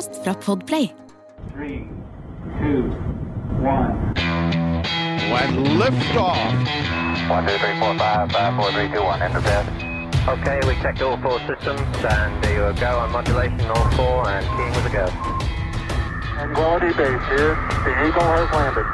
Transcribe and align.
Podkast 0.00 0.24
fra 0.24 0.34
Podplay. 0.34 0.88
Three, 1.54 1.88
two, 2.60 2.82
one. 3.62 4.14
When 5.32 5.78
liftoff. 5.78 6.36
One, 7.30 7.46
two, 7.46 7.58
three, 7.58 7.78
four, 7.78 7.98
five, 7.98 8.32
five, 8.32 8.56
four, 8.56 8.72
three, 8.72 8.88
two, 8.88 9.02
one. 9.02 9.22
Enter 9.22 9.40
bed. 9.40 9.66
Okay, 10.28 10.60
we 10.66 10.74
checked 10.82 11.02
all 11.02 11.16
four 11.22 11.38
systems, 11.40 11.80
and 12.04 12.42
there 12.42 12.72
you 12.72 12.80
go 12.80 12.98
on 12.98 13.12
modulation, 13.12 13.60
all 13.70 13.90
four, 13.92 14.28
and 14.28 14.46
keying 14.56 14.72
with 14.76 14.86
a 14.86 14.92
go. 14.92 15.06
Quality 16.54 16.92
base 16.96 17.24
here. 17.28 17.54
The 17.84 17.92
Eagle 18.06 18.28
has 18.36 18.50
landed. 18.52 18.86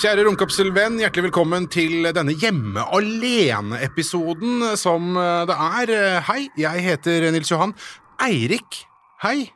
Kjære 0.00 0.24
romkapselvenn, 0.24 0.98
hjertelig 1.02 1.26
velkommen 1.26 1.66
til 1.68 2.06
denne 2.14 2.32
Hjemme 2.32 2.86
alene-episoden 2.94 4.76
som 4.78 5.16
eh, 5.18 5.46
det 5.50 5.56
er. 5.60 6.20
Hei, 6.30 6.48
jeg 6.56 6.86
heter 6.86 7.32
Nils 7.34 7.50
Johan. 7.50 7.74
Eirik, 8.22 8.86
hei. 9.26 9.50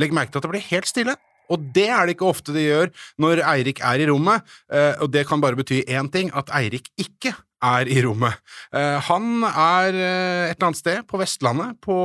Legg 0.00 0.16
merke 0.16 0.32
til 0.32 0.40
at 0.40 0.48
det 0.48 0.54
blir 0.54 0.70
helt 0.70 0.90
stille. 0.90 1.16
Og 1.50 1.68
det 1.74 1.88
er 1.90 2.06
det 2.06 2.16
ikke 2.16 2.30
ofte 2.30 2.54
det 2.54 2.68
gjør 2.68 2.90
når 3.22 3.44
Eirik 3.56 3.82
er 3.82 4.02
i 4.02 4.08
rommet, 4.10 4.46
eh, 4.72 4.94
og 5.02 5.10
det 5.14 5.26
kan 5.28 5.42
bare 5.42 5.58
bety 5.58 5.82
én 5.90 6.10
ting, 6.12 6.30
at 6.36 6.52
Eirik 6.54 6.92
ikke 7.00 7.34
er 7.60 7.88
i 7.92 7.98
rommet. 8.04 8.38
Eh, 8.72 8.96
Han 9.10 9.44
er 9.44 9.92
eh, 9.92 10.44
et 10.48 10.56
eller 10.56 10.70
annet 10.70 10.80
sted 10.80 11.02
på 11.10 11.20
Vestlandet 11.20 11.76
på 11.84 11.96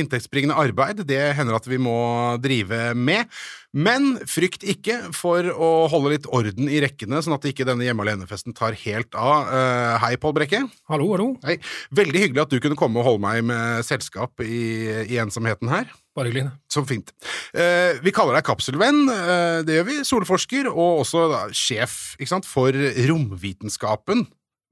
inntektsbringende 0.00 0.56
arbeid, 0.58 1.04
det 1.06 1.20
hender 1.38 1.58
at 1.58 1.68
vi 1.70 1.78
må 1.78 1.94
drive 2.42 2.94
med. 2.98 3.30
Men 3.74 4.16
frykt 4.30 4.66
ikke 4.66 5.00
for 5.14 5.46
å 5.52 5.70
holde 5.90 6.14
litt 6.14 6.28
orden 6.30 6.70
i 6.70 6.80
rekkene, 6.82 7.22
sånn 7.22 7.36
at 7.36 7.46
ikke 7.50 7.66
denne 7.66 7.86
hjemme 7.86 8.06
alene-festen 8.06 8.54
tar 8.56 8.76
helt 8.84 9.14
av. 9.18 9.50
Uh, 9.50 9.96
Hei, 10.02 10.14
Pål 10.22 10.36
Brekke. 10.36 10.62
Hallo, 10.90 11.10
hallo. 11.10 11.32
Hei. 11.42 11.58
Veldig 11.94 12.22
hyggelig 12.22 12.44
at 12.44 12.54
du 12.54 12.60
kunne 12.62 12.78
komme 12.78 13.02
og 13.02 13.08
holde 13.08 13.24
meg 13.26 13.42
med 13.50 13.82
selskap 13.86 14.38
i, 14.46 14.62
i 15.10 15.18
ensomheten 15.22 15.74
her. 15.74 15.90
Bare 16.14 16.30
hyggelig. 16.30 16.46
Så 16.70 16.84
fint. 16.86 17.10
Eh, 17.58 17.98
vi 18.04 18.12
kaller 18.14 18.38
deg 18.38 18.46
kapselvenn, 18.46 19.02
eh, 19.10 19.60
det 19.66 19.80
gjør 19.80 19.86
vi. 19.88 19.96
Solforsker, 20.06 20.68
og 20.70 21.02
også 21.02 21.26
da, 21.32 21.40
sjef 21.50 22.14
sant, 22.30 22.46
for 22.46 22.70
romvitenskapen 22.70 24.26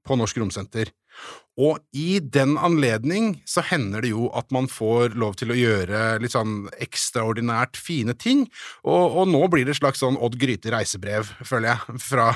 på 0.07 0.19
Norsk 0.19 0.39
Romsenter. 0.39 0.91
Og 1.61 1.77
i 1.93 2.17
den 2.17 2.55
anledning 2.57 3.35
så 3.45 3.61
hender 3.65 4.01
det 4.01 4.09
jo 4.09 4.25
at 4.33 4.49
man 4.53 4.65
får 4.71 5.13
lov 5.21 5.35
til 5.37 5.53
å 5.53 5.57
gjøre 5.57 5.99
litt 6.23 6.33
sånn 6.33 6.65
ekstraordinært 6.81 7.77
fine 7.77 8.15
ting, 8.17 8.47
og, 8.81 9.19
og 9.21 9.29
nå 9.29 9.43
blir 9.53 9.67
det 9.67 9.75
et 9.75 9.81
slags 9.81 10.01
sånn 10.01 10.17
Odd 10.17 10.39
Gryte 10.41 10.73
reisebrev, 10.73 11.29
føler 11.45 11.75
jeg, 11.75 12.01
fra, 12.01 12.31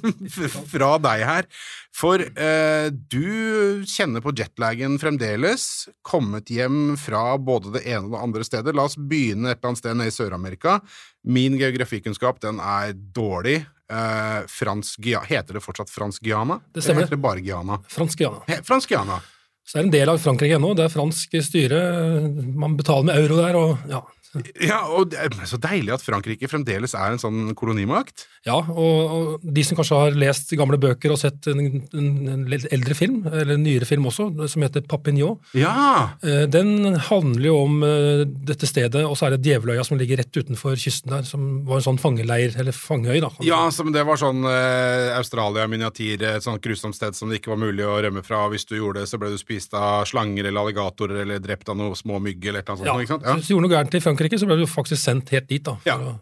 fra 0.74 0.90
deg 1.06 1.24
her. 1.30 1.48
For 1.96 2.20
eh, 2.20 2.92
du 2.92 3.84
kjenner 3.88 4.24
på 4.24 4.36
jetlagen 4.36 5.00
fremdeles, 5.00 5.88
kommet 6.04 6.52
hjem 6.52 6.98
fra 7.00 7.38
både 7.40 7.78
det 7.78 7.86
ene 7.88 8.04
og 8.10 8.16
det 8.18 8.24
andre 8.26 8.48
stedet. 8.48 8.76
La 8.76 8.84
oss 8.88 9.00
begynne 9.00 9.54
et 9.54 9.62
eller 9.62 9.72
annet 9.72 9.80
sted 9.80 9.96
nede 9.96 10.12
i 10.12 10.16
Sør-Amerika. 10.18 10.80
Min 11.24 11.56
geografikunnskap, 11.60 12.42
den 12.44 12.60
er 12.60 12.92
dårlig. 12.92 13.62
Eh, 13.92 14.46
fransk 14.48 15.00
Guyana 15.04 15.26
Heter 15.28 15.54
det 15.58 15.60
fortsatt 15.64 15.90
Fransk 15.92 16.22
Guyana? 16.24 16.60
Det 16.72 16.80
stemmer. 16.82 17.02
Eller 17.02 17.06
heter 17.06 17.16
det 17.16 17.22
bare 17.22 17.40
Guyana? 17.44 17.78
Fransk, 17.92 18.20
ja. 18.24 18.32
He- 18.48 18.62
Fransk 18.64 18.88
Guyana. 18.88 19.18
Så 19.66 19.78
det 19.78 19.82
er 19.82 19.84
en 19.86 19.92
del 19.94 20.08
av 20.08 20.18
Frankrike 20.18 20.56
ennå. 20.58 20.72
Det 20.76 20.84
er 20.88 20.92
fransk 20.94 21.36
styre. 21.46 21.78
Man 22.56 22.76
betaler 22.76 23.04
med 23.10 23.20
euro 23.20 23.36
der, 23.38 23.56
og 23.60 23.78
ja. 23.92 24.00
Ja, 24.62 24.78
og 24.88 25.10
det 25.12 25.18
er 25.20 25.34
så 25.50 25.58
deilig 25.60 25.92
at 25.92 26.02
Frankrike 26.04 26.48
fremdeles 26.48 26.94
er 26.96 27.12
en 27.12 27.20
sånn 27.20 27.52
kolonimakt. 27.58 28.26
Ja, 28.46 28.56
og, 28.58 29.12
og 29.12 29.42
de 29.44 29.62
som 29.66 29.76
kanskje 29.78 29.98
har 30.00 30.16
lest 30.18 30.50
gamle 30.58 30.78
bøker 30.80 31.12
og 31.14 31.18
sett 31.20 31.46
en, 31.52 31.60
en, 31.94 32.08
en 32.32 32.46
eldre 32.72 32.96
film, 32.98 33.20
eller 33.28 33.54
en 33.58 33.62
nyere 33.62 33.86
film 33.86 34.08
også, 34.10 34.30
som 34.50 34.64
heter 34.64 34.82
Papignon, 34.88 35.36
Ja! 35.54 36.14
eh, 36.24 36.46
den 36.50 36.94
handler 37.10 37.46
jo 37.50 37.58
om 37.66 37.76
eh, 37.86 38.24
dette 38.48 38.66
stedet, 38.66 39.04
og 39.06 39.14
så 39.20 39.28
er 39.28 39.36
det 39.36 39.44
Djeveløya 39.46 39.84
som 39.86 40.00
ligger 40.00 40.18
rett 40.22 40.34
utenfor 40.40 40.74
kysten 40.80 41.12
der, 41.12 41.28
som 41.28 41.62
var 41.68 41.78
en 41.82 41.86
sånn 41.90 42.00
fangeleir, 42.02 42.56
eller 42.58 42.74
fangeøy, 42.74 43.20
da. 43.22 43.30
Ja, 43.46 43.60
som 43.74 43.92
det 43.94 44.02
var 44.08 44.18
sånn 44.20 44.42
eh, 44.48 45.12
Australia-miniatyr, 45.20 46.22
et 46.32 46.48
sånt 46.48 46.62
grusomt 46.64 46.96
sted 46.96 47.14
som 47.18 47.30
det 47.30 47.38
ikke 47.42 47.52
var 47.54 47.60
mulig 47.62 47.84
å 47.86 48.00
rømme 48.02 48.24
fra. 48.26 48.46
Hvis 48.52 48.66
du 48.68 48.74
gjorde 48.78 49.02
det, 49.04 49.08
så 49.12 49.20
ble 49.20 49.30
du 49.32 49.38
spist 49.40 49.74
av 49.76 50.06
slanger 50.08 50.48
eller 50.48 50.64
alligatorer 50.64 51.22
eller 51.26 51.38
drept 51.42 51.68
av 51.70 51.76
noen 51.78 51.94
små 51.98 52.18
mygg 52.22 52.42
eller 52.48 52.62
et 52.64 52.68
eller 52.72 52.80
annet 52.80 52.90
sånt. 52.90 53.04
Ikke 53.06 53.14
sant? 53.14 53.26
Ja. 53.28 53.36
Så 53.38 53.46
så 53.46 53.54
gjorde 53.54 53.66
noe 53.68 53.74
gærent 53.76 53.94
i 53.94 54.00
Frankrike, 54.02 54.20
så 54.30 54.46
ble 54.46 54.56
du 54.56 54.66
faktisk 54.66 55.02
sendt 55.02 55.28
helt 55.30 55.48
dit, 55.48 55.62
da. 55.62 55.76
Ja. 55.84 55.96
å- 55.98 56.20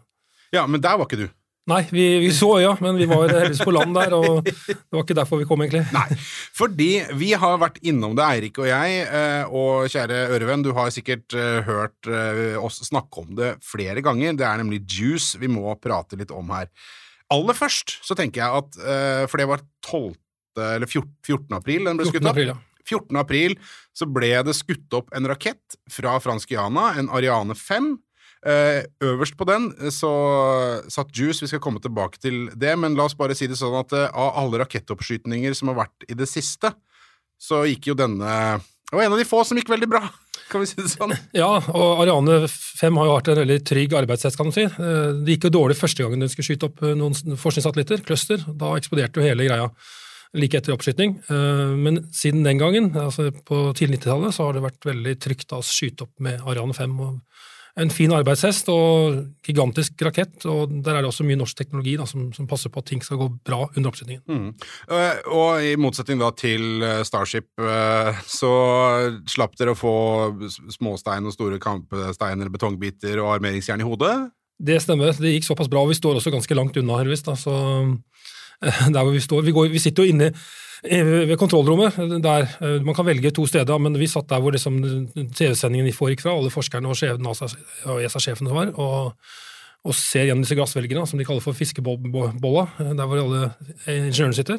Ja. 0.53 0.65
men 0.67 0.81
der 0.81 0.97
var 0.97 1.05
ikke 1.05 1.17
du. 1.17 1.29
Nei, 1.67 1.83
vi, 1.91 2.19
vi 2.19 2.29
så 2.33 2.57
øya, 2.57 2.75
men 2.81 2.97
vi 2.97 3.05
var 3.05 3.27
heldigvis 3.29 3.61
på 3.63 3.71
land 3.71 3.93
der, 3.95 4.13
og 4.17 4.43
det 4.43 4.55
var 4.91 5.03
ikke 5.03 5.13
derfor 5.15 5.37
vi 5.37 5.45
kom, 5.45 5.61
egentlig. 5.61 5.85
Nei, 5.93 6.07
fordi 6.57 7.05
vi 7.13 7.31
har 7.33 7.57
vært 7.61 7.77
innom 7.85 8.15
det, 8.17 8.25
Eirik 8.25 8.57
og 8.59 8.65
jeg, 8.65 9.05
eh, 9.07 9.43
og 9.45 9.85
kjære 9.87 10.31
ørevenn, 10.33 10.63
du 10.63 10.73
har 10.73 10.89
sikkert 10.89 11.31
eh, 11.37 11.61
hørt 11.61 12.09
eh, 12.09 12.57
oss 12.57 12.81
snakke 12.89 13.21
om 13.21 13.35
det 13.37 13.59
flere 13.63 14.01
ganger. 14.01 14.33
Det 14.35 14.41
er 14.47 14.57
nemlig 14.57 14.81
juice 14.89 15.37
vi 15.39 15.47
må 15.47 15.75
prate 15.79 16.17
litt 16.17 16.31
om 16.31 16.49
her. 16.49 16.67
Aller 17.31 17.53
først 17.53 17.99
så 18.03 18.17
tenker 18.17 18.41
jeg 18.41 18.51
at, 18.51 19.29
for 19.29 19.37
det 19.37 19.47
var 19.47 19.61
12. 19.85 20.17
eller 20.57 20.85
14. 20.89 21.13
14. 21.23 21.55
april 21.55 21.85
den 21.85 21.95
ble 22.01 22.05
14. 22.09 22.11
skutt 22.11 22.25
opp. 22.25 22.31
april, 22.33 22.47
ja. 22.47 22.57
14. 22.85 23.15
april 23.21 23.57
så 23.95 24.07
ble 24.09 24.31
det 24.47 24.55
skutt 24.57 24.93
opp 24.97 25.11
en 25.15 25.27
rakett 25.29 25.77
fra 25.91 26.17
fransk 26.23 26.49
Guyana, 26.53 26.93
en 26.99 27.11
Ariane 27.13 27.55
5. 27.57 27.93
Eh, 28.41 28.81
øverst 29.05 29.35
på 29.37 29.45
den 29.45 29.67
så 29.93 30.09
satt 30.89 31.11
Juice, 31.13 31.43
vi 31.43 31.49
skal 31.51 31.61
komme 31.61 31.81
tilbake 31.83 32.17
til 32.17 32.47
det, 32.57 32.73
men 32.79 32.95
la 32.97 33.05
oss 33.05 33.13
bare 33.17 33.35
si 33.37 33.45
det 33.45 33.59
sånn 33.59 33.75
at 33.83 33.93
eh, 33.93 34.07
av 34.09 34.33
alle 34.41 34.63
rakettoppskytninger 34.63 35.53
som 35.53 35.69
har 35.69 35.83
vært 35.83 36.07
i 36.09 36.17
det 36.17 36.25
siste, 36.29 36.71
så 37.41 37.61
gikk 37.69 37.91
jo 37.91 37.97
denne 37.97 38.31
Det 38.91 38.97
var 38.97 39.05
en 39.05 39.13
av 39.13 39.21
de 39.21 39.27
få 39.29 39.43
som 39.45 39.57
gikk 39.61 39.69
veldig 39.69 39.87
bra, 39.91 40.01
kan 40.49 40.63
vi 40.63 40.71
si 40.71 40.81
det 40.81 40.89
sånn. 40.89 41.13
Ja, 41.37 41.51
og 41.61 42.01
Ariane 42.01 42.41
5 42.49 42.97
har 42.97 43.11
jo 43.11 43.15
vært 43.19 43.29
en 43.31 43.41
veldig 43.43 43.59
trygg 43.69 43.93
arbeidshest, 44.01 44.39
kan 44.41 44.49
man 44.49 44.57
si. 44.57 44.65
Eh, 44.65 45.07
Det 45.21 45.37
gikk 45.37 45.51
jo 45.51 45.55
dårlig 45.59 45.77
første 45.77 46.01
gangen 46.01 46.25
den 46.25 46.33
skulle 46.33 46.49
skyte 46.49 46.71
opp 46.71 46.81
eh, 46.81 46.97
noen 46.97 47.13
forskningssatellitter, 47.37 48.01
cluster. 48.09 48.41
Da 48.57 48.73
eksploderte 48.79 49.21
jo 49.21 49.27
hele 49.29 49.45
greia 49.45 49.69
like 50.37 50.57
etter 50.57 50.75
oppskyting. 50.75 51.17
Eh, 51.29 51.73
Men 51.75 52.05
siden 52.11 52.43
den 52.43 52.57
gangen, 52.61 52.91
altså 52.95 53.31
på 53.31 53.71
tidlig 53.77 54.01
90-tallet, 54.01 54.35
så 54.35 54.47
har 54.47 54.53
det 54.57 54.67
vært 54.67 54.91
veldig 54.91 55.17
trygt 55.19 55.55
å 55.55 55.63
skyte 55.65 56.07
opp 56.07 56.13
med 56.19 56.41
Ariane 56.45 56.75
5. 56.77 56.99
og 56.99 57.19
En 57.79 57.87
fin 57.87 58.11
arbeidshest 58.11 58.67
og 58.67 59.21
gigantisk 59.47 60.01
rakett, 60.03 60.43
og 60.43 60.73
der 60.83 60.97
er 60.97 61.05
det 61.05 61.07
også 61.07 61.23
mye 61.23 61.39
norsk 61.39 61.55
teknologi 61.55 61.93
da, 61.95 62.03
som, 62.03 62.25
som 62.35 62.43
passer 62.45 62.67
på 62.67 62.81
at 62.81 62.89
ting 62.89 62.99
skal 62.99 63.15
gå 63.21 63.29
bra 63.47 63.61
under 63.69 63.87
oppskytingen. 63.87 64.25
Mm. 64.27 64.49
Og 65.31 65.63
i 65.63 65.77
motsetning 65.79 66.19
da 66.19 66.33
til 66.35 66.83
eh, 66.83 66.99
Starship, 67.07 67.47
eh, 67.63 68.19
så 68.27 68.51
slapp 69.23 69.55
dere 69.55 69.71
å 69.71 69.79
få 69.79 69.95
småstein 70.75 71.27
og 71.27 71.35
store 71.35 71.61
kampesteiner, 71.63 72.51
betongbiter 72.51 73.23
og 73.23 73.37
armeringsjern 73.37 73.79
i 73.83 73.87
hodet. 73.87 74.15
Det 74.61 74.77
stemmer. 74.83 75.15
Det 75.15 75.31
gikk 75.31 75.47
såpass 75.47 75.71
bra. 75.71 75.81
Vi 75.89 75.97
står 75.97 76.19
også 76.19 76.33
ganske 76.33 76.55
langt 76.57 76.75
unna, 76.77 76.99
heldigvis. 76.99 77.23
Da, 77.25 77.39
så 77.39 77.55
eh, 77.55 77.95
der 78.93 79.01
hvor 79.01 79.13
vi 79.13 79.23
står 79.23 79.41
Vi, 79.41 79.53
går, 79.55 79.71
vi 79.73 79.79
sitter 79.81 80.03
jo 80.03 80.13
inne 80.13 80.31
ved 80.81 81.37
kontrollrommet. 81.37 81.93
der 82.23 82.47
eh, 82.61 82.81
Man 82.81 82.95
kan 82.95 83.05
velge 83.05 83.31
to 83.31 83.45
steder, 83.45 83.77
men 83.77 83.99
vi 83.99 84.07
satt 84.07 84.29
der 84.29 84.41
hvor 84.41 84.51
liksom 84.51 84.81
TV-sendingen 85.35 85.93
foregikk 85.93 86.21
fra, 86.21 86.33
alle 86.33 86.49
forskerne 86.49 86.89
og 86.89 86.97
og 87.85 88.03
ESA-sjefen 88.03 88.49
var, 88.49 88.71
og, 88.79 89.13
og 89.83 89.95
ser 89.95 90.25
gjennom 90.25 90.41
disse 90.41 90.55
glassvelgene, 90.55 91.05
som 91.07 91.19
de 91.19 91.25
kaller 91.25 91.41
for 91.41 91.53
fiskebolla, 91.53 92.67
eh, 92.79 92.93
der 92.97 93.05
hvor 93.05 93.21
alle 93.21 93.51
ingeniørene 93.85 94.33
sitter. 94.33 94.57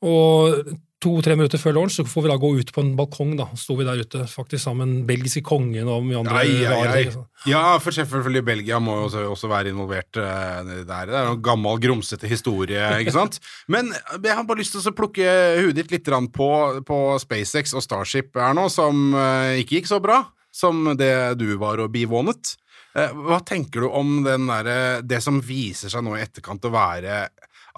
Og 0.00 0.64
to-tre 1.02 1.36
minutter 1.38 1.60
før 1.60 1.76
lunsj 1.76 2.00
så 2.00 2.04
får 2.08 2.24
vi 2.24 2.30
da 2.30 2.36
gå 2.40 2.50
ut 2.58 2.70
på 2.74 2.82
en 2.82 2.94
balkong. 2.98 3.36
da, 3.38 3.46
sto 3.58 3.76
vi 3.78 3.86
der 3.86 4.02
ute 4.02 4.24
faktisk 4.30 4.64
sammen 4.64 5.04
belgiske 5.08 5.44
kongen 5.46 5.88
og 5.90 6.06
mye 6.06 6.20
andre 6.20 6.40
ai, 6.40 6.56
rare 6.66 6.96
ai. 6.96 7.04
Ja, 7.46 7.62
for 7.82 7.94
selvfølgelig 7.94 8.44
Belgia 8.48 8.80
må 8.82 8.96
jo 9.04 9.26
også, 9.30 9.50
være 9.50 9.70
involvert 9.72 10.18
eh, 10.18 10.72
der. 10.88 11.10
Det 11.10 11.18
er 11.20 11.30
en 11.32 11.42
gammel, 11.44 11.78
grumsete 11.82 12.30
historie, 12.30 12.82
ikke 13.02 13.14
sant? 13.14 13.38
Men 13.72 13.92
jeg 13.94 14.34
har 14.34 14.46
bare 14.48 14.62
lyst 14.62 14.74
til 14.74 14.90
å 14.90 14.96
plukke 14.96 15.28
huet 15.62 15.78
ditt 15.78 15.94
litt 15.94 16.10
på, 16.34 16.50
på 16.88 16.98
SpaceX 17.22 17.76
og 17.78 17.84
Starship 17.84 18.34
her 18.38 18.56
nå, 18.58 18.66
som 18.72 19.12
eh, 19.14 19.62
ikke 19.62 19.78
gikk 19.78 19.92
så 19.92 20.02
bra 20.02 20.24
som 20.54 20.96
det 20.98 21.38
du 21.38 21.52
var 21.60 21.78
og 21.82 21.92
bivånet. 21.94 22.56
Eh, 22.96 23.12
Hva 23.14 23.38
tenker 23.46 23.84
du 23.84 23.90
om 23.94 24.22
den 24.24 24.48
derre 24.48 25.02
Det 25.06 25.20
som 25.22 25.42
viser 25.44 25.92
seg 25.92 26.04
nå 26.04 26.16
i 26.16 26.24
etterkant 26.24 26.64
å 26.64 26.72
være 26.72 27.26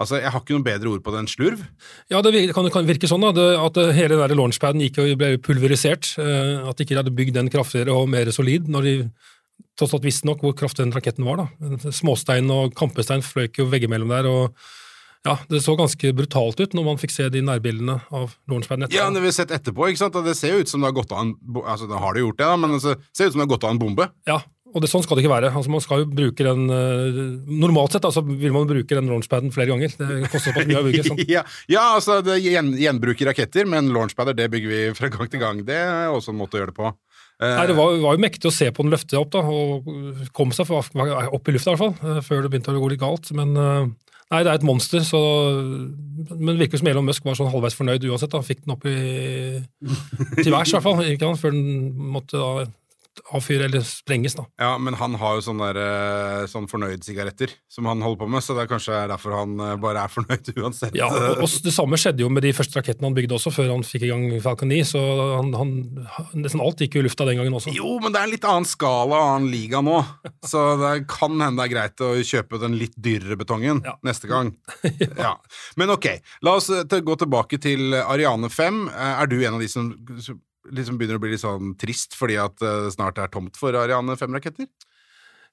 Altså, 0.01 0.19
Jeg 0.21 0.31
har 0.33 0.41
ikke 0.43 0.57
noe 0.57 0.65
bedre 0.65 0.91
ord 0.91 1.03
på 1.05 1.13
det 1.13 1.19
enn 1.21 1.29
slurv. 1.31 1.61
Ja, 2.11 2.21
det 2.25 2.33
kan, 2.55 2.67
kan 2.73 2.89
virke 2.89 3.09
sånn 3.09 3.23
da, 3.25 3.31
det, 3.37 3.47
at 3.61 3.79
hele 3.95 4.15
den 4.17 4.23
der 4.25 4.35
launchpaden 4.39 4.81
gikk 4.83 4.99
og 5.03 5.13
ble 5.21 5.35
pulverisert. 5.45 6.11
eh, 6.21 6.67
At 6.67 6.77
de 6.77 6.87
ikke 6.87 6.99
hadde 6.99 7.13
bygd 7.15 7.37
den 7.37 7.49
kraftigere 7.53 7.93
og 7.95 8.09
mer 8.11 8.29
solid, 8.35 8.67
når 8.71 8.87
de 8.89 8.95
tross 9.79 9.93
alt 9.95 10.03
visste 10.05 10.27
nok 10.27 10.41
hvor 10.43 10.53
kraftig 10.57 10.83
den 10.85 10.93
raketten 10.93 11.25
var. 11.25 11.45
da. 11.45 11.91
Småstein 11.93 12.49
og 12.53 12.73
kampestein 12.77 13.23
fløyk 13.25 13.61
jo 13.61 13.69
veggimellom 13.71 14.09
der. 14.13 14.27
og 14.29 14.55
ja, 15.25 15.35
Det 15.49 15.61
så 15.61 15.75
ganske 15.77 16.11
brutalt 16.17 16.59
ut 16.59 16.73
når 16.73 16.85
man 16.87 16.97
fikk 16.97 17.11
se 17.13 17.27
de 17.29 17.41
nærbildene 17.45 17.99
av 18.11 18.33
launchpaden 18.49 18.87
etterpå. 18.87 18.97
Ja, 18.97 19.09
det 19.13 19.21
vi 19.21 19.29
har 19.29 19.35
sett 19.37 19.51
etterpå, 19.53 19.85
ikke 19.91 20.01
sant? 20.01 20.15
Og 20.17 20.25
det 20.25 20.33
ser 20.37 20.55
jo 20.55 20.63
ut 20.65 20.71
som 20.71 20.81
det 20.81 20.89
har 20.89 20.97
gått 20.97 21.13
av 21.13 21.21
en 21.27 21.35
Altså, 21.61 21.85
det 21.89 21.99
har 22.01 22.13
det 22.17 22.23
gjort 22.25 22.39
det, 22.41 22.47
da, 22.49 22.55
men 22.57 22.73
altså, 22.77 22.95
det 22.97 23.13
ser 23.17 23.29
ut 23.29 23.35
som 23.35 23.41
det 23.43 23.45
har 23.45 23.53
gått 23.53 23.67
av 23.69 23.75
en 23.75 23.81
bombe. 23.83 24.07
Ja, 24.27 24.39
og 24.71 24.83
det, 24.83 24.87
sånn 24.87 25.03
skal 25.03 25.17
det 25.17 25.25
ikke 25.25 25.33
være. 25.33 25.51
Altså, 25.51 25.71
man 25.73 25.83
skal 25.83 26.03
jo 26.03 26.07
bruke 26.07 26.45
den, 26.45 26.63
eh, 26.71 27.19
Normalt 27.61 27.95
sett 27.95 28.05
altså, 28.07 28.23
vil 28.23 28.53
man 28.55 28.69
bruke 28.69 28.95
den 28.97 29.09
launchpaden 29.11 29.51
flere 29.51 29.73
ganger. 29.73 29.91
Det 29.97 30.29
koster 30.31 30.51
såpass 30.51 30.69
mye 30.69 30.79
å 30.79 30.85
bygge. 30.85 31.05
Sånn. 31.09 31.23
ja, 31.35 31.43
ja, 31.71 31.85
altså, 31.97 32.21
det 32.25 32.37
gjen, 32.39 32.71
gjenbruk 32.79 33.23
raketter, 33.27 33.67
men 33.69 33.91
launchpader 33.91 34.37
det 34.37 34.47
bygger 34.53 34.71
vi 34.71 34.81
fra 34.95 35.11
gang 35.11 35.31
til 35.31 35.43
gang. 35.43 35.63
Det 35.67 35.79
er 35.81 36.13
også 36.13 36.31
en 36.31 36.39
måte 36.39 36.55
å 36.55 36.61
gjøre 36.61 36.71
det 36.71 36.77
på. 36.79 36.93
Eh, 37.41 37.55
Nei, 37.57 37.67
Det 37.71 37.77
var, 37.81 37.97
var 38.05 38.15
jo 38.15 38.23
mektig 38.23 38.47
å 38.47 38.53
se 38.55 38.69
på 38.71 38.85
den 38.85 38.95
løfte 38.95 39.19
opp, 39.19 39.33
da, 39.35 39.43
og 39.43 40.31
kom 40.37 40.55
seg 40.55 40.71
opp 40.71 40.93
i 40.95 41.57
lufta 41.57 41.73
i 41.73 41.75
hvert 41.75 41.83
fall, 41.83 41.95
eh, 42.15 42.23
før 42.23 42.45
det 42.45 42.53
begynte 42.55 42.71
å 42.71 42.79
gå 42.79 42.93
litt 42.93 43.03
galt. 43.03 43.31
Men 43.35 43.53
nei, 43.57 44.43
det 44.45 44.47
er 44.47 44.55
et 44.55 44.67
monster, 44.67 45.03
så 45.03 45.19
Men 46.31 46.53
det 46.55 46.61
virker 46.63 46.79
som 46.79 46.87
Elon 46.87 47.09
Musk 47.11 47.25
var 47.27 47.35
sånn 47.35 47.51
halvveis 47.51 47.75
fornøyd 47.75 48.05
uansett. 48.07 48.31
Han 48.37 48.47
fikk 48.47 48.63
den 48.63 48.77
opp 48.77 48.85
i, 48.87 49.59
til 50.39 50.53
værs, 50.53 50.71
i 50.71 50.77
hvert 50.77 50.85
fall, 50.85 51.01
ikke 51.03 51.27
sant, 51.27 51.41
før 51.41 51.57
den 51.57 52.13
måtte 52.15 52.39
da 52.39 52.69
avfyre 53.35 53.65
eller 53.67 53.83
sprenges. 53.85 54.35
da. 54.37 54.45
Ja, 54.61 54.77
men 54.79 54.95
han 54.95 55.15
har 55.19 55.35
jo 55.37 55.41
sånne, 55.45 55.67
der, 55.73 55.79
eh, 56.41 56.45
sånn 56.47 56.67
fornøyd-sigaretter 56.71 57.51
som 57.71 57.85
han 57.89 58.01
holder 58.01 58.21
på 58.23 58.29
med, 58.31 58.43
så 58.43 58.55
det 58.55 58.63
er 58.63 58.69
kanskje 58.71 58.99
derfor 59.11 59.35
han 59.35 59.55
eh, 59.59 59.75
bare 59.81 60.05
er 60.05 60.13
fornøyd 60.15 60.51
uansett. 60.57 60.95
Ja, 60.95 61.07
og, 61.11 61.41
og 61.43 61.55
Det 61.65 61.73
samme 61.75 61.99
skjedde 61.99 62.23
jo 62.23 62.29
med 62.31 62.43
de 62.47 62.53
første 62.55 62.79
rakettene 62.79 63.09
han 63.09 63.17
bygde 63.17 63.35
også, 63.35 63.51
før 63.55 63.71
han 63.73 63.83
fikk 63.87 64.05
i 64.07 64.11
gang 64.13 64.25
Falcon 64.43 64.71
9. 64.71 64.79
Så 64.93 65.01
han, 65.37 65.51
han, 65.59 65.73
nesten 66.39 66.63
alt 66.63 66.79
gikk 66.85 66.95
jo 66.95 67.03
i 67.03 67.07
lufta 67.09 67.27
den 67.27 67.41
gangen 67.41 67.57
også. 67.59 67.73
Jo, 67.75 67.97
men 68.03 68.13
det 68.15 68.21
er 68.21 68.29
en 68.29 68.35
litt 68.35 68.47
annen 68.47 68.69
skala 68.69 69.19
og 69.19 69.31
annen 69.35 69.51
liga 69.51 69.81
nå, 69.83 69.97
så 70.47 70.63
det 70.81 70.93
kan 71.11 71.35
hende 71.35 71.59
det 71.61 71.67
er 71.67 71.73
greit 71.75 72.05
å 72.07 72.13
kjøpe 72.25 72.61
den 72.63 72.77
litt 72.79 72.95
dyrere 72.97 73.35
betongen 73.39 73.83
Ja. 73.85 73.97
neste 74.07 74.29
gang. 74.31 74.53
ja. 75.25 75.35
Men 75.77 75.91
ok, 75.97 76.07
la 76.47 76.55
oss 76.59 76.69
eh, 76.73 76.85
gå 77.01 77.15
tilbake 77.19 77.59
til 77.61 77.93
Ariane 78.01 78.49
5. 78.51 78.81
Eh, 78.89 79.11
Er 79.21 79.27
du 79.29 79.37
en 79.43 79.57
av 79.57 79.61
de 79.61 79.67
som 79.69 79.91
liksom 80.69 80.99
begynner 80.99 81.17
å 81.17 81.23
bli 81.23 81.33
litt 81.33 81.43
sånn 81.43 81.73
trist 81.79 82.15
fordi 82.17 82.37
at 82.41 82.61
eh, 82.61 82.85
det 82.85 82.95
snart 82.95 83.21
er 83.21 83.31
tomt 83.33 83.57
for 83.59 83.75
Ariane 83.77 84.17
5-raketter? 84.19 84.69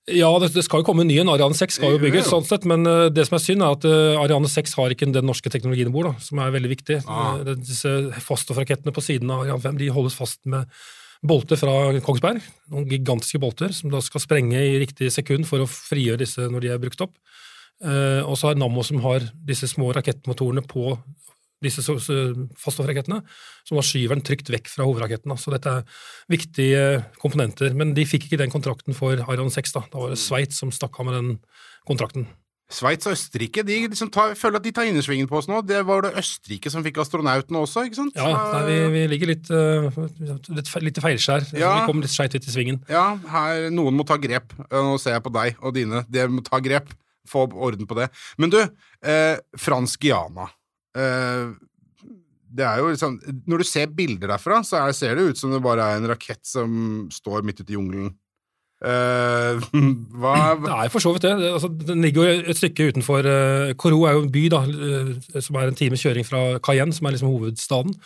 Ja, 0.09 0.31
det, 0.41 0.55
det 0.55 0.65
skal 0.65 0.81
jo 0.81 0.87
komme 0.89 1.05
en 1.05 1.11
ny 1.11 1.19
en. 1.21 1.29
Ariane 1.29 1.57
6 1.57 1.79
skal 1.81 1.97
jo 1.97 2.01
bygges, 2.01 2.31
sånn 2.31 2.47
sett, 2.49 2.65
men 2.69 2.87
uh, 2.89 3.11
det 3.13 3.27
som 3.29 3.37
er 3.37 3.43
synd, 3.45 3.65
er 3.65 3.75
at 3.77 3.85
uh, 3.85 4.21
Ariane 4.23 4.49
6 4.49 4.73
har 4.79 4.95
ikke 4.95 5.09
den 5.13 5.29
norske 5.29 5.53
teknologien 5.53 5.91
om 5.91 5.97
bord, 5.99 6.15
som 6.25 6.41
er 6.41 6.55
veldig 6.55 6.71
viktig. 6.73 7.03
Ah. 7.05 7.35
Eh, 7.37 7.43
det- 7.45 7.59
disse 7.69 7.93
faststoffrakettene 8.25 8.95
på 8.97 9.05
siden 9.05 9.29
av 9.35 9.45
Ariane 9.45 9.61
5 9.67 9.77
de 9.83 9.91
holdes 9.93 10.17
fast 10.17 10.41
med 10.49 10.71
bolter 11.29 11.59
fra 11.61 11.75
Kongsberg, 12.07 12.41
noen 12.73 12.89
gigantiske 12.89 13.41
bolter 13.43 13.75
som 13.75 13.91
da 13.93 14.01
skal 14.05 14.23
sprenge 14.23 14.57
i 14.63 14.79
riktig 14.81 15.11
sekund 15.13 15.49
for 15.51 15.65
å 15.65 15.69
frigjøre 15.69 16.23
disse 16.23 16.47
når 16.47 16.65
de 16.65 16.73
er 16.73 16.81
brukt 16.83 17.03
opp. 17.05 17.17
Eh, 17.85 18.23
og 18.23 18.39
så 18.39 18.49
har 18.51 18.59
Nammo 18.59 18.83
som 18.87 19.03
har 19.05 19.27
disse 19.47 19.69
små 19.71 19.91
rakettmotorene 19.95 20.65
på 20.67 20.95
disse 21.63 21.83
så- 21.83 21.99
så- 21.99 22.49
var 22.65 23.23
som 23.69 23.77
da 23.77 23.83
skyver 23.83 24.15
den 24.15 24.23
trygt 24.23 24.49
vekk 24.49 24.69
fra 24.69 24.85
hovedraketten. 24.85 25.37
Så 25.39 25.51
dette 25.51 25.67
er 25.67 25.85
viktige 26.31 27.05
komponenter. 27.19 27.75
Men 27.75 27.95
de 27.95 28.05
fikk 28.05 28.29
ikke 28.29 28.39
den 28.39 28.51
kontrakten 28.51 28.95
for 28.95 29.13
Iron 29.13 29.51
6. 29.51 29.73
Da 29.73 29.81
Da 29.91 29.99
var 29.99 30.11
det 30.11 30.19
Sveits 30.19 30.59
som 30.59 30.71
stakk 30.71 30.99
av 31.01 31.07
med 31.07 31.15
den 31.15 31.39
kontrakten. 31.87 32.27
Sveits 32.69 33.07
og 33.09 33.15
Østerrike 33.17 33.65
de 33.65 33.89
liksom 33.89 34.11
tar, 34.13 34.35
føler 34.37 34.57
at 34.57 34.63
de 34.67 34.73
tar 34.77 34.85
innersvingen 34.85 35.27
på 35.27 35.39
oss 35.39 35.47
nå. 35.49 35.63
Det 35.65 35.81
var 35.89 36.03
det 36.05 36.11
Østerrike 36.21 36.71
som 36.71 36.85
fikk 36.85 37.01
astronautene 37.01 37.63
også, 37.65 37.87
ikke 37.89 37.97
sant? 37.97 38.19
Ja, 38.19 38.29
nei, 38.29 38.61
vi, 38.69 38.77
vi 38.93 39.05
ligger 39.09 39.31
litt, 39.31 39.49
uh, 39.49 39.89
litt, 40.53 40.71
litt 40.85 41.01
feilskjær. 41.01 41.49
Ja. 41.57 41.73
Vi 41.81 41.87
kom 41.89 42.03
litt 42.05 42.13
skeivt 42.13 42.37
ut 42.37 42.45
i 42.45 42.53
svingen. 42.53 42.83
Ja, 42.93 43.17
her, 43.33 43.71
noen 43.73 43.97
må 43.97 44.05
ta 44.05 44.19
grep. 44.21 44.53
Eh, 44.69 44.83
Nå 44.85 44.99
ser 45.01 45.17
jeg 45.17 45.25
på 45.25 45.33
deg 45.33 45.57
og 45.65 45.73
dine. 45.81 46.05
Dere 46.13 46.29
må 46.29 46.45
ta 46.45 46.61
grep. 46.61 46.93
Få 47.29 47.47
orden 47.49 47.89
på 47.89 47.97
det. 47.97 48.11
Men 48.41 48.53
du, 48.53 48.61
eh, 48.61 49.41
fransk 49.57 50.05
Guyana. 50.05 50.51
Eh, 50.99 51.57
det 52.59 52.65
er 52.65 52.81
jo 52.81 52.93
liksom 52.93 53.19
Når 53.47 53.61
du 53.61 53.67
ser 53.69 53.91
bilder 53.95 54.33
derfra, 54.33 54.63
så 54.67 54.83
er, 54.83 54.97
ser 54.97 55.19
det 55.19 55.27
ut 55.31 55.41
som 55.41 55.53
det 55.53 55.65
bare 55.65 55.85
er 55.85 56.01
en 56.01 56.09
rakett 56.11 56.43
som 56.49 57.07
står 57.13 57.45
midt 57.47 57.63
ute 57.63 57.73
i 57.73 57.79
jungelen. 57.79 58.15
Uh, 58.79 59.59
hva 60.23 60.55
er 60.85 60.93
for 60.93 61.03
så 61.03 61.11
vidt 61.15 61.27
det. 61.27 61.35
Altså, 61.51 61.71
den 61.89 62.05
ligger 62.05 62.29
jo 62.29 62.45
et 62.47 62.61
stykke 62.61 62.93
utenfor 62.93 63.27
uh, 63.27 63.73
Koro 63.75 64.05
er 64.07 64.15
jo 64.15 64.23
en 64.23 64.31
by 64.31 64.45
da, 64.55 64.63
uh, 64.71 65.41
som 65.43 65.59
er 65.59 65.73
en 65.73 65.79
times 65.79 66.05
kjøring 66.05 66.27
fra 66.27 66.43
Cayenne, 66.63 66.95
som 66.95 67.09
er 67.09 67.17
liksom 67.17 67.33
hovedstaden. 67.33 67.99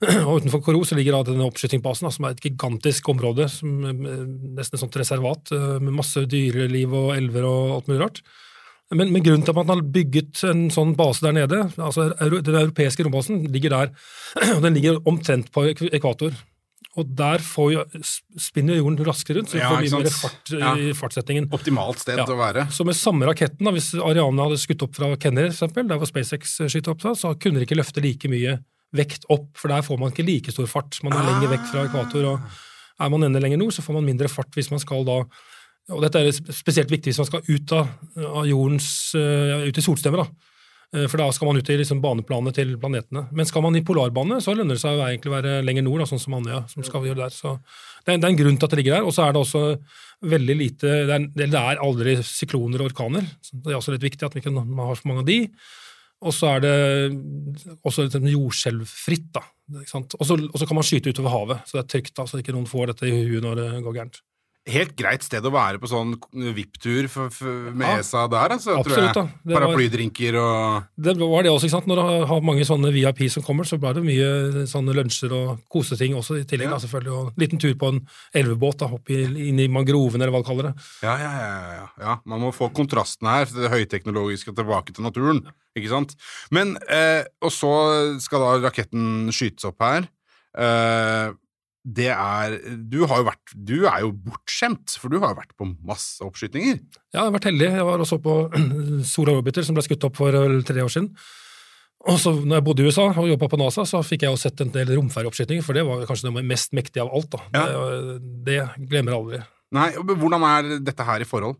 Og 0.26 0.40
utenfor 0.40 0.64
Koro 0.66 0.82
så 0.88 0.98
ligger 0.98 1.14
da 1.14 1.30
denne 1.30 1.46
oppskytingsbasen, 1.46 2.10
som 2.10 2.26
er 2.26 2.34
et 2.34 2.42
gigantisk 2.42 3.12
område, 3.12 3.46
som, 3.52 3.70
nesten 3.86 4.78
et 4.78 4.82
sånt 4.82 4.98
reservat, 4.98 5.52
med 5.78 5.94
masse 5.94 6.24
dyreliv 6.26 6.96
og 6.96 7.12
elver 7.14 7.46
og 7.46 7.74
alt 7.76 7.90
mulig 7.90 8.02
rart. 8.02 8.22
Men, 8.90 9.12
men 9.14 9.22
grunnen 9.22 9.44
til 9.46 9.52
at 9.54 9.58
man 9.60 9.68
har 9.70 9.82
bygget 9.94 10.40
en 10.50 10.64
sånn 10.74 10.96
base 10.98 11.22
der 11.22 11.36
nede, 11.36 11.60
altså 11.78 12.08
den 12.18 12.56
europeiske 12.58 13.04
rombasen, 13.06 13.44
ligger 13.54 13.70
der, 13.70 13.92
og 14.56 14.62
den 14.64 14.74
ligger 14.74 14.98
omtrent 15.06 15.52
på 15.54 15.68
ekvator. 15.92 16.34
Og 16.98 17.06
der 17.14 17.38
får 17.38 17.68
jo, 17.70 17.84
spinner 18.42 18.80
jorden 18.80 18.98
raskere 19.06 19.38
rundt, 19.38 19.52
så 19.52 19.54
vi 19.54 19.62
Ja, 19.62 19.68
får 19.70 19.84
mye 19.84 20.00
mer 20.02 20.10
fart 20.16 20.50
Ja. 20.58 20.72
i 20.74 20.88
fartssetningen. 20.98 21.46
Optimalt 21.54 22.00
sted 22.02 22.18
Ja. 22.18 22.24
å 22.26 22.34
være. 22.40 22.64
Så 22.74 22.84
med 22.84 22.98
samme 22.98 23.28
raketten, 23.30 23.62
da, 23.62 23.70
hvis 23.70 23.92
Ariane 23.94 24.42
hadde 24.42 24.58
skutt 24.58 24.82
opp 24.82 24.96
fra 24.98 25.12
Kenner, 25.16 25.46
eksempel, 25.52 25.86
der 25.86 26.00
hvor 26.02 26.10
SpaceX 26.10 26.56
skyter 26.66 26.90
opp 26.90 27.00
så 27.14 27.30
kunne 27.38 27.60
de 27.62 27.66
ikke 27.68 27.78
løfte 27.78 28.02
like 28.02 28.26
mye 28.28 28.58
vekt 28.92 29.22
opp, 29.30 29.52
for 29.54 29.68
der 29.70 29.82
får 29.86 30.00
man 30.02 30.10
ikke 30.10 30.26
like 30.26 30.50
stor 30.50 30.66
fart. 30.66 30.98
Man 31.06 31.12
er 31.14 31.30
lenger 31.30 31.54
vekk 31.54 31.70
fra 31.70 31.84
ekvator, 31.86 32.26
og 32.26 32.40
er 32.98 33.08
man 33.14 33.22
enda 33.22 33.38
lenger 33.38 33.58
nord, 33.62 33.70
så 33.72 33.82
får 33.86 33.94
man 33.94 34.04
mindre 34.10 34.26
fart 34.28 34.50
hvis 34.58 34.72
man 34.74 34.80
skal 34.82 35.04
da 35.06 35.20
og 35.90 36.04
dette 36.04 36.22
er 36.22 36.30
spesielt 36.54 36.90
viktig 36.92 37.12
hvis 37.12 37.20
man 37.22 37.28
skal 37.28 37.44
ut 37.48 37.74
av, 37.76 37.90
av 38.30 38.46
jordens, 38.48 38.88
eh, 39.18 39.66
ut 39.68 39.78
i 39.80 39.84
solstemmer, 39.84 40.24
da. 40.24 40.48
Eh, 40.96 41.06
For 41.06 41.20
da 41.20 41.28
skal 41.34 41.50
man 41.50 41.60
ut 41.60 41.70
i 41.70 41.78
liksom 41.78 42.00
baneplanene 42.02 42.52
til 42.54 42.76
planetene. 42.80 43.28
Men 43.32 43.46
skal 43.46 43.62
man 43.62 43.76
i 43.78 43.84
polarbane, 43.86 44.40
så 44.42 44.54
lønner 44.56 44.74
det 44.74 44.82
seg 44.82 44.98
å 44.98 45.06
egentlig 45.06 45.34
være 45.36 45.60
lenger 45.66 45.86
nord, 45.86 46.02
da, 46.02 46.08
sånn 46.10 46.22
som 46.22 46.34
Andøya. 46.38 46.64
som 46.70 46.86
skal 46.86 47.06
gjøre 47.06 47.22
der. 47.24 47.34
Så 47.34 47.58
det 48.04 48.14
er, 48.14 48.18
det 48.18 48.24
er 48.24 48.32
en 48.32 48.40
grunn 48.40 48.58
til 48.58 48.66
at 48.66 48.74
det 48.74 48.80
ligger 48.80 48.98
der. 48.98 49.06
Og 49.06 49.14
så 49.14 49.26
er 49.26 49.34
det 49.34 49.42
også 49.44 49.64
veldig 50.20 50.56
lite 50.58 50.88
Det 51.08 51.14
er, 51.16 51.28
det 51.32 51.54
er 51.54 51.80
aldri 51.80 52.16
sykloner 52.26 52.82
og 52.82 52.90
orkaner. 52.90 53.28
Så 53.40 53.60
det 53.62 53.72
er 53.72 53.78
også 53.78 53.94
litt 53.94 54.08
viktig 54.08 54.26
at 54.26 54.34
vi 54.34 54.42
ikke 54.42 54.52
har 54.52 54.98
så 54.98 55.08
mange 55.08 55.24
av 55.24 55.30
de. 55.30 55.38
Og 56.20 56.34
så 56.36 56.50
er 56.56 56.60
det 56.60 56.74
også 57.86 58.10
sånn 58.12 58.28
jordskjelvfritt. 58.28 59.38
og 59.40 60.26
så 60.26 60.66
kan 60.66 60.76
man 60.76 60.84
skyte 60.84 61.14
utover 61.14 61.32
havet, 61.32 61.62
så 61.64 61.78
det 61.78 61.84
er 61.84 61.92
trygt, 61.94 62.14
da, 62.18 62.26
så 62.28 62.42
ikke 62.42 62.52
noen 62.52 62.68
får 62.68 62.92
dette 62.92 63.08
i 63.08 63.22
huet 63.30 63.46
når 63.46 63.56
det 63.56 63.68
går 63.86 63.96
gærent. 63.96 64.20
Helt 64.70 64.92
greit 64.98 65.24
sted 65.26 65.44
å 65.44 65.50
være 65.52 65.80
på 65.82 65.88
sånn 65.90 66.14
VIP-tur 66.54 67.08
med 67.74 67.86
Ja. 67.86 67.98
ESA 67.98 68.26
der, 68.30 68.54
altså. 68.56 68.76
tror 68.76 68.84
Absolutt, 68.84 69.16
jeg. 69.16 69.30
da. 69.44 69.54
Paraplydrinker 69.56 70.38
og 70.40 70.84
Det 70.96 71.14
var 71.18 71.42
det 71.42 71.50
også, 71.52 71.66
ikke 71.68 71.76
sant? 71.76 71.86
Når 71.90 71.96
du 72.00 72.26
har 72.30 72.40
mange 72.46 72.64
sånne 72.68 72.92
VIP 72.94 73.24
som 73.30 73.42
kommer, 73.42 73.64
så 73.68 73.78
blir 73.82 73.94
det 73.98 74.04
mye 74.06 74.66
sånne 74.70 74.94
lunsjer 74.94 75.32
og 75.36 75.60
koseting 75.72 76.14
også 76.18 76.40
i 76.40 76.44
tillegg. 76.44 76.70
Ja. 76.70 76.76
Da, 76.76 76.82
selvfølgelig. 76.86 77.12
Og 77.18 77.26
en 77.32 77.42
liten 77.44 77.58
tur 77.62 77.74
på 77.74 77.88
en 77.92 78.00
elvebåt 78.34 78.78
da, 78.78 78.86
opp 78.94 79.10
i, 79.10 79.22
inn 79.50 79.58
i 79.60 79.68
mangroven, 79.68 80.20
eller 80.22 80.30
hva 80.34 80.42
du 80.44 80.48
kaller 80.48 80.70
det. 80.70 80.74
Ja, 81.02 81.16
ja, 81.18 81.32
ja, 81.40 81.50
ja, 81.50 81.72
ja. 81.80 81.88
ja. 82.06 82.16
Man 82.24 82.40
må 82.46 82.52
få 82.54 82.70
kontrasten 82.72 83.28
her, 83.28 83.46
det 83.50 83.70
høyteknologiske 83.74 84.54
tilbake 84.54 84.94
til 84.94 85.04
naturen. 85.06 85.42
Ikke 85.78 85.88
sant? 85.92 86.16
Men, 86.50 86.76
eh, 86.88 87.24
Og 87.42 87.50
så 87.54 87.70
skal 88.20 88.40
da 88.42 88.56
raketten 88.68 89.30
skytes 89.32 89.64
opp 89.68 89.80
her. 89.80 90.08
Eh, 90.58 91.30
det 91.98 92.08
er 92.12 92.56
Du 92.90 93.00
har 93.08 93.20
jo 93.20 93.26
vært 93.26 93.52
Du 93.56 93.76
er 93.88 94.02
jo 94.04 94.12
bortskjemt, 94.14 94.96
for 95.00 95.12
du 95.12 95.18
har 95.22 95.34
jo 95.34 95.40
vært 95.40 95.54
på 95.58 95.68
masse 95.88 96.22
oppskytinger. 96.24 96.80
Ja, 97.10 97.20
jeg 97.20 97.22
har 97.26 97.36
vært 97.36 97.48
heldig. 97.50 97.68
Jeg 97.80 97.86
var 97.88 98.04
også 98.04 98.18
på 98.22 98.34
Sola 99.12 99.36
Orbiter, 99.38 99.66
som 99.66 99.78
ble 99.78 99.84
skutt 99.86 100.06
opp 100.08 100.18
for 100.20 100.34
tre 100.66 100.84
år 100.84 100.92
siden. 100.92 101.12
Og 102.08 102.16
så 102.16 102.32
når 102.32 102.56
jeg 102.60 102.64
bodde 102.64 102.84
i 102.84 102.88
USA 102.88 103.08
og 103.12 103.26
jobba 103.28 103.48
på 103.52 103.58
NASA, 103.60 103.84
så 103.88 104.00
fikk 104.06 104.22
jeg 104.24 104.32
jo 104.32 104.40
sett 104.40 104.60
en 104.64 104.70
del 104.72 104.92
romferjeoppskytinger, 104.96 105.64
for 105.66 105.76
det 105.76 105.82
var 105.84 106.06
kanskje 106.08 106.30
det 106.30 106.44
mest 106.48 106.72
mektige 106.76 107.04
av 107.04 107.10
alt. 107.12 107.34
da. 107.34 107.42
Det, 107.52 108.14
det 108.46 108.60
glemmer 108.88 109.12
jeg 109.12 109.18
aldri. 109.20 109.42
Nei, 109.76 109.90
Hvordan 110.00 110.46
er 110.48 110.70
dette 110.80 111.04
her 111.06 111.22
i 111.22 111.28
forhold? 111.28 111.58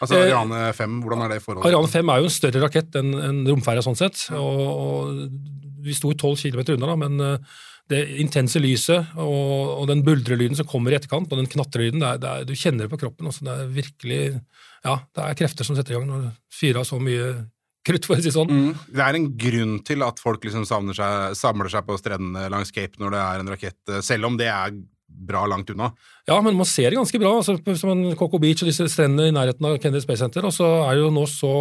Altså 0.00 0.16
Eh, 0.16 0.26
Ariane 0.26 0.72
5, 0.76 0.96
hvordan 1.04 1.22
er 1.24 1.28
det 1.32 1.36
i 1.40 1.44
forhold? 1.44 1.64
Ariane 1.68 1.88
5 1.92 2.10
er 2.12 2.18
jo 2.20 2.28
en 2.28 2.34
større 2.34 2.60
rakett 2.64 2.98
enn 3.00 3.14
en 3.16 3.38
romferja 3.48 3.84
sånn 3.84 3.96
sett. 3.96 4.26
Og, 4.36 4.58
og 4.72 5.84
vi 5.86 5.94
sto 5.96 6.10
12 6.12 6.50
km 6.50 6.64
unna, 6.76 6.90
da, 6.90 6.96
men 7.00 7.20
eh, 7.24 7.56
det 7.92 8.02
intense 8.22 8.60
lyset 8.62 9.12
og, 9.22 9.82
og 9.82 9.84
den 9.90 10.02
buldrelyden 10.06 10.58
som 10.58 10.68
kommer 10.68 10.92
i 10.92 10.98
etterkant, 10.98 11.30
og 11.30 11.38
den 11.40 11.50
knatrelyden, 11.50 12.02
det 12.22 12.32
du 12.48 12.54
kjenner 12.58 12.86
det 12.86 12.92
på 12.92 13.00
kroppen. 13.04 13.28
Også. 13.30 13.46
det 13.46 13.54
er 13.54 13.74
virkelig 13.74 14.22
Ja, 14.86 15.00
det 15.14 15.22
er 15.22 15.38
krefter 15.38 15.66
som 15.66 15.78
setter 15.78 15.94
i 15.94 15.98
gang 15.98 16.08
når 16.10 16.24
du 16.26 16.32
fyrer 16.54 16.82
av 16.82 16.88
så 16.88 16.98
mye 17.02 17.30
krutt, 17.86 18.06
for 18.08 18.18
å 18.18 18.22
si 18.22 18.32
sånn. 18.34 18.50
Mm. 18.50 18.82
Det 18.90 19.04
er 19.04 19.18
en 19.18 19.28
grunn 19.38 19.78
til 19.86 20.02
at 20.06 20.20
folk 20.22 20.44
liksom 20.46 20.66
seg, 20.66 21.36
samler 21.38 21.70
seg 21.72 21.86
på 21.86 21.98
strendene 22.00 22.48
langs 22.52 22.74
Cape 22.74 22.98
når 23.02 23.14
det 23.14 23.22
er 23.22 23.42
en 23.42 23.52
rakett, 23.54 23.80
eh, 23.92 24.02
selv 24.04 24.30
om 24.30 24.38
det 24.40 24.50
er 24.50 24.74
bra 25.16 25.44
langt 25.48 25.70
unna. 25.72 25.88
Ja, 26.28 26.36
men 26.44 26.56
man 26.58 26.66
ser 26.68 26.90
det 26.90 26.98
ganske 26.98 27.18
bra. 27.22 27.30
altså 27.38 27.54
Som 27.78 27.90
en 27.94 28.16
Coco 28.18 28.38
Beach 28.42 28.62
og 28.62 28.68
disse 28.68 28.84
strendene 28.90 29.28
i 29.30 29.34
nærheten 29.34 29.64
av 29.64 29.78
Kennedy 29.80 30.02
Space 30.04 30.20
Center. 30.20 30.44
Og 30.44 30.52
så 30.52 30.66
er 30.86 30.94
det 30.98 31.04
jo 31.04 31.10
nå 31.14 31.22
så 31.30 31.52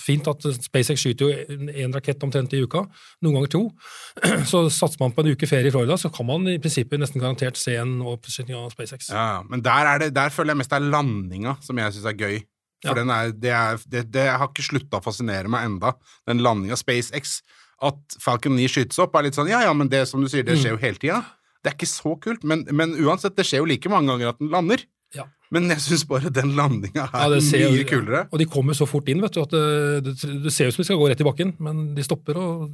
fint 0.00 0.26
at 0.32 0.42
SpaceX 0.64 1.04
skyter 1.04 1.28
jo 1.28 1.58
én 1.70 1.94
rakett 1.94 2.22
omtrent 2.26 2.52
i 2.56 2.62
uka, 2.64 2.82
noen 3.22 3.38
ganger 3.38 3.52
to. 3.54 3.62
Så 4.50 4.64
satser 4.72 5.00
man 5.04 5.12
på 5.14 5.22
en 5.24 5.32
uke 5.36 5.46
ferie 5.50 5.68
i 5.68 5.74
Florida, 5.74 5.96
så 6.00 6.10
kan 6.12 6.26
man 6.28 6.46
i 6.48 6.58
prinsippet 6.62 7.00
nesten 7.02 7.20
garantert 7.22 7.56
se 7.60 7.76
en 7.78 7.98
oppskyting 8.02 8.56
av 8.56 8.70
SpaceX. 8.72 9.10
Ja, 9.12 9.42
men 9.48 9.62
der, 9.64 9.90
er 9.94 9.98
det, 10.06 10.10
der 10.16 10.32
føler 10.34 10.54
jeg 10.54 10.62
mest 10.62 10.72
det 10.72 10.80
er 10.80 10.90
landinga 10.96 11.56
som 11.66 11.78
jeg 11.82 11.94
syns 11.96 12.08
er 12.12 12.16
gøy. 12.20 12.38
For 12.84 12.92
Ja. 12.92 12.94
den 13.02 13.10
er, 13.10 13.30
det, 13.32 13.52
er, 13.56 13.78
det, 13.90 14.02
det 14.14 14.26
har 14.30 14.48
ikke 14.50 14.62
slutta 14.66 14.98
å 15.00 15.04
fascinere 15.04 15.48
meg 15.52 15.64
enda. 15.68 15.94
Den 16.28 16.42
landinga 16.44 16.76
SpaceX. 16.78 17.38
At 17.84 18.14
Falcon 18.22 18.54
9 18.56 18.68
skytes 18.72 18.98
opp, 19.04 19.16
er 19.18 19.26
litt 19.26 19.36
sånn 19.36 19.50
ja 19.50 19.58
ja, 19.66 19.72
men 19.76 19.88
det 19.92 20.06
som 20.08 20.22
du 20.24 20.30
sier, 20.32 20.44
det 20.48 20.54
skjer 20.56 20.72
jo 20.72 20.80
hele 20.80 20.96
tida. 21.00 21.18
Det 21.66 21.72
er 21.72 21.78
ikke 21.80 21.90
så 21.90 22.12
kult, 22.22 22.44
men, 22.46 22.62
men 22.70 22.94
uansett, 23.02 23.34
det 23.34 23.42
skjer 23.48 23.64
jo 23.64 23.66
like 23.66 23.90
mange 23.90 24.12
ganger 24.12 24.30
at 24.30 24.38
den 24.38 24.52
lander. 24.54 24.84
Ja. 25.16 25.26
Men 25.50 25.66
jeg 25.70 25.82
syns 25.82 26.04
bare 26.06 26.30
den 26.34 26.54
landinga 26.58 27.08
er 27.10 27.34
ja, 27.34 27.42
ser 27.42 27.66
mye 27.74 27.86
kulere. 27.86 28.24
Og 28.30 28.38
de 28.38 28.46
kommer 28.50 28.78
så 28.78 28.86
fort 28.86 29.10
inn, 29.10 29.22
vet 29.22 29.34
du, 29.34 29.42
at 29.42 29.54
det, 29.54 29.66
det, 30.06 30.16
det 30.46 30.54
ser 30.54 30.70
ut 30.70 30.76
som 30.76 30.84
de 30.84 30.88
skal 30.88 31.00
gå 31.00 31.10
rett 31.10 31.22
i 31.22 31.26
bakken, 31.26 31.54
men 31.62 31.88
de 31.96 32.06
stopper 32.06 32.38
og, 32.38 32.66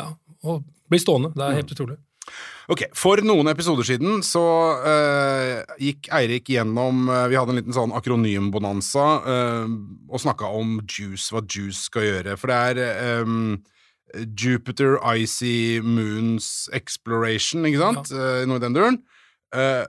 ja, 0.00 0.10
og 0.48 0.64
blir 0.88 1.02
stående. 1.04 1.34
Det 1.36 1.44
er 1.44 1.60
helt 1.60 1.76
utrolig. 1.76 1.98
Ok, 2.68 2.82
For 2.96 3.20
noen 3.24 3.48
episoder 3.48 3.86
siden 3.88 4.20
så 4.26 4.44
uh, 4.84 5.76
gikk 5.80 6.10
Eirik 6.12 6.50
gjennom 6.52 7.06
uh, 7.08 7.24
Vi 7.30 7.38
hadde 7.38 7.54
en 7.54 7.60
liten 7.62 7.76
sånn 7.76 7.94
akronymbonanza 7.96 9.06
uh, 9.24 9.64
og 10.12 10.20
snakka 10.20 10.50
om 10.52 10.76
juice, 10.84 11.30
hva 11.32 11.40
juice 11.44 11.86
skal 11.88 12.04
gjøre. 12.04 12.36
For 12.40 12.52
det 12.52 12.58
er 12.58 12.82
ehm, 12.84 13.54
Jupiter 14.16 14.98
Icy 15.14 15.80
Moons 15.84 16.68
Exploration, 16.76 17.66
ikke 17.68 17.80
sant? 17.82 18.12
Eh, 18.12 18.44
noe 18.48 18.60
i 18.60 18.64
den 18.64 18.76
duren. 18.76 19.00
Eh, 19.54 19.84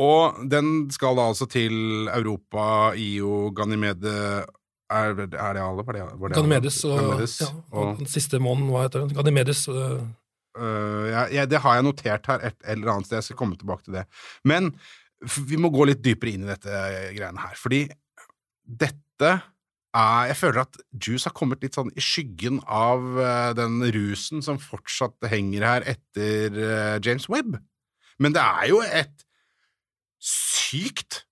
og 0.00 0.38
den 0.50 0.88
skal 0.94 1.18
da 1.18 1.26
altså 1.32 1.48
til 1.50 2.08
Europa, 2.08 2.94
IO, 2.94 3.50
Ganymede 3.56 4.46
Er, 4.90 5.12
er 5.14 5.52
det 5.54 5.62
alle? 5.62 5.84
Var 5.86 5.94
det, 5.94 6.02
var 6.02 6.30
det 6.30 6.36
alle? 6.36 6.40
Ganymedes 6.40 6.84
og, 6.84 6.96
Ganymedes, 6.98 7.34
ja, 7.40 7.50
og 7.70 7.98
den 8.00 8.08
siste 8.10 8.40
måneden, 8.42 8.72
hva 8.74 8.88
heter 8.88 9.04
den? 9.04 9.14
Ganymedes. 9.18 9.68
øh, 9.68 10.00
Uh, 10.58 11.06
ja, 11.06 11.20
ja, 11.30 11.44
det 11.46 11.60
har 11.62 11.76
jeg 11.78 11.84
notert 11.86 12.26
her 12.26 12.42
et 12.48 12.56
eller 12.66 12.90
annet 12.90 13.06
sted. 13.06 13.20
Jeg 13.20 13.28
skal 13.28 13.38
komme 13.38 13.56
tilbake 13.56 13.86
til 13.86 14.00
det. 14.00 14.02
Men 14.44 14.72
vi 15.46 15.58
må 15.60 15.70
gå 15.70 15.86
litt 15.86 16.02
dypere 16.02 16.32
inn 16.34 16.46
i 16.46 16.50
dette 16.50 16.80
greiene 17.14 17.44
her. 17.44 17.54
Fordi 17.60 17.84
dette 18.64 19.30
Jeg 19.90 20.36
føler 20.38 20.62
at 20.62 20.76
Juice 20.94 21.26
har 21.26 21.34
kommet 21.34 21.64
litt 21.64 21.74
sånn 21.74 21.90
i 21.98 22.02
skyggen 22.04 22.60
av 22.70 23.02
eh, 23.18 23.48
den 23.58 23.80
rusen 23.90 24.44
som 24.44 24.60
fortsatt 24.62 25.26
henger 25.32 25.66
her 25.66 25.86
etter 25.96 26.54
eh, 26.54 26.98
James 27.02 27.26
Webb. 27.32 27.56
Men 28.22 28.36
det 28.36 28.44
er 28.44 28.68
jo 28.70 28.78
et 28.86 29.24
sykt 30.22 31.24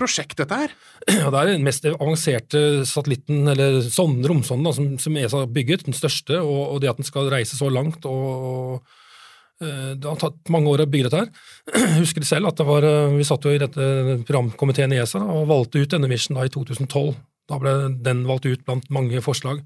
prosjekt, 0.00 0.38
dette 0.40 0.56
her. 0.56 0.74
Ja, 1.12 1.28
det 1.30 1.38
er 1.38 1.52
den 1.52 1.66
mest 1.66 1.86
avanserte 1.86 2.82
satellitten, 2.88 3.44
eller 3.52 3.78
sånn, 3.84 4.18
romsonden, 4.26 4.66
da, 4.66 4.74
som, 4.74 4.90
som 4.98 5.20
ESA 5.20 5.44
har 5.44 5.54
bygget, 5.54 5.86
den 5.86 5.94
største, 5.94 6.40
og, 6.40 6.62
og 6.72 6.82
det 6.82 6.90
at 6.90 6.98
den 6.98 7.06
skal 7.06 7.30
reise 7.30 7.58
så 7.58 7.70
langt. 7.70 8.08
og, 8.10 8.50
og 8.50 9.62
eh, 9.62 9.92
det 9.94 10.08
har 10.08 10.18
tatt 10.18 10.50
mange 10.50 10.72
år 10.72 10.82
å 10.82 10.90
bygge 10.90 11.10
dette 11.10 11.22
her. 11.22 11.32
Jeg 11.76 11.98
husker 12.02 12.26
selv 12.26 12.50
at 12.50 12.66
var, 12.66 12.90
vi 13.14 13.28
satt 13.28 13.46
jo 13.46 13.54
i 13.54 13.62
dette 13.62 13.90
programkomiteen 14.26 14.96
i 14.96 15.02
ESA 15.04 15.22
da, 15.22 15.30
og 15.30 15.50
valgte 15.52 15.84
ut 15.84 15.94
denne 15.94 16.10
missionen 16.10 16.40
da 16.40 16.48
i 16.48 16.54
2012. 16.58 17.12
Da 17.50 17.58
ble 17.60 17.74
den 18.06 18.24
valgt 18.28 18.48
ut 18.48 18.64
blant 18.66 18.86
mange 18.94 19.22
forslag. 19.24 19.62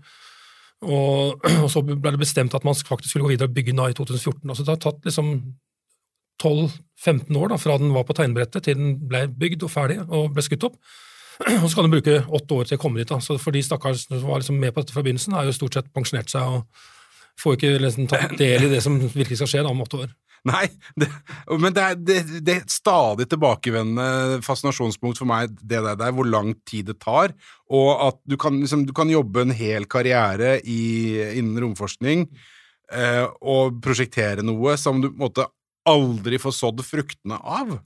Og, 0.84 1.40
og 1.64 1.68
så 1.72 1.84
ble 1.84 2.14
det 2.14 2.20
bestemt 2.20 2.56
at 2.56 2.66
man 2.66 2.76
faktisk 2.76 3.12
skulle 3.12 3.28
gå 3.28 3.34
videre 3.34 3.50
og 3.50 3.56
bygge 3.56 3.74
den 3.74 3.84
i 3.84 3.96
2014. 3.96 4.42
Altså 4.48 4.64
det 4.64 4.74
har 4.74 4.82
tatt 4.82 5.08
liksom 5.08 5.34
12-15 6.42 7.38
år 7.38 7.52
da, 7.52 7.58
fra 7.60 7.76
den 7.78 7.94
var 7.94 8.06
på 8.08 8.16
tegnebrettet 8.16 8.66
til 8.66 8.78
den 8.78 8.96
ble 9.08 9.26
bygd 9.30 9.66
og 9.66 9.72
ferdig 9.72 10.00
og 10.08 10.32
ble 10.34 10.44
skutt 10.44 10.66
opp. 10.70 10.80
Og 11.62 11.66
så 11.66 11.74
kan 11.74 11.88
den 11.88 11.94
bruke 11.96 12.20
åtte 12.38 12.54
år 12.54 12.68
til 12.68 12.78
å 12.78 12.82
komme 12.82 13.00
dit. 13.00 13.10
da. 13.10 13.18
Så 13.22 13.34
For 13.42 13.54
de 13.54 13.62
stakkars 13.64 14.04
som 14.06 14.20
var 14.22 14.42
liksom 14.42 14.58
med 14.60 14.74
på 14.74 14.82
dette 14.82 14.94
fra 14.94 15.02
begynnelsen, 15.02 15.34
har 15.34 15.48
jo 15.48 15.54
stort 15.56 15.74
sett 15.74 15.88
pensjonert 15.94 16.30
seg 16.30 16.46
og 16.46 16.84
får 17.42 17.56
ikke 17.56 17.72
liksom 17.82 18.06
tatt 18.10 18.36
del 18.38 18.66
i 18.66 18.70
det 18.70 18.82
som 18.84 19.00
virkelig 19.02 19.40
skal 19.40 19.50
skje 19.50 19.64
da 19.66 19.72
om 19.72 19.82
åtte 19.82 20.04
år. 20.04 20.12
Nei, 20.44 20.66
det, 21.00 21.08
men 21.56 21.72
det 21.72 21.82
er, 21.82 21.94
det, 21.96 22.16
det 22.44 22.56
et 22.60 22.72
stadig 22.72 23.24
tilbakevendende 23.32 24.42
fascinasjonspunkt 24.44 25.16
for 25.22 25.28
meg, 25.30 25.54
det 25.64 25.80
der 25.80 26.12
hvor 26.12 26.28
lang 26.28 26.52
tid 26.68 26.90
det 26.90 26.98
tar, 27.00 27.32
og 27.72 27.90
at 28.10 28.18
du 28.28 28.36
kan, 28.40 28.58
liksom, 28.60 28.84
du 28.84 28.92
kan 28.96 29.08
jobbe 29.08 29.46
en 29.46 29.54
hel 29.56 29.88
karriere 29.88 30.58
i, 30.60 31.16
innen 31.40 31.62
romforskning 31.64 32.26
eh, 32.92 33.24
og 33.40 33.80
prosjektere 33.84 34.44
noe 34.44 34.76
som 34.80 35.00
du 35.00 35.08
på 35.08 35.16
en 35.16 35.24
måte 35.24 35.48
aldri 35.88 36.40
får 36.40 36.58
sådd 36.58 36.84
fruktene 36.84 37.40
av. 37.40 37.78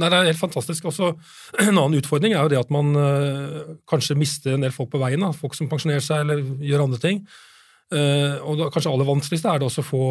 Nei, 0.00 0.08
Det 0.08 0.18
er 0.18 0.30
helt 0.32 0.40
fantastisk. 0.40 0.88
Også, 0.88 1.12
en 1.66 1.76
annen 1.76 2.00
utfordring 2.00 2.34
er 2.34 2.42
jo 2.44 2.52
det 2.52 2.60
at 2.60 2.72
man 2.72 2.96
øh, 2.96 3.76
kanskje 3.88 4.16
mister 4.18 4.56
en 4.56 4.64
del 4.64 4.74
folk 4.74 4.90
på 4.92 5.00
veien. 5.02 5.20
Da. 5.20 5.32
Folk 5.36 5.56
som 5.58 5.68
pensjonerer 5.70 6.04
seg 6.04 6.24
eller 6.24 6.44
gjør 6.64 6.86
andre 6.88 7.00
ting. 7.02 7.24
Eh, 7.92 8.36
og 8.40 8.56
det 8.56 8.70
kanskje 8.72 8.90
aller 8.92 9.04
vanskeligste 9.08 9.50
er 9.52 9.58
det 9.60 9.66
også 9.68 9.82
å 9.84 9.88
få 9.90 10.02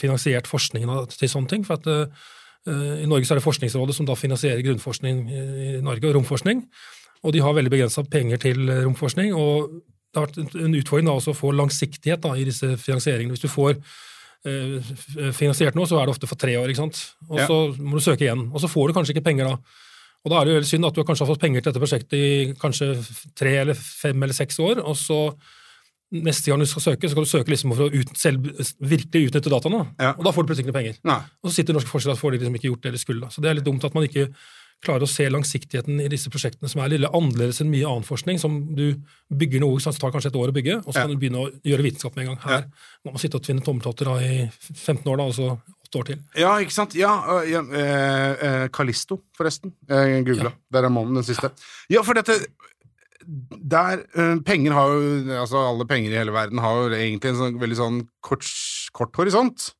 finansiert 0.00 0.46
forskningen 0.48 1.08
til 1.12 1.28
sånne 1.28 1.48
ting. 1.50 1.64
for 1.66 1.74
at 1.76 1.86
eh, 1.86 3.02
I 3.04 3.06
Norge 3.08 3.24
så 3.28 3.34
er 3.34 3.40
det 3.40 3.44
Forskningsrådet 3.46 3.94
som 3.94 4.06
da 4.08 4.14
finansierer 4.18 4.62
grunnforskning 4.64 5.20
i 5.30 5.80
Norge, 5.84 6.08
og 6.08 6.14
romforskning. 6.18 6.64
Og 7.24 7.32
de 7.34 7.40
har 7.44 7.52
veldig 7.56 7.70
begrensa 7.72 8.02
penger 8.08 8.38
til 8.38 8.64
romforskning. 8.84 9.34
og 9.34 9.70
det 10.14 10.16
har 10.20 10.26
vært 10.26 10.38
en- 10.38 10.64
en 10.64 10.74
utfordring 10.74 11.04
da 11.06 11.12
også 11.12 11.32
å 11.34 11.36
få 11.36 11.52
langsiktighet 11.52 12.20
da, 12.20 12.32
i 12.34 12.44
disse 12.44 12.76
finansieringene. 12.80 13.36
Hvis 13.36 13.44
du 13.44 13.48
får 13.48 13.76
eh, 14.46 14.80
finansiert 15.32 15.74
noe, 15.74 15.84
så 15.86 15.98
er 16.00 16.06
det 16.06 16.14
ofte 16.14 16.28
for 16.30 16.36
tre 16.36 16.54
år, 16.56 16.68
ikke 16.70 16.76
sant? 16.86 17.14
og 17.28 17.38
Ja. 17.38 17.46
så 17.46 17.76
må 17.76 17.92
du 17.98 18.00
søke 18.00 18.22
igjen. 18.24 18.50
Og 18.54 18.60
så 18.60 18.68
får 18.70 18.88
du 18.88 18.94
kanskje 18.94 19.14
ikke 19.16 19.24
penger 19.24 19.44
da. 19.44 19.58
Og 20.24 20.30
da 20.30 20.40
er 20.40 20.44
det 20.44 20.52
jo 20.54 20.58
veldig 20.60 20.70
synd 20.72 20.86
at 20.86 20.94
du 20.94 21.04
kanskje 21.04 21.26
har 21.26 21.34
fått 21.34 21.40
penger 21.40 21.60
til 21.62 21.72
dette 21.72 21.82
prosjektet 21.82 22.12
i 22.18 22.54
kanskje 22.54 22.88
tre 23.36 23.56
eller 23.58 23.74
fem 23.74 24.22
eller 24.22 24.32
seks 24.34 24.58
år, 24.58 24.78
og 24.82 24.96
så 24.96 25.34
neste 26.12 26.48
gang 26.50 26.60
du 26.60 26.66
skal 26.66 26.82
søke, 26.82 27.08
så 27.08 27.12
skal 27.12 27.24
du 27.24 27.28
søke 27.30 27.52
liksom 27.52 27.74
for 27.74 27.88
å 27.88 27.92
ut, 27.92 28.12
selv, 28.16 28.46
virkelig 28.80 29.28
utnytte 29.30 29.50
dataene, 29.52 29.82
Ja. 30.00 30.14
og 30.16 30.24
da 30.24 30.30
får 30.32 30.46
du 30.46 30.48
plutselig 30.54 30.66
ikke 30.68 30.78
penger. 30.78 30.96
Nei. 31.04 31.20
Og 31.44 31.50
så 31.50 31.54
sitter 31.58 31.74
norske 31.74 31.90
forskere 31.92 32.12
og 32.16 32.18
får 32.18 32.32
de 32.32 32.38
liksom 32.38 32.54
ikke 32.56 32.70
gjort 32.70 32.82
det 32.82 32.92
de 32.92 32.98
skulle. 32.98 33.20
Da. 33.20 33.28
Så 33.28 33.40
det 33.42 33.50
er 33.50 33.54
litt 33.60 33.64
dumt 33.68 33.84
at 33.84 33.94
man 33.94 34.04
ikke 34.08 34.28
klarer 34.80 35.02
å 35.02 35.08
se 35.10 35.26
langsiktigheten 35.28 36.00
i 36.00 36.08
disse 36.08 36.30
prosjektene, 36.30 36.68
som 36.70 36.80
er 36.80 36.88
litt 36.92 37.02
annerledes 37.10 37.60
enn 37.60 37.70
mye 37.70 37.84
annen 37.84 38.06
forskning, 38.06 38.38
som 38.38 38.60
du 38.78 38.94
bygger 39.34 39.60
noe 39.60 39.80
som 39.82 39.92
tar 39.92 40.12
kanskje 40.14 40.30
et 40.30 40.38
år 40.38 40.52
å 40.52 40.54
bygge, 40.54 40.76
og 40.86 40.92
så 40.94 41.00
Ja. 41.00 41.06
kan 41.06 41.10
du 41.10 41.16
begynne 41.18 41.42
å 41.42 41.50
gjøre 41.66 41.82
vitenskap 41.82 42.14
med 42.16 42.28
en 42.28 42.34
gang. 42.36 42.38
Her 42.46 42.62
må 43.04 43.10
man 43.12 43.18
sitte 43.18 43.34
og 43.36 43.42
tvinne 43.42 43.60
tommeltotter 43.64 44.06
i 44.22 44.48
15 44.74 45.04
år, 45.10 45.16
da, 45.18 45.24
og 45.24 45.34
så 45.34 45.60
åtte 45.88 45.98
år 45.98 46.04
til. 46.06 46.18
Ja, 46.36 46.56
ikke 46.58 46.70
sant? 46.72 46.94
Ja, 46.94 47.10
øh, 47.26 47.50
ja 47.50 47.60
eh, 47.60 48.62
eh, 48.62 48.68
Callisto, 48.68 49.22
forresten. 49.36 49.72
Jeg 49.88 50.24
googla. 50.24 50.52
Der 50.70 50.84
er 50.84 50.88
månen, 50.90 51.14
den 51.14 51.24
siste. 51.24 51.50
Ja, 51.90 52.02
for 52.02 52.14
dette 52.14 52.38
der, 53.28 54.04
øh, 54.16 54.38
Penger 54.44 54.72
har 54.72 54.88
jo 54.88 55.00
Altså, 55.36 55.60
alle 55.60 55.86
penger 55.86 56.14
i 56.14 56.20
hele 56.20 56.32
verden 56.32 56.58
har 56.64 56.76
jo 56.76 56.94
egentlig 56.96 57.34
en 57.34 57.40
sånn 57.42 57.58
veldig 57.60 57.76
sånn 57.76 57.98
kort, 58.24 58.46
kort 58.96 59.16
horisont. 59.20 59.72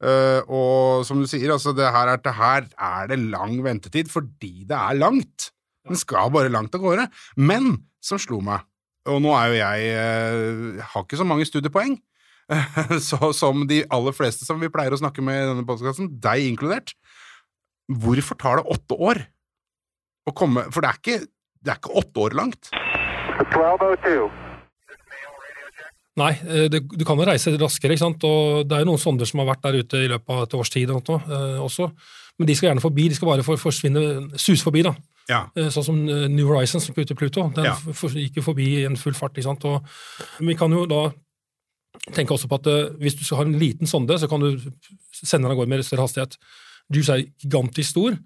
Uh, 0.00 0.40
og 0.48 1.04
som 1.04 1.20
du 1.20 1.26
sier, 1.28 1.50
altså, 1.52 1.74
det 1.76 1.84
her, 1.92 2.08
er, 2.08 2.20
det 2.24 2.32
her 2.32 2.66
er 2.72 3.08
det 3.10 3.18
lang 3.20 3.58
ventetid 3.64 4.08
fordi 4.08 4.64
det 4.68 4.76
er 4.76 4.96
langt. 4.96 5.50
Den 5.84 5.98
skal 6.00 6.32
bare 6.32 6.52
langt 6.52 6.76
av 6.76 6.80
gårde. 6.84 7.04
Men, 7.36 7.74
som 8.04 8.20
slo 8.20 8.40
meg, 8.44 8.64
og 9.08 9.20
nå 9.24 9.34
er 9.36 9.50
jo 9.50 9.58
jeg 9.58 9.90
uh, 9.96 10.86
har 10.92 11.04
ikke 11.04 11.20
så 11.20 11.28
mange 11.28 11.48
studiepoeng, 11.48 11.98
så, 13.10 13.30
som 13.36 13.66
de 13.68 13.82
aller 13.92 14.16
fleste 14.16 14.48
som 14.48 14.60
vi 14.60 14.72
pleier 14.72 14.96
å 14.96 15.00
snakke 15.00 15.24
med 15.24 15.36
i 15.36 15.48
denne 15.52 15.68
podkasten, 15.68 16.08
deg 16.20 16.48
inkludert. 16.48 16.96
Hvorfor 17.90 18.40
tar 18.40 18.60
det 18.60 18.72
åtte 18.72 18.96
år 18.96 19.24
å 20.28 20.32
komme 20.36 20.66
For 20.70 20.84
det 20.84 20.90
er 20.90 20.98
ikke, 21.00 21.14
det 21.64 21.72
er 21.72 21.78
ikke 21.80 21.96
åtte 22.00 22.24
år 22.24 22.36
langt. 22.38 22.70
1202. 23.46 24.30
Nei, 26.20 26.32
eh, 26.44 26.66
det, 26.72 26.80
du 26.90 27.04
kan 27.06 27.16
jo 27.20 27.26
reise 27.28 27.52
raskere, 27.56 27.94
ikke 27.94 28.02
sant? 28.02 28.24
og 28.26 28.64
det 28.68 28.76
er 28.76 28.82
jo 28.84 28.90
noen 28.90 29.00
sonder 29.00 29.28
som 29.28 29.40
har 29.40 29.48
vært 29.52 29.62
der 29.68 29.78
ute 29.84 30.00
i 30.04 30.10
løpet 30.10 30.34
av 30.34 30.42
et 30.44 30.56
års 30.58 30.72
tid 30.74 30.90
og 30.92 31.00
noe, 31.06 31.20
eh, 31.30 31.60
også. 31.62 31.86
Men 32.40 32.48
de 32.48 32.56
skal 32.56 32.70
gjerne 32.70 32.82
forbi, 32.84 33.06
de 33.08 33.16
skal 33.16 33.28
bare 33.30 33.44
for, 33.46 33.60
forsvinne, 33.60 34.02
suse 34.40 34.64
forbi, 34.64 34.82
da. 34.86 34.94
Ja. 35.30 35.40
Eh, 35.56 35.68
Sånn 35.72 35.86
som 35.86 35.98
eh, 36.08 36.26
New 36.32 36.48
Horizons 36.50 36.86
som 36.88 36.96
putter 36.96 37.14
ut 37.14 37.20
Pluto. 37.20 37.46
Den 37.56 37.68
Ja. 37.68 37.74
for, 37.76 38.08
gikk 38.16 38.40
jo 38.40 38.46
forbi 38.50 38.68
i 38.80 38.84
en 38.88 38.96
full 39.00 39.14
fart. 39.14 39.36
ikke 39.36 39.46
sant? 39.48 39.64
Og 39.64 39.84
vi 40.40 40.56
kan 40.58 40.72
jo 40.72 40.86
da 40.90 41.02
tenke 42.16 42.34
også 42.34 42.48
på 42.50 42.58
at 42.58 42.68
hvis 42.98 43.16
du 43.18 43.24
skal 43.24 43.42
ha 43.42 43.44
en 43.46 43.58
liten 43.60 43.86
sonde, 43.86 44.16
så 44.18 44.28
kan 44.28 44.40
du 44.40 44.56
sende 45.12 45.44
den 45.46 45.52
av 45.52 45.56
gårde 45.60 45.68
med 45.68 45.84
større 45.84 46.06
hastighet. 46.08 46.36
Juice 46.90 47.12
er 47.14 47.24
gigantisk 47.44 47.90
stor, 47.92 48.16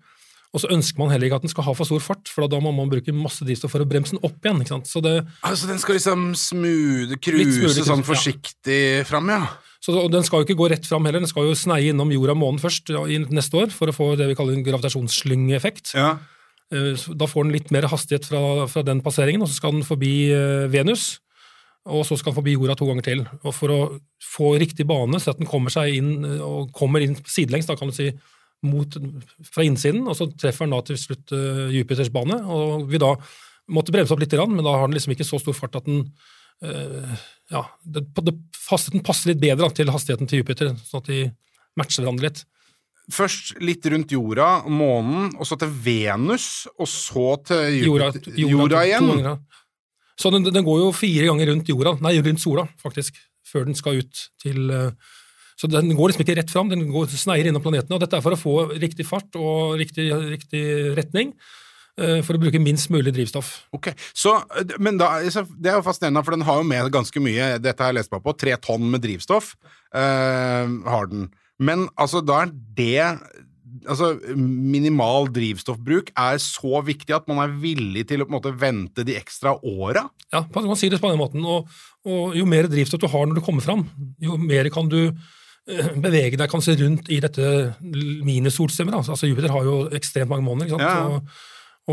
og 0.55 0.63
så 0.63 0.69
ønsker 0.71 1.01
man 1.03 1.11
heller 1.11 1.27
ikke 1.27 1.41
at 1.41 1.45
den 1.49 1.51
skal 1.51 1.67
ha 1.67 1.73
for 1.75 1.89
stor 1.89 2.03
fart, 2.05 2.31
for 2.31 2.47
da 2.47 2.61
må 2.63 2.71
man 2.71 2.91
bruke 2.93 3.11
masse 3.17 3.43
drivstoff 3.43 3.73
for 3.75 3.83
å 3.83 3.89
bremse 3.91 4.15
den 4.15 4.23
opp 4.23 4.39
igjen. 4.39 4.61
ikke 4.63 4.71
sant? 4.77 4.87
Så 4.87 5.03
det, 5.03 5.17
Altså, 5.43 5.67
den 5.67 5.81
skal 5.83 5.97
liksom 5.99 6.29
smoothe, 6.39 7.19
cruise 7.19 7.59
sånn 7.75 7.89
sånn 7.91 8.05
ja. 8.05 8.09
forsiktig 8.13 8.83
fram, 9.11 9.33
ja. 9.35 9.41
Så 9.85 9.93
og 10.01 10.07
Den 10.15 10.23
skal 10.25 10.41
jo 10.41 10.47
ikke 10.47 10.57
gå 10.63 10.71
rett 10.73 10.87
fram 10.89 11.05
heller, 11.05 11.21
den 11.21 11.29
skal 11.29 11.45
jo 11.51 11.57
sneie 11.59 11.91
innom 11.91 12.09
jorda 12.15 12.37
månen 12.39 12.63
først 12.63 12.89
ja, 12.95 13.03
neste 13.35 13.59
år 13.61 13.75
for 13.75 13.91
å 13.91 13.97
få 13.97 14.07
det 14.17 14.31
vi 14.31 14.37
kaller 14.39 14.55
en 14.57 14.65
gravitasjonsslyngeffekt. 14.65 15.93
ja. 15.99 16.15
Eh, 16.73 16.95
Da 17.19 17.27
får 17.29 17.45
den 17.45 17.53
litt 17.53 17.71
mer 17.75 17.83
hastighet 17.91 18.25
fra, 18.25 18.67
fra 18.71 18.83
den 18.87 19.03
passeringen, 19.05 19.43
og 19.45 19.49
så 19.51 19.59
skal 19.59 19.73
den 19.77 19.85
forbi 19.85 20.31
eh, 20.33 20.69
Venus. 20.73 21.19
Og 21.85 22.07
så 22.09 22.17
skal 22.17 22.33
den 22.33 22.39
forbi 22.39 22.55
jorda 22.55 22.75
to 22.79 22.87
ganger 22.89 23.05
til. 23.05 23.27
Og 23.45 23.53
For 23.53 23.69
å 23.69 23.81
få 24.25 24.55
riktig 24.59 24.87
bane, 24.89 25.21
så 25.21 25.35
at 25.35 25.39
den 25.43 25.47
kommer 25.51 25.69
seg 25.75 25.99
inn 25.99 26.25
eh, 26.25 26.41
og 26.41 26.73
kommer 26.73 27.05
inn 27.05 27.19
sidelengs, 27.27 27.67
da 27.69 27.77
kan 27.77 27.91
du 27.93 27.95
si 27.97 28.09
mot, 28.65 28.97
fra 29.47 29.65
innsiden, 29.67 30.05
og 30.09 30.17
så 30.19 30.29
treffer 30.33 30.67
den 30.67 30.75
da 30.77 30.81
til 30.87 31.01
slutt 31.01 31.35
uh, 31.37 31.67
Jupiters 31.75 32.13
bane, 32.15 32.39
og 32.51 32.89
vi 32.91 33.01
da 33.03 33.15
måtte 33.75 33.95
bremse 33.95 34.13
opp 34.15 34.23
litt, 34.23 34.35
men 34.51 34.65
da 34.65 34.75
har 34.77 34.89
den 34.89 34.97
liksom 34.97 35.15
ikke 35.15 35.27
så 35.27 35.41
stor 35.41 35.57
fart 35.57 35.79
at 35.81 35.87
den 35.89 36.03
uh, 36.65 37.15
ja, 37.53 37.65
det, 37.85 38.07
det, 38.25 38.35
Hastigheten 38.65 39.05
passer 39.05 39.33
litt 39.33 39.43
bedre 39.43 39.69
til 39.77 39.91
hastigheten 39.93 40.29
til 40.31 40.41
Jupiter, 40.41 40.73
sånn 40.89 41.03
at 41.03 41.11
de 41.11 41.25
matcher 41.77 42.05
hverandre 42.05 42.31
litt. 42.31 42.45
Først 43.13 43.59
litt 43.61 43.85
rundt 43.93 44.15
jorda, 44.15 44.49
månen, 44.73 45.35
og 45.37 45.45
så 45.45 45.59
til 45.61 45.73
Venus, 45.85 46.65
og 46.79 46.89
så 46.89 47.35
til 47.45 47.83
Jorda, 47.83 48.09
jorda, 48.17 48.55
jorda, 48.55 48.85
igjen. 48.89 49.11
to 49.11 49.19
ja. 49.27 49.35
Så 50.21 50.31
den, 50.33 50.47
den 50.47 50.65
går 50.65 50.81
jo 50.81 50.95
fire 50.97 51.29
ganger 51.29 51.51
rundt 51.53 51.69
jorda, 51.69 51.97
nei, 52.07 52.15
rundt 52.25 52.41
sola, 52.41 52.65
faktisk, 52.81 53.19
før 53.45 53.69
den 53.69 53.77
skal 53.77 54.01
ut 54.01 54.23
til 54.41 54.73
eh, 54.73 55.13
Så 55.61 55.71
den 55.71 55.93
går 55.95 56.11
liksom 56.11 56.25
ikke 56.25 56.39
rett 56.41 56.51
fram, 56.51 56.71
den 56.73 56.89
går 56.91 57.13
sneier 57.15 57.51
innom 57.51 57.63
planetene, 57.63 57.97
og 57.97 58.03
dette 58.03 58.19
er 58.19 58.25
for 58.25 58.35
å 58.35 58.41
få 58.41 58.55
riktig 58.75 59.07
fart 59.07 59.39
og 59.39 59.77
riktig, 59.79 60.09
riktig 60.33 60.65
retning, 60.99 61.31
eh, 62.01 62.19
for 62.27 62.35
å 62.35 62.43
bruke 62.43 62.63
minst 62.63 62.91
mulig 62.91 63.15
drivstoff. 63.15 63.53
Ok, 63.77 63.93
så, 64.11 64.41
men 64.83 64.99
da, 64.99 65.17
Det 65.23 65.71
er 65.71 65.79
jo 65.79 65.87
fascinerende, 65.87 66.25
for 66.27 66.35
den 66.35 66.47
har 66.49 66.59
jo 66.59 66.67
med 66.67 66.91
ganske 66.95 67.23
mye 67.23 67.55
Dette 67.63 67.83
har 67.83 67.93
jeg 67.93 68.01
lest 68.03 68.15
meg 68.15 68.25
på. 68.25 68.35
Tre 68.35 68.59
tonn 68.59 68.91
med 68.91 69.05
drivstoff 69.07 69.55
Øh, 69.95 70.71
har 70.91 71.07
den. 71.07 71.29
Men 71.63 71.89
altså, 71.95 72.23
da 72.25 72.45
er 72.45 72.55
det 72.77 73.09
Altså, 73.91 74.15
minimal 74.39 75.27
drivstoffbruk 75.35 76.13
er 76.17 76.39
så 76.41 76.79
viktig 76.87 77.11
at 77.13 77.27
man 77.29 77.41
er 77.43 77.57
villig 77.61 78.05
til 78.09 78.23
å 78.23 78.25
på 78.25 78.31
en 78.31 78.37
måte 78.37 78.53
vente 78.57 79.03
de 79.05 79.17
ekstra 79.19 79.57
åra? 79.67 80.07
Ja, 80.33 80.45
man 80.55 80.69
kan 80.71 80.79
si 80.79 80.89
det 80.89 81.01
på 81.03 81.11
den 81.11 81.19
måten. 81.21 81.43
Og, 81.45 81.67
og 82.07 82.37
jo 82.39 82.47
mer 82.49 82.71
drivstoff 82.71 83.03
du 83.03 83.09
har 83.11 83.27
når 83.27 83.41
du 83.41 83.43
kommer 83.45 83.67
fram, 83.67 83.83
jo 84.23 84.39
mer 84.41 84.71
kan 84.73 84.89
du 84.89 85.01
eh, 85.11 85.35
bevege 86.05 86.37
deg 86.41 86.51
kanskje 86.53 86.77
rundt 86.83 87.09
i 87.15 87.21
dette 87.25 87.47
minisolsystemet. 87.83 88.95
Altså 89.01 89.29
Jupiter 89.29 89.53
har 89.55 89.65
jo 89.67 89.77
ekstremt 89.97 90.31
mange 90.33 90.45
måneder. 90.47 90.75
Ja. 90.81 91.07
Og, 91.09 91.31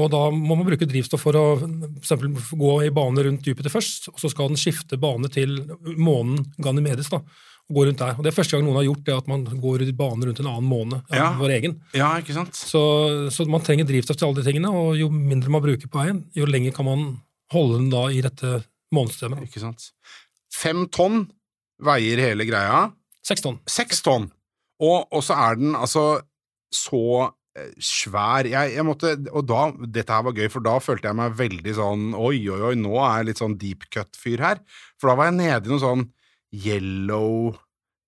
og 0.02 0.10
da 0.14 0.24
må 0.32 0.56
man 0.58 0.68
bruke 0.68 0.88
drivstoff 0.88 1.24
for 1.26 1.36
å 1.40 1.46
for 1.60 2.02
eksempel, 2.02 2.34
gå 2.60 2.74
i 2.88 2.92
bane 2.96 3.26
rundt 3.28 3.48
Jupiter 3.48 3.72
først, 3.74 4.10
og 4.14 4.20
så 4.22 4.32
skal 4.32 4.52
den 4.52 4.60
skifte 4.60 5.00
bane 5.02 5.28
til 5.34 5.58
månen 6.00 6.46
Ganymedes. 6.64 7.10
da, 7.12 7.20
og 7.72 7.76
gå 7.78 7.86
rundt 7.88 8.00
der. 8.04 8.16
Og 8.18 8.24
Det 8.24 8.32
er 8.32 8.36
første 8.36 8.58
gang 8.58 8.66
noen 8.68 8.80
har 8.82 8.88
gjort 8.88 9.04
det, 9.08 9.18
at 9.22 9.28
man 9.32 9.44
går 9.64 9.84
i 9.88 9.92
bane 9.96 10.28
rundt 10.28 10.40
en 10.44 10.48
annen 10.52 10.68
måne 10.68 11.02
enn 11.12 11.20
Ja. 11.20 11.32
vår 11.40 11.54
egen. 11.60 11.76
Ja, 11.96 12.14
ikke 12.20 12.36
sant? 12.36 12.56
Så, 12.56 12.82
så 13.32 13.48
man 13.48 13.64
trenger 13.64 13.88
drivstoff 13.88 14.18
til 14.20 14.28
alle 14.30 14.42
de 14.42 14.48
tingene, 14.48 14.72
og 14.72 14.96
jo 15.00 15.10
mindre 15.12 15.52
man 15.54 15.64
bruker 15.64 15.88
på 15.92 16.00
veien, 16.04 16.24
jo 16.36 16.48
lenger 16.48 16.72
kan 16.76 16.88
man 16.88 17.06
holde 17.52 17.80
den 17.80 17.90
da 17.92 18.06
i 18.12 18.22
dette 18.24 18.62
månestemmet. 18.96 19.44
Ikke 19.48 19.60
sant? 19.64 19.90
Fem 20.56 20.86
tonn 20.92 21.26
veier 21.84 22.20
hele 22.20 22.46
greia. 22.48 22.90
Seks 23.26 23.44
tonn. 23.46 23.60
Seks 23.70 24.02
tonn! 24.06 24.30
Og, 24.82 25.06
og 25.14 25.22
så 25.26 25.38
er 25.38 25.60
den 25.60 25.78
altså 25.78 26.06
så 26.74 27.04
eh, 27.58 27.74
svær. 27.84 28.48
Jeg, 28.50 28.74
jeg 28.78 28.86
måtte, 28.88 29.14
og 29.30 29.46
da, 29.50 29.68
dette 29.86 30.16
her 30.16 30.26
var 30.26 30.38
gøy, 30.38 30.48
for 30.54 30.66
da 30.66 30.78
følte 30.82 31.12
jeg 31.12 31.20
meg 31.20 31.38
veldig 31.38 31.76
sånn 31.78 32.08
Oi, 32.18 32.40
oi, 32.50 32.62
oi, 32.72 32.76
nå 32.80 32.96
er 32.98 33.22
jeg 33.22 33.30
litt 33.30 33.44
sånn 33.44 33.58
deep 33.62 33.86
cut-fyr 33.94 34.42
her. 34.42 34.64
For 34.98 35.12
da 35.12 35.20
var 35.20 35.30
jeg 35.30 35.40
nede 35.42 35.70
i 35.70 35.74
noe 35.74 35.84
sånn 35.84 36.08
yellow 36.52 37.54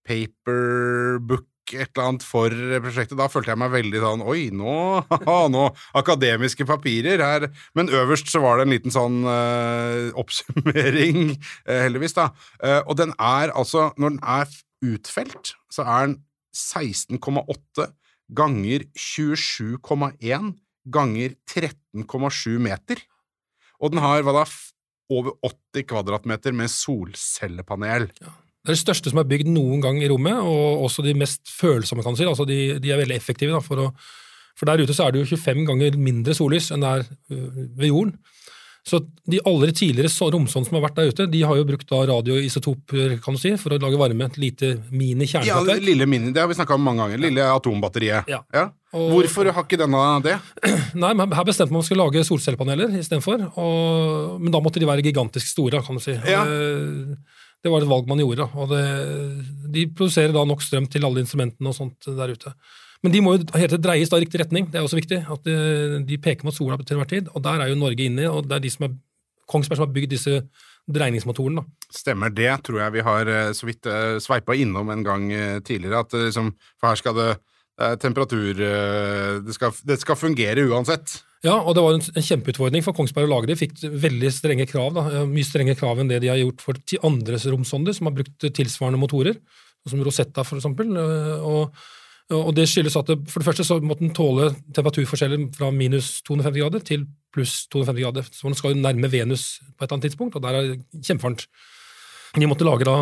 paper 0.03 1.19
book 1.23 1.47
et 1.71 1.93
eller 1.95 2.09
annet 2.09 2.25
for 2.27 2.53
prosjektet. 2.83 3.15
Da 3.19 3.29
følte 3.31 3.53
jeg 3.53 3.61
meg 3.61 3.71
veldig 3.73 4.01
sånn 4.03 4.25
Oi, 4.27 4.41
nå, 4.55 4.73
haha, 5.09 5.37
nå 5.53 5.67
akademiske 5.99 6.67
papirer 6.69 7.23
her. 7.23 7.47
Men 7.77 7.91
øverst 7.93 8.31
så 8.31 8.41
var 8.43 8.59
det 8.59 8.67
en 8.67 8.75
liten 8.75 8.93
sånn 8.93 9.23
uh, 9.27 10.11
oppsummering, 10.19 11.37
uh, 11.69 11.79
heldigvis, 11.85 12.17
da. 12.17 12.29
Uh, 12.59 12.81
og 12.81 12.97
den 12.99 13.15
er 13.15 13.53
altså 13.55 13.91
Når 13.97 14.15
den 14.15 14.21
er 14.35 14.51
utfelt, 14.83 15.53
så 15.71 15.85
er 15.85 16.11
den 16.11 16.19
16,8 16.53 17.87
ganger 18.33 18.85
27,1 18.97 20.53
ganger 20.93 21.35
13,7 21.49 22.61
meter. 22.61 23.01
Og 23.79 23.93
den 23.93 24.03
har 24.03 24.23
hva 24.25 24.35
da, 24.35 24.45
over 25.13 25.35
80 25.43 25.87
kvadratmeter 25.89 26.55
med 26.55 26.71
solcellepanel. 26.71 28.07
Det 28.63 28.71
er 28.71 28.77
det 28.77 28.79
største 28.79 29.11
som 29.11 29.19
er 29.19 29.27
bygd 29.27 29.49
noen 29.51 29.81
gang 29.83 29.99
i 29.99 30.07
rommet, 30.07 30.39
og 30.39 30.85
også 30.85 31.03
de 31.03 31.15
mest 31.19 31.49
følsomme, 31.51 32.03
kan 32.03 32.15
du 32.15 32.21
si. 32.21 32.27
Altså 32.29 32.47
de, 32.47 32.77
de 32.79 32.93
er 32.93 33.01
veldig 33.01 33.17
effektive. 33.17 33.51
Da, 33.51 33.59
for, 33.63 33.89
å, 33.89 33.89
for 34.59 34.69
der 34.69 34.83
ute 34.83 34.95
så 34.95 35.07
er 35.07 35.15
det 35.15 35.23
jo 35.23 35.35
25 35.35 35.67
ganger 35.67 35.99
mindre 35.99 36.35
sollys 36.37 36.71
enn 36.71 36.85
det 36.85 36.93
er 36.93 37.09
øh, 37.35 37.59
ved 37.75 37.91
jorden. 37.91 38.15
Så 38.83 38.99
de 39.31 39.39
aller 39.47 39.71
tidligere 39.71 40.09
romsondene 40.33 40.67
som 40.67 40.75
har 40.75 40.83
vært 40.89 40.97
der 40.99 41.11
ute, 41.13 41.25
de 41.31 41.41
har 41.47 41.55
jo 41.55 41.63
brukt 41.63 41.87
da 41.87 42.01
radioisotoper 42.09 43.13
kan 43.23 43.33
du 43.33 43.39
si, 43.39 43.53
for 43.55 43.71
å 43.71 43.79
lage 43.79 43.95
varme. 44.01 44.25
Et 44.27 44.37
lite 44.37 44.73
mini-kjernebatteri. 44.91 44.97
mini-kjernekraftverk. 44.99 45.85
lille 45.87 46.05
mini, 46.05 46.33
det 46.35 46.41
har 46.43 46.49
vi 46.51 46.57
snakka 46.57 46.75
om 46.75 46.83
mange 46.83 46.99
ganger. 47.05 47.17
Lille 47.23 47.45
atombatteriet. 47.47 48.27
Ja. 48.27 48.41
Og- 48.93 49.09
Hvorfor 49.13 49.47
har 49.55 49.63
ikke 49.63 49.79
denne 49.79 50.21
det? 50.23 50.35
Nei, 50.99 51.13
men 51.13 51.31
her 51.31 51.43
bestemte 51.47 51.71
man 51.71 51.79
at 51.79 51.87
man 51.87 51.87
skulle 51.87 52.03
lage 52.03 52.25
solcellepaneler 52.27 52.91
istedenfor. 52.99 53.47
og- 53.57 54.41
Men 54.41 54.51
da 54.51 54.59
måtte 54.59 54.79
de 54.79 54.85
være 54.85 55.01
gigantisk 55.01 55.47
store, 55.47 55.81
kan 55.81 55.95
du 55.95 56.01
si. 56.03 56.11
Ja. 56.27 56.43
Det 57.63 57.71
var 57.71 57.79
et 57.81 57.87
valg 57.87 58.05
man 58.07 58.19
gjorde. 58.19 58.49
og 58.53 58.67
det, 58.69 58.83
De 59.71 59.87
produserer 59.87 60.33
da 60.33 60.43
nok 60.43 60.61
strøm 60.61 60.89
til 60.91 61.05
alle 61.05 61.23
instrumentene 61.23 61.67
og 61.71 61.75
sånt 61.75 62.03
der 62.05 62.35
ute. 62.35 62.53
Men 63.03 63.13
de 63.13 63.21
må 63.23 63.35
jo 63.35 63.45
hele 63.53 63.69
tiden 63.73 63.83
dreies 63.83 64.11
da 64.11 64.19
i 64.19 64.23
riktig 64.23 64.39
retning. 64.39 64.69
Det 64.71 64.79
er 64.79 64.85
også 64.85 64.99
viktig. 64.99 65.23
at 65.27 65.47
De, 65.47 66.03
de 66.07 66.19
peker 66.23 66.47
mot 66.47 66.55
sola 66.55 66.77
til 66.79 66.95
enhver 66.95 67.09
tid. 67.11 67.31
Og 67.35 67.43
der 67.43 67.59
er 67.59 67.71
jo 67.71 67.79
Norge 67.79 68.05
inne, 68.05 68.29
og 68.31 68.47
det 68.47 68.57
er 68.57 68.63
de 68.63 68.71
som 68.71 68.87
er, 68.87 68.93
Kongsberg 69.51 69.81
som 69.81 69.87
har 69.89 69.95
bygd 69.95 70.13
disse 70.15 70.37
dreiningsmotorene. 70.87 71.61
da. 71.61 71.89
Stemmer 71.91 72.31
det, 72.31 72.51
tror 72.63 72.79
jeg 72.79 72.95
vi 72.95 73.03
har 73.03 73.31
eh, 73.31 73.49
så 73.55 73.67
vidt 73.67 73.87
uh, 73.91 74.15
sveipa 74.23 74.55
innom 74.55 74.91
en 74.91 75.03
gang 75.03 75.27
eh, 75.35 75.57
tidligere. 75.59 76.05
At 76.05 76.15
liksom, 76.15 76.53
for 76.79 76.91
her 76.91 77.01
skal 77.01 77.19
det 77.19 77.27
det 77.73 77.87
er 77.87 78.01
temperatur 78.01 78.59
eh, 78.61 79.39
det, 79.41 79.53
skal, 79.55 79.73
det 79.87 79.97
skal 80.01 80.17
fungere 80.19 80.65
uansett. 80.69 81.15
Ja, 81.43 81.57
og 81.57 81.73
det 81.75 81.83
var 81.83 81.97
en, 81.97 82.03
en 82.13 82.25
kjempeutfordring 82.25 82.85
for 82.85 82.95
Kongsberg 82.95 83.27
å 83.27 83.31
lage 83.31 83.49
det. 83.49 83.55
De 83.57 83.63
fikk 83.63 83.81
veldig 84.05 84.29
strenge 84.31 84.67
krav, 84.69 84.93
da, 84.95 85.07
eh, 85.09 85.25
mye 85.29 85.47
strenge 85.47 85.75
krav 85.79 85.99
enn 85.99 86.11
det 86.11 86.21
de 86.23 86.29
har 86.31 86.39
gjort 86.39 86.61
for 86.63 86.77
andres 87.09 87.47
romsonder 87.49 87.97
som 87.97 88.09
har 88.09 88.15
brukt 88.19 88.45
tilsvarende 88.45 89.01
motorer, 89.01 89.41
som 89.89 90.03
Rosetta 90.05 90.45
for 90.45 90.61
eksempel. 90.61 90.93
eh, 91.01 91.49
Og, 91.49 91.73
og 92.35 92.53
det 92.57 92.65
skyldes 92.69 92.95
at 92.99 93.09
det, 93.09 93.17
for 93.29 93.41
det 93.41 93.47
første 93.49 93.65
så 93.67 93.77
måtte 93.83 94.05
den 94.05 94.15
tåle 94.15 94.51
temperaturforskjeller 94.75 95.47
fra 95.55 95.69
minus 95.75 96.17
250 96.27 96.59
grader 96.61 96.83
til 96.87 97.05
pluss 97.33 97.63
250 97.73 98.03
grader. 98.03 98.27
Så 98.29 98.47
den 98.47 98.57
skal 98.57 98.73
jo 98.73 98.81
nærme 98.83 99.11
Venus 99.11 99.45
på 99.63 99.83
et 99.83 99.87
eller 99.87 99.97
annet 99.97 100.09
tidspunkt, 100.09 100.37
og 100.37 100.43
der 100.45 100.57
er 100.59 100.69
det 100.71 101.05
kjempevarmt. 101.07 101.47
De 102.37 102.49
måtte 102.49 102.67
lage 102.67 102.87
da 102.87 102.97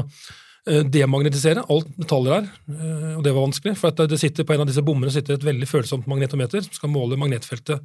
eh, 0.67 0.85
demagnetisere 0.87 1.65
alt 1.71 1.91
metaller 1.99 2.39
her, 2.39 2.47
eh, 2.75 3.11
og 3.17 3.25
det 3.25 3.35
var 3.35 3.45
vanskelig. 3.47 3.75
For 3.79 3.91
at 3.91 4.05
det 4.11 4.19
sitter 4.21 4.47
på 4.47 4.55
en 4.55 4.63
av 4.65 4.71
disse 4.71 4.83
bommene 4.85 5.13
sitter 5.13 5.37
et 5.37 5.47
veldig 5.47 5.69
følsomt 5.69 6.09
magnetometer 6.11 6.63
som 6.65 6.79
skal 6.79 6.93
måle 6.93 7.19
magnetfeltet 7.19 7.83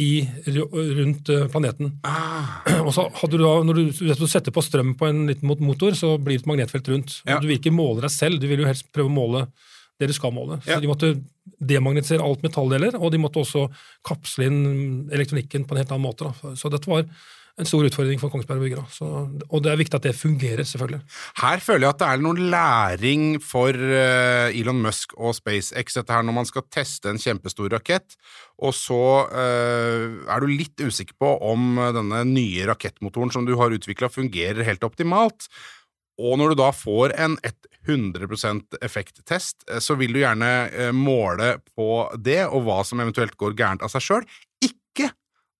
i, 0.00 0.22
rundt 0.46 1.26
planeten. 1.26 1.50
planeten. 1.52 1.90
Og 2.86 2.94
så 2.94 3.04
hadde 3.18 3.36
du 3.36 3.42
da, 3.44 3.52
Når 3.66 3.76
du, 3.76 3.82
du 3.92 4.26
setter 4.30 4.54
på 4.54 4.64
strøm 4.64 4.94
på 4.96 5.10
en 5.10 5.26
liten 5.28 5.50
motor, 5.66 5.92
så 5.98 6.14
blir 6.18 6.38
det 6.38 6.46
et 6.46 6.48
magnetfelt 6.48 6.88
rundt. 6.88 7.18
Ja. 7.28 7.40
Du 7.42 7.50
vil 7.50 7.58
ikke 7.58 7.74
måle 7.74 8.06
deg 8.06 8.14
selv, 8.14 8.40
du 8.40 8.48
vil 8.48 8.64
jo 8.64 8.70
helst 8.70 8.88
prøve 8.94 9.10
å 9.10 9.12
måle 9.12 9.46
skal 10.10 10.32
måle. 10.32 10.60
Så 10.64 10.70
Ja. 10.70 10.80
de 10.80 10.86
måtte 10.88 11.22
demagnetisere 11.60 12.22
alt 12.22 12.42
metalldeler, 12.42 12.94
og 13.00 13.12
de 13.12 13.18
måtte 13.18 13.38
også 13.38 13.70
kapsle 14.04 14.46
inn 14.46 15.08
elektronikken 15.10 15.66
på 15.66 15.72
en 15.72 15.76
helt 15.84 15.92
annen 15.92 16.06
måte. 16.08 16.24
Da. 16.24 16.54
Så 16.54 16.70
dette 16.70 16.86
var 16.86 17.04
en 17.58 17.66
stor 17.66 17.84
utfordring 17.84 18.18
for 18.18 18.30
Kongsberg 18.30 18.58
å 18.58 18.64
bygge. 18.64 18.82
Og 19.52 19.62
det 19.62 19.72
er 19.72 19.76
viktig 19.76 19.94
at 19.94 20.02
det 20.02 20.14
fungerer, 20.16 20.64
selvfølgelig. 20.64 21.02
Her 21.36 21.58
føler 21.58 21.80
jeg 21.84 21.90
at 21.90 21.98
det 21.98 22.08
er 22.08 22.22
noen 22.24 22.50
læring 22.50 23.42
for 23.44 23.68
eh, 23.76 24.58
Elon 24.58 24.80
Musk 24.80 25.12
og 25.18 25.34
SpaceX 25.36 25.94
dette 25.94 26.10
her 26.10 26.22
når 26.22 26.32
man 26.34 26.48
skal 26.48 26.62
teste 26.72 27.10
en 27.12 27.20
kjempestor 27.20 27.68
rakett, 27.70 28.16
og 28.58 28.72
så 28.72 29.28
eh, 29.30 30.08
er 30.32 30.40
du 30.40 30.46
litt 30.48 30.80
usikker 30.80 31.14
på 31.20 31.34
om 31.52 31.76
denne 31.92 32.24
nye 32.24 32.66
rakettmotoren 32.72 33.30
som 33.30 33.44
du 33.44 33.54
har 33.60 33.70
utvikla, 33.70 34.08
fungerer 34.08 34.64
helt 34.64 34.82
optimalt. 34.88 35.48
Og 36.20 36.36
når 36.38 36.52
du 36.52 36.60
da 36.60 36.68
får 36.76 37.14
en 37.20 37.38
100% 37.86 38.76
effekttest, 38.84 39.64
eh, 39.70 39.80
så 39.82 39.96
vil 39.98 40.14
du 40.14 40.20
gjerne 40.22 40.50
eh, 40.68 40.92
måle 40.94 41.56
på 41.74 42.06
det, 42.18 42.44
og 42.46 42.66
hva 42.66 42.82
som 42.86 43.00
eventuelt 43.02 43.36
går 43.40 43.56
gærent 43.58 43.84
av 43.84 43.92
seg 43.92 44.04
sjøl. 44.04 44.28
Ikke 44.62 45.10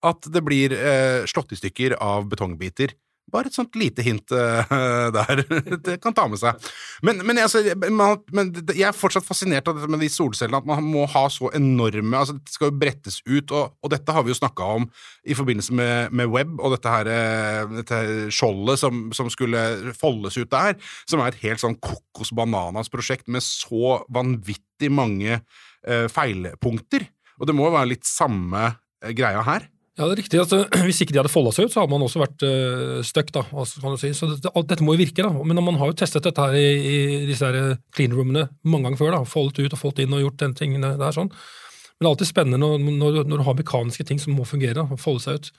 at 0.06 0.28
det 0.34 0.42
blir 0.44 0.74
eh, 0.76 1.22
slått 1.30 1.54
i 1.54 1.58
stykker 1.58 1.96
av 2.02 2.28
betongbiter. 2.30 2.94
Bare 3.32 3.48
et 3.48 3.56
sånt 3.56 3.76
lite 3.80 4.04
hint 4.04 4.32
eh, 4.36 4.74
der. 5.16 5.42
det 5.84 5.98
kan 6.02 6.14
ta 6.16 6.26
med 6.28 6.40
seg. 6.40 6.58
Men, 7.06 7.22
men, 7.26 7.40
altså, 7.40 7.62
man, 7.88 8.20
men 8.34 8.52
jeg 8.70 8.86
er 8.88 8.96
fortsatt 8.96 9.26
fascinert 9.26 9.68
av 9.70 9.78
dette 9.78 9.90
med 9.90 10.02
de 10.04 10.10
solcellene, 10.12 10.60
at 10.60 10.68
man 10.68 10.84
må 10.84 11.06
ha 11.10 11.24
så 11.32 11.50
enorme 11.56 12.18
altså 12.18 12.36
Det 12.36 12.52
skal 12.54 12.70
jo 12.70 12.78
brettes 12.82 13.20
ut, 13.26 13.54
og, 13.54 13.72
og 13.80 13.92
dette 13.92 14.14
har 14.14 14.26
vi 14.26 14.34
jo 14.34 14.38
snakka 14.38 14.68
om 14.76 14.86
i 15.24 15.36
forbindelse 15.38 15.76
med, 15.78 16.12
med 16.12 16.30
web 16.32 16.60
og 16.60 16.76
dette 16.76 16.92
her 16.92 17.10
eh, 17.12 17.62
dette 17.78 18.02
skjoldet 18.34 18.80
som, 18.82 19.04
som 19.16 19.30
skulle 19.32 19.62
foldes 19.98 20.36
ut 20.38 20.50
der, 20.52 20.76
som 21.08 21.22
er 21.22 21.32
et 21.32 21.42
helt 21.46 21.62
sånn 21.62 21.78
kokos 21.82 22.32
bananas-prosjekt 22.36 23.30
med 23.32 23.44
så 23.44 23.98
vanvittig 24.12 24.92
mange 24.92 25.38
eh, 25.38 26.06
feilpunkter. 26.12 27.08
Og 27.40 27.48
det 27.48 27.56
må 27.56 27.68
jo 27.68 27.76
være 27.76 27.94
litt 27.94 28.08
samme 28.08 28.68
eh, 28.68 29.14
greia 29.16 29.44
her. 29.46 29.71
Ja, 29.98 30.06
det 30.06 30.12
er 30.14 30.20
riktig. 30.22 30.38
Altså, 30.40 30.62
hvis 30.86 31.02
ikke 31.04 31.12
de 31.12 31.20
hadde 31.20 31.32
folda 31.32 31.52
seg 31.52 31.68
ut, 31.68 31.74
så 31.74 31.82
hadde 31.82 31.92
man 31.92 32.04
også 32.06 32.22
vært 32.22 32.44
uh, 32.48 33.00
stuck. 33.04 33.32
da, 33.34 33.42
kan 33.52 33.92
du 33.92 34.00
si. 34.00 34.12
Så 34.16 34.30
dette, 34.30 34.52
alt 34.56 34.70
dette 34.70 34.86
må 34.86 34.94
jo 34.96 35.02
virke. 35.02 35.24
da, 35.24 35.32
Men 35.44 35.60
man 35.60 35.76
har 35.80 35.92
jo 35.92 35.98
testet 36.00 36.24
dette 36.24 36.46
her 36.46 36.56
i, 36.56 36.70
i 36.72 37.26
disse 37.28 37.44
her 37.44 37.76
clean 37.92 38.16
roomene 38.16 38.46
mange 38.64 38.88
ganger 38.88 39.02
før. 39.02 39.12
da, 39.18 39.20
Foldet 39.28 39.66
ut 39.66 39.76
og 39.76 39.82
foldet 39.82 40.06
inn 40.06 40.16
og 40.16 40.24
gjort 40.24 40.40
den 40.40 40.56
tingene 40.56 40.94
der. 40.96 41.12
sånn. 41.12 41.28
Men 41.28 42.06
det 42.06 42.08
er 42.08 42.12
alltid 42.14 42.32
spennende 42.32 42.62
når, 42.62 42.80
når, 42.88 43.20
når 43.28 43.42
du 43.42 43.46
har 43.46 43.60
mekaniske 43.60 44.08
ting 44.08 44.18
som 44.18 44.34
må 44.34 44.48
fungere, 44.48 44.86
og 44.88 45.00
folde 45.00 45.26
seg 45.26 45.38
ut. 45.38 45.52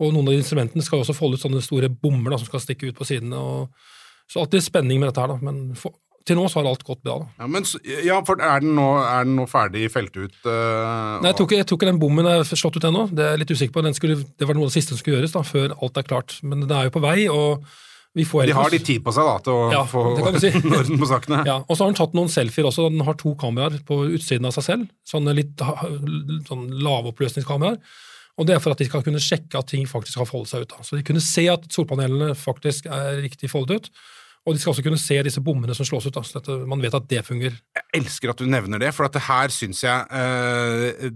Og 0.00 0.14
noen 0.16 0.32
av 0.32 0.36
instrumentene 0.40 0.82
skal 0.84 1.04
også 1.04 1.14
folde 1.16 1.38
ut 1.38 1.44
sånne 1.44 1.62
store 1.64 1.92
bommer 1.92 2.34
da, 2.34 2.40
som 2.40 2.50
skal 2.50 2.64
stikke 2.64 2.90
ut 2.90 2.98
på 2.98 3.06
sidene. 3.06 3.38
og 3.38 4.28
Så 4.28 4.42
alltid 4.42 4.66
spenning 4.66 4.98
med 4.98 5.12
dette 5.12 5.22
her, 5.22 5.30
da. 5.30 5.38
Men 5.46 5.76
for, 5.78 5.94
til 6.28 6.36
nå 6.36 6.44
så 6.52 6.60
har 6.60 6.68
alt 6.70 6.82
gått 6.86 7.00
bra. 7.02 7.16
da. 7.22 7.28
Ja, 7.40 7.46
men, 7.50 7.64
ja, 8.06 8.18
for 8.28 8.40
er 8.44 8.60
den 8.64 8.74
nå, 8.76 8.86
er 9.00 9.24
den 9.28 9.36
nå 9.40 9.46
ferdig 9.50 9.86
felt 9.92 10.14
ut? 10.18 10.34
Uh, 10.44 11.20
Nei, 11.22 11.30
jeg 11.32 11.38
tror, 11.38 11.46
ikke, 11.48 11.60
jeg 11.62 11.68
tror 11.70 11.78
ikke 11.80 11.88
den 11.90 12.00
bommen 12.02 12.28
er 12.28 12.44
slått 12.48 12.76
ut 12.76 12.86
ennå. 12.90 13.06
Det 13.12 13.24
er 13.24 13.30
jeg 13.34 13.42
litt 13.44 13.54
usikker 13.56 13.76
på. 13.78 13.84
Den 13.86 13.96
skulle, 13.96 14.18
det 14.38 14.48
var 14.48 14.58
noe 14.58 14.68
av 14.68 14.72
det 14.72 14.76
siste 14.76 14.94
som 14.94 15.00
skulle 15.00 15.18
gjøres 15.20 15.36
da, 15.36 15.44
før 15.46 15.72
alt 15.78 16.02
er 16.02 16.06
klart. 16.10 16.36
Men 16.46 16.66
det 16.68 16.76
er 16.76 16.90
jo 16.90 16.94
på 16.98 17.02
vei, 17.04 17.16
og 17.32 17.64
vi 18.18 18.24
får 18.26 18.50
De 18.50 18.54
har 18.58 18.72
litt 18.74 18.84
tid 18.88 19.04
på 19.06 19.12
seg 19.14 19.26
da, 19.28 19.36
til 19.46 19.54
å 19.54 19.66
Ja, 19.72 19.82
få 19.88 20.04
si. 20.42 20.50
orden 20.80 21.00
på 21.00 21.08
sakene. 21.08 21.40
Ja, 21.48 21.58
og 21.62 21.72
så 21.78 21.84
har 21.86 21.92
den 21.92 21.98
tatt 22.02 22.14
noen 22.18 22.30
selfier 22.32 22.68
også. 22.68 22.88
Den 22.90 23.04
har 23.06 23.16
to 23.20 23.32
kameraer 23.38 23.80
på 23.86 24.02
utsiden 24.16 24.48
av 24.50 24.54
seg 24.56 24.66
selv. 24.66 24.88
Sånne 25.08 25.34
litt 25.38 25.62
sånn 26.48 26.68
lavoppløsningskameraer. 26.84 27.80
Og 28.40 28.46
det 28.48 28.54
er 28.56 28.62
for 28.62 28.72
at 28.72 28.80
de 28.80 28.86
skal 28.88 29.02
kunne 29.04 29.20
sjekke 29.20 29.58
at 29.60 29.68
ting 29.70 29.84
faktisk 29.88 30.20
har 30.22 30.28
foldet 30.28 30.52
seg 30.52 30.64
ut. 30.64 30.72
Da. 30.72 30.84
Så 30.86 30.96
de 30.96 31.04
kunne 31.06 31.22
se 31.24 31.44
at 31.52 31.66
solpanelene 31.74 32.32
faktisk 32.38 32.86
er 32.90 33.18
riktig 33.20 33.50
foldet 33.52 33.80
ut. 33.84 33.90
Og 34.48 34.56
de 34.56 34.60
skal 34.60 34.72
også 34.72 34.84
kunne 34.84 35.00
se 35.00 35.18
disse 35.26 35.42
bommene 35.44 35.74
som 35.76 35.86
slås 35.86 36.06
ut. 36.08 36.14
Da, 36.16 36.22
så 36.24 36.38
dette, 36.38 36.56
man 36.68 36.80
vet 36.80 36.96
at 36.96 37.08
det 37.10 37.24
fungerer. 37.26 37.58
Jeg 37.76 37.86
elsker 38.00 38.32
at 38.32 38.40
du 38.40 38.48
nevner 38.48 38.80
det, 38.80 38.94
for 38.96 39.06
at 39.06 39.16
det 39.16 39.26
her 39.26 39.52
syns 39.52 39.82
jeg 39.84 40.06
eh, 40.16 41.12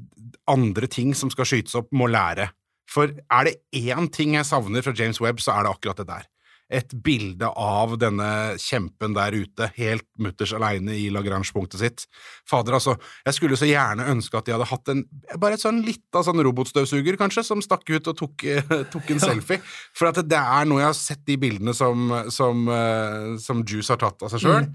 andre 0.50 0.90
ting 0.92 1.14
som 1.16 1.32
skal 1.32 1.48
skytes 1.48 1.76
opp, 1.80 1.88
må 1.96 2.10
lære. 2.12 2.50
For 2.90 3.08
er 3.08 3.48
det 3.48 3.56
én 3.72 4.10
ting 4.12 4.36
jeg 4.36 4.46
savner 4.48 4.84
fra 4.84 4.92
James 4.96 5.20
Webb, 5.24 5.40
så 5.40 5.56
er 5.56 5.64
det 5.64 5.72
akkurat 5.72 6.02
det 6.02 6.08
der. 6.10 6.28
Et 6.72 6.94
bilde 7.04 7.48
av 7.60 7.92
denne 8.00 8.56
kjempen 8.60 9.12
der 9.16 9.36
ute, 9.36 9.68
helt 9.76 10.06
mutters 10.20 10.54
aleine 10.56 10.94
i 10.96 11.10
Lagrange-punktet 11.12 11.82
sitt. 11.82 12.06
Fader, 12.48 12.78
altså, 12.78 12.96
jeg 13.26 13.36
skulle 13.36 13.58
så 13.60 13.68
gjerne 13.68 14.08
ønske 14.14 14.38
at 14.38 14.48
de 14.48 14.54
hadde 14.56 14.70
hatt 14.70 14.92
en 14.94 15.04
bare 15.40 15.58
et 15.58 15.64
sånn 15.64 15.82
lita 15.84 16.24
sånn 16.24 16.40
robotstøvsuger, 16.46 17.18
kanskje, 17.20 17.44
som 17.46 17.62
stakk 17.64 17.84
ut 17.92 18.10
og 18.10 18.18
tok, 18.22 18.46
eh, 18.48 18.74
tok 18.94 19.12
en 19.12 19.22
selfie. 19.22 19.60
For 19.96 20.08
at 20.10 20.22
det 20.24 20.40
er 20.40 20.70
noe 20.70 20.82
jeg 20.82 20.90
har 20.90 20.98
sett 20.98 21.24
de 21.28 21.38
bildene 21.40 21.76
som, 21.76 22.08
som, 22.32 22.66
eh, 22.72 23.34
som 23.44 23.62
Juice 23.62 23.92
har 23.92 24.00
tatt 24.00 24.24
av 24.24 24.32
seg 24.32 24.46
sjøl. 24.46 24.68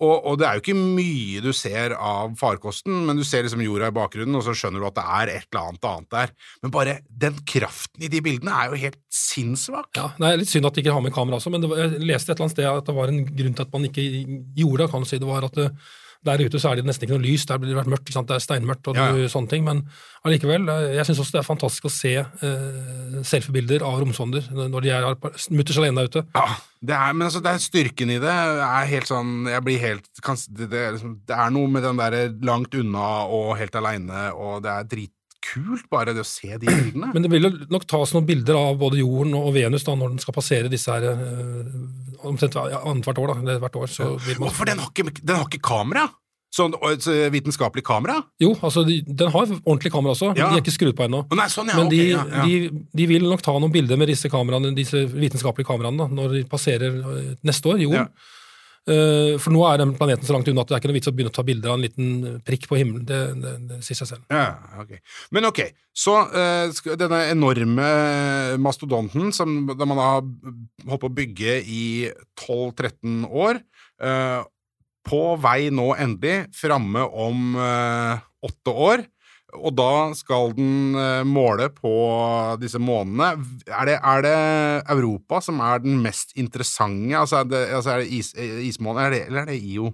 Og, 0.00 0.14
og 0.30 0.38
det 0.40 0.46
er 0.48 0.56
jo 0.56 0.62
ikke 0.62 0.76
mye 0.80 1.42
du 1.44 1.50
ser 1.56 1.92
av 1.92 2.32
farkosten, 2.40 3.02
men 3.06 3.18
du 3.20 3.24
ser 3.26 3.44
liksom 3.44 3.60
jorda 3.64 3.90
i 3.90 3.96
bakgrunnen, 3.96 4.38
og 4.38 4.44
så 4.46 4.54
skjønner 4.56 4.80
du 4.80 4.88
at 4.88 4.96
det 4.96 5.04
er 5.04 5.32
et 5.34 5.48
eller 5.50 5.66
annet 5.68 5.88
annet 5.90 6.14
der. 6.16 6.34
Men 6.64 6.74
bare 6.74 6.96
den 7.24 7.36
kraften 7.44 8.06
i 8.06 8.10
de 8.12 8.22
bildene 8.24 8.54
er 8.56 8.72
jo 8.72 8.80
helt 8.80 9.00
sinnssvak. 9.12 9.90
Ja, 9.98 10.10
Det 10.16 10.30
er 10.30 10.40
litt 10.40 10.52
synd 10.52 10.68
at 10.70 10.76
de 10.76 10.84
ikke 10.84 10.96
har 10.96 11.04
med 11.04 11.14
kamera 11.16 11.36
også, 11.36 11.52
men 11.52 11.68
var, 11.68 11.82
jeg 11.84 12.00
leste 12.00 12.32
et 12.32 12.38
eller 12.38 12.48
annet 12.48 12.56
sted 12.56 12.70
at 12.70 12.88
det 12.88 12.96
var 12.96 13.12
en 13.12 13.24
grunn 13.28 13.58
til 13.58 13.66
at 13.66 13.74
man 13.76 13.88
ikke 13.90 14.06
gjorde 14.56 14.84
det. 14.84 14.90
kan 14.94 15.04
du 15.04 15.10
si. 15.10 15.20
Det 15.20 15.28
var 15.28 15.48
at 15.50 15.60
det, 15.60 15.68
der 16.26 16.42
ute 16.44 16.60
så 16.60 16.70
er 16.70 16.80
det 16.80 16.84
nesten 16.84 17.06
ikke 17.06 17.16
noe 17.16 17.24
lys, 17.24 17.46
der 17.48 17.60
blir 17.60 17.72
det 17.72 17.78
vært 17.78 17.90
mørkt, 17.94 18.10
det 18.12 18.34
er 18.36 18.42
steinmørkt 18.44 18.90
og 18.90 18.98
Ja, 18.98 19.06
ja. 19.16 19.28
sånne 19.32 19.48
ting. 19.48 19.64
Men 19.64 19.82
allikevel, 20.26 20.68
eh, 20.68 20.96
jeg 20.98 21.08
syns 21.08 21.22
også 21.24 21.36
det 21.36 21.40
er 21.40 21.46
fantastisk 21.48 21.88
å 21.88 21.92
se 21.92 22.12
uh, 22.20 23.20
selfiebilder 23.24 23.84
av 23.86 24.02
romsonder 24.02 24.50
når 24.52 24.84
de 24.84 24.92
er 24.92 25.08
mutters 25.56 25.80
alene 25.80 26.02
der 26.02 26.10
ute. 26.12 26.24
Ja, 26.36 26.58
det 26.80 26.96
er, 26.96 27.14
men 27.16 27.28
altså, 27.28 27.40
det 27.44 27.54
er 27.54 27.64
styrken 27.64 28.12
i 28.12 28.18
det 28.20 28.32
er 28.32 28.86
helt 28.88 29.08
sånn 29.08 29.48
Jeg 29.50 29.64
blir 29.66 29.80
helt 29.82 30.06
det, 30.48 30.68
er 30.72 30.94
liksom, 30.96 31.18
det 31.28 31.36
er 31.36 31.50
noe 31.52 31.68
med 31.72 31.84
den 31.84 32.00
derre 32.00 32.22
langt 32.44 32.76
unna 32.76 33.08
og 33.28 33.56
helt 33.60 33.76
aleine, 33.80 34.28
og 34.36 34.60
det 34.64 34.76
er 34.76 34.92
dritkult 35.40 35.88
bare 35.90 36.14
det 36.14 36.22
å 36.22 36.26
se 36.28 36.56
de 36.58 36.66
bildene. 36.66 37.12
Men 37.14 37.22
det 37.24 37.30
vil 37.32 37.42
jo 37.48 37.50
nok 37.70 37.86
tas 37.88 38.12
noen 38.14 38.26
bilder 38.28 38.54
av 38.58 38.78
både 38.78 39.00
jorden 39.00 39.34
og 39.38 39.52
Venus 39.54 39.84
da, 39.84 39.94
når 39.94 40.14
den 40.14 40.22
skal 40.22 40.34
passere 40.36 40.68
disse 40.70 40.90
her 40.92 41.02
øh, 41.10 42.24
omtrent 42.28 42.54
ja, 42.54 42.80
annethvert 42.84 43.18
år. 43.18 43.34
da, 43.34 43.40
eller 43.40 43.60
hvert 43.60 43.76
år. 43.76 43.86
Så 43.90 44.10
vil 44.26 44.38
man, 44.38 44.48
Hvorfor 44.48 44.66
den 44.66 44.78
har 44.78 44.90
ikke, 44.90 45.20
den 45.22 45.36
har 45.36 45.46
ikke 45.48 45.62
kamera? 45.62 46.08
Sånn 46.50 46.72
vitenskapelig 47.30 47.84
kamera? 47.86 48.16
Jo, 48.42 48.56
altså 48.58 48.82
de, 48.82 48.96
den 49.06 49.30
har 49.30 49.44
ordentlig 49.62 49.92
kamera 49.94 50.16
også, 50.16 50.32
Ja. 50.34 50.48
de 50.50 50.58
er 50.58 50.64
ikke 50.64 50.74
skrudd 50.74 50.96
på 50.98 51.04
ennå. 51.06 51.22
Nei, 51.38 51.46
sånn, 51.46 51.70
ja. 51.70 51.76
Men 51.78 51.88
de, 51.92 52.00
ja, 52.10 52.24
ja. 52.26 52.42
de, 52.42 52.86
de 52.98 53.06
vil 53.06 53.22
nok 53.30 53.42
ta 53.46 53.54
noen 53.54 53.70
bilder 53.70 53.96
med 54.00 54.10
disse 54.10 54.26
kameraene, 54.28 54.74
disse 54.74 55.04
vitenskapelige 55.12 55.68
kameraene 55.70 56.02
da, 56.02 56.08
når 56.10 56.34
de 56.34 56.44
passerer 56.50 56.96
eh, 56.98 57.32
neste 57.46 57.70
år, 57.70 57.78
jorden. 57.86 58.10
Eh, 58.88 59.34
for 59.40 59.52
nå 59.52 59.60
er 59.68 59.82
den 59.82 59.92
planeten 59.98 60.24
så 60.24 60.32
langt 60.32 60.48
unna 60.48 60.64
at 60.64 60.70
det 60.70 60.76
er 60.76 60.80
ikke 60.80 60.90
noe 60.90 60.96
vits 60.96 61.10
å 61.10 61.12
begynne 61.12 61.32
å 61.32 61.36
ta 61.36 61.44
bilder 61.46 61.72
av 61.72 61.76
en 61.76 61.84
liten 61.84 62.38
prikk 62.46 62.64
på 62.70 62.78
himmelen. 62.80 63.04
Det, 63.06 63.18
det, 63.42 63.52
det 63.68 63.80
sier 63.86 63.98
seg 63.98 64.08
selv. 64.14 64.24
Ja, 64.32 64.54
ok. 64.80 64.94
Men 65.36 65.48
ok, 65.50 65.60
så 65.92 66.16
uh, 66.32 66.94
denne 67.00 67.20
enorme 67.32 67.90
mastodonten 68.62 69.34
som 69.36 69.52
man 69.68 70.00
har 70.00 70.22
holdt 70.22 71.02
på 71.02 71.10
å 71.10 71.18
bygge 71.20 71.58
i 71.60 71.84
12-13 72.40 73.28
år, 73.28 73.60
uh, 74.02 74.40
på 75.06 75.22
vei 75.40 75.70
nå 75.74 75.90
endelig, 75.96 76.50
framme 76.54 77.02
om 77.08 77.54
eh, 77.56 78.20
åtte 78.44 78.74
år, 78.86 79.02
og 79.56 79.72
da 79.78 79.88
skal 80.18 80.52
den 80.56 80.94
eh, 80.98 81.22
måle 81.26 81.70
på 81.74 81.90
disse 82.62 82.78
månene. 82.82 83.32
Er 83.66 83.88
det, 83.90 83.96
er 83.98 84.22
det 84.26 84.36
Europa 84.94 85.40
som 85.44 85.58
er 85.64 85.82
den 85.84 85.98
mest 86.04 86.36
interessante? 86.38 87.16
Altså 87.18 87.40
er 87.42 87.50
det, 87.50 87.64
altså 87.78 87.94
er 87.96 88.04
det 88.04 88.12
is, 88.20 88.32
eh, 88.36 88.60
ismånen, 88.68 89.02
er 89.06 89.10
det, 89.16 89.22
eller 89.28 89.42
er 89.42 89.50
det 89.54 89.58
IO? 89.62 89.90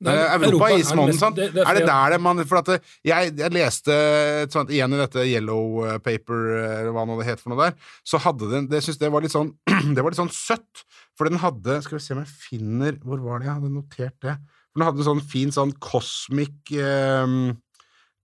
Nei, 0.00 0.14
Eh, 0.16 0.32
Europa, 0.32 0.46
Europa 0.48 0.68
er 0.72 0.78
ismånen, 0.80 1.18
sant? 1.18 1.36
det- 1.36 1.50
det 1.52 1.60
er 1.68 1.74
det 1.76 1.86
der 1.86 2.10
det 2.14 2.20
man 2.24 2.38
For 2.48 2.56
at 2.62 2.68
jeg, 3.04 3.34
jeg 3.36 3.52
leste 3.52 3.92
et 3.92 4.54
igjen 4.72 4.94
i 4.94 5.00
dette 5.02 5.24
yellow 5.28 5.98
paper, 6.00 6.38
eller 6.80 6.92
hva 6.96 7.04
nå 7.04 7.18
det 7.20 7.26
het 7.26 7.40
for 7.42 7.52
noe 7.52 7.66
der, 7.66 7.74
så 8.02 8.16
hadde 8.18 8.48
den 8.50 8.66
Det 8.66 8.80
syns 8.80 8.96
jeg 8.98 9.12
var 9.12 9.20
litt 9.20 9.34
sånn 9.34 9.52
Det 9.94 10.00
var 10.00 10.08
litt 10.14 10.22
sånn 10.22 10.32
søtt, 10.32 10.86
for 11.18 11.28
den 11.28 11.36
hadde 11.42 11.82
Skal 11.84 11.98
vi 11.98 12.04
se 12.06 12.14
om 12.16 12.22
jeg 12.24 12.32
finner 12.32 12.96
Hvor 13.04 13.20
var 13.20 13.40
det 13.40 13.50
jeg 13.50 13.58
hadde 13.58 13.74
notert 13.74 14.16
det? 14.24 14.38
Den 14.72 14.86
hadde 14.86 15.02
en 15.04 15.08
sånn 15.10 15.20
fin 15.28 15.52
sånn 15.52 15.74
cosmic 15.84 16.72
eh, 16.72 17.52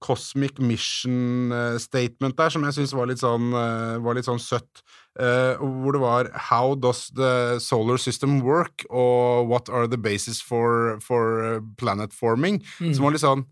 Cosmic 0.05 0.59
Mission 0.61 1.53
eh, 1.53 1.79
Statement 1.81 2.37
der, 2.37 2.53
som 2.53 2.65
jeg 2.67 2.77
syns 2.77 2.93
var, 2.97 3.11
sånn, 3.17 3.49
eh, 3.57 3.97
var 4.05 4.19
litt 4.19 4.29
sånn 4.29 4.43
søtt. 4.43 4.83
Uh, 5.17 5.57
hvor 5.57 5.95
det 5.97 6.01
var 6.03 6.27
How 6.51 6.75
does 6.77 7.07
the 7.17 7.57
solar 7.65 7.97
system 7.97 8.43
work? 8.45 8.85
Og 8.93 9.49
what 9.49 9.71
are 9.73 9.89
the 9.89 9.97
basis 9.97 10.43
for, 10.45 10.99
for 11.01 11.63
planet 11.81 12.13
forming? 12.13 12.59
Mm. 12.85 12.91
Som 12.93 13.07
var 13.07 13.15
litt 13.15 13.25
sånn 13.25 13.47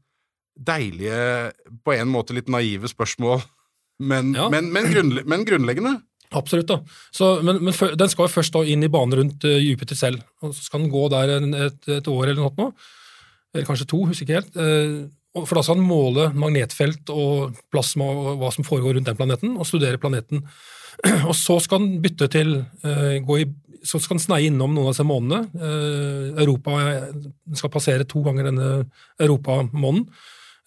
deilige, 0.61 1.55
på 1.89 1.95
en 1.97 2.13
måte 2.13 2.37
litt 2.37 2.53
naive 2.53 2.91
spørsmål, 2.93 3.41
men, 4.11 4.35
Ja. 4.37 4.51
men, 4.53 4.69
men, 4.77 4.91
grunnle 4.93 5.25
men 5.25 5.49
grunnleggende. 5.49 5.97
Absolutt. 6.37 6.69
da. 6.69 6.81
Så, 7.15 7.39
men 7.47 7.63
men 7.65 7.73
den 7.73 8.13
skal 8.13 8.29
jo 8.29 8.35
først 8.37 8.53
da 8.53 8.61
inn 8.69 8.85
i 8.85 8.93
banen 8.93 9.17
rundt 9.23 9.49
uh, 9.49 9.57
Jupiter 9.57 9.97
selv. 9.97 10.21
og 10.45 10.53
Så 10.53 10.67
skal 10.69 10.85
den 10.85 10.93
gå 10.93 11.09
der 11.17 11.39
en, 11.39 11.55
et, 11.55 11.81
et 11.89 12.13
år 12.13 12.27
eller 12.29 12.43
noe 12.45 12.53
nå. 12.61 12.73
Eller 13.55 13.65
kanskje 13.65 13.89
to, 13.89 14.05
husker 14.05 14.27
ikke 14.27 14.41
helt. 14.43 14.57
Og 14.59 15.09
for 15.43 15.59
da 15.59 15.65
skal 15.67 15.81
den 15.81 15.89
måle 15.89 16.29
magnetfelt 16.39 17.11
og 17.11 17.59
plasma 17.75 18.07
og 18.07 18.39
hva 18.39 18.53
som 18.55 18.67
foregår 18.67 18.99
rundt 18.99 19.11
den 19.11 19.19
planeten, 19.19 19.57
og 19.59 19.67
studere 19.69 19.99
planeten. 19.99 20.45
Og 21.29 21.35
så 21.35 21.57
skal 21.59 21.83
den 21.83 21.97
bytte 22.05 22.29
til 22.31 22.53
eh, 22.87 23.17
gå 23.27 23.39
i, 23.43 23.49
Så 23.83 23.99
skal 23.99 24.15
den 24.15 24.23
sneie 24.23 24.47
innom 24.47 24.71
noen 24.71 24.87
av 24.87 24.95
disse 24.95 25.05
månedene. 25.05 25.41
Eh, 25.59 26.29
Europa 26.45 26.77
skal 27.59 27.73
passere 27.75 28.07
to 28.07 28.23
ganger 28.23 28.47
denne 28.47 28.69
europamånen. 29.19 30.07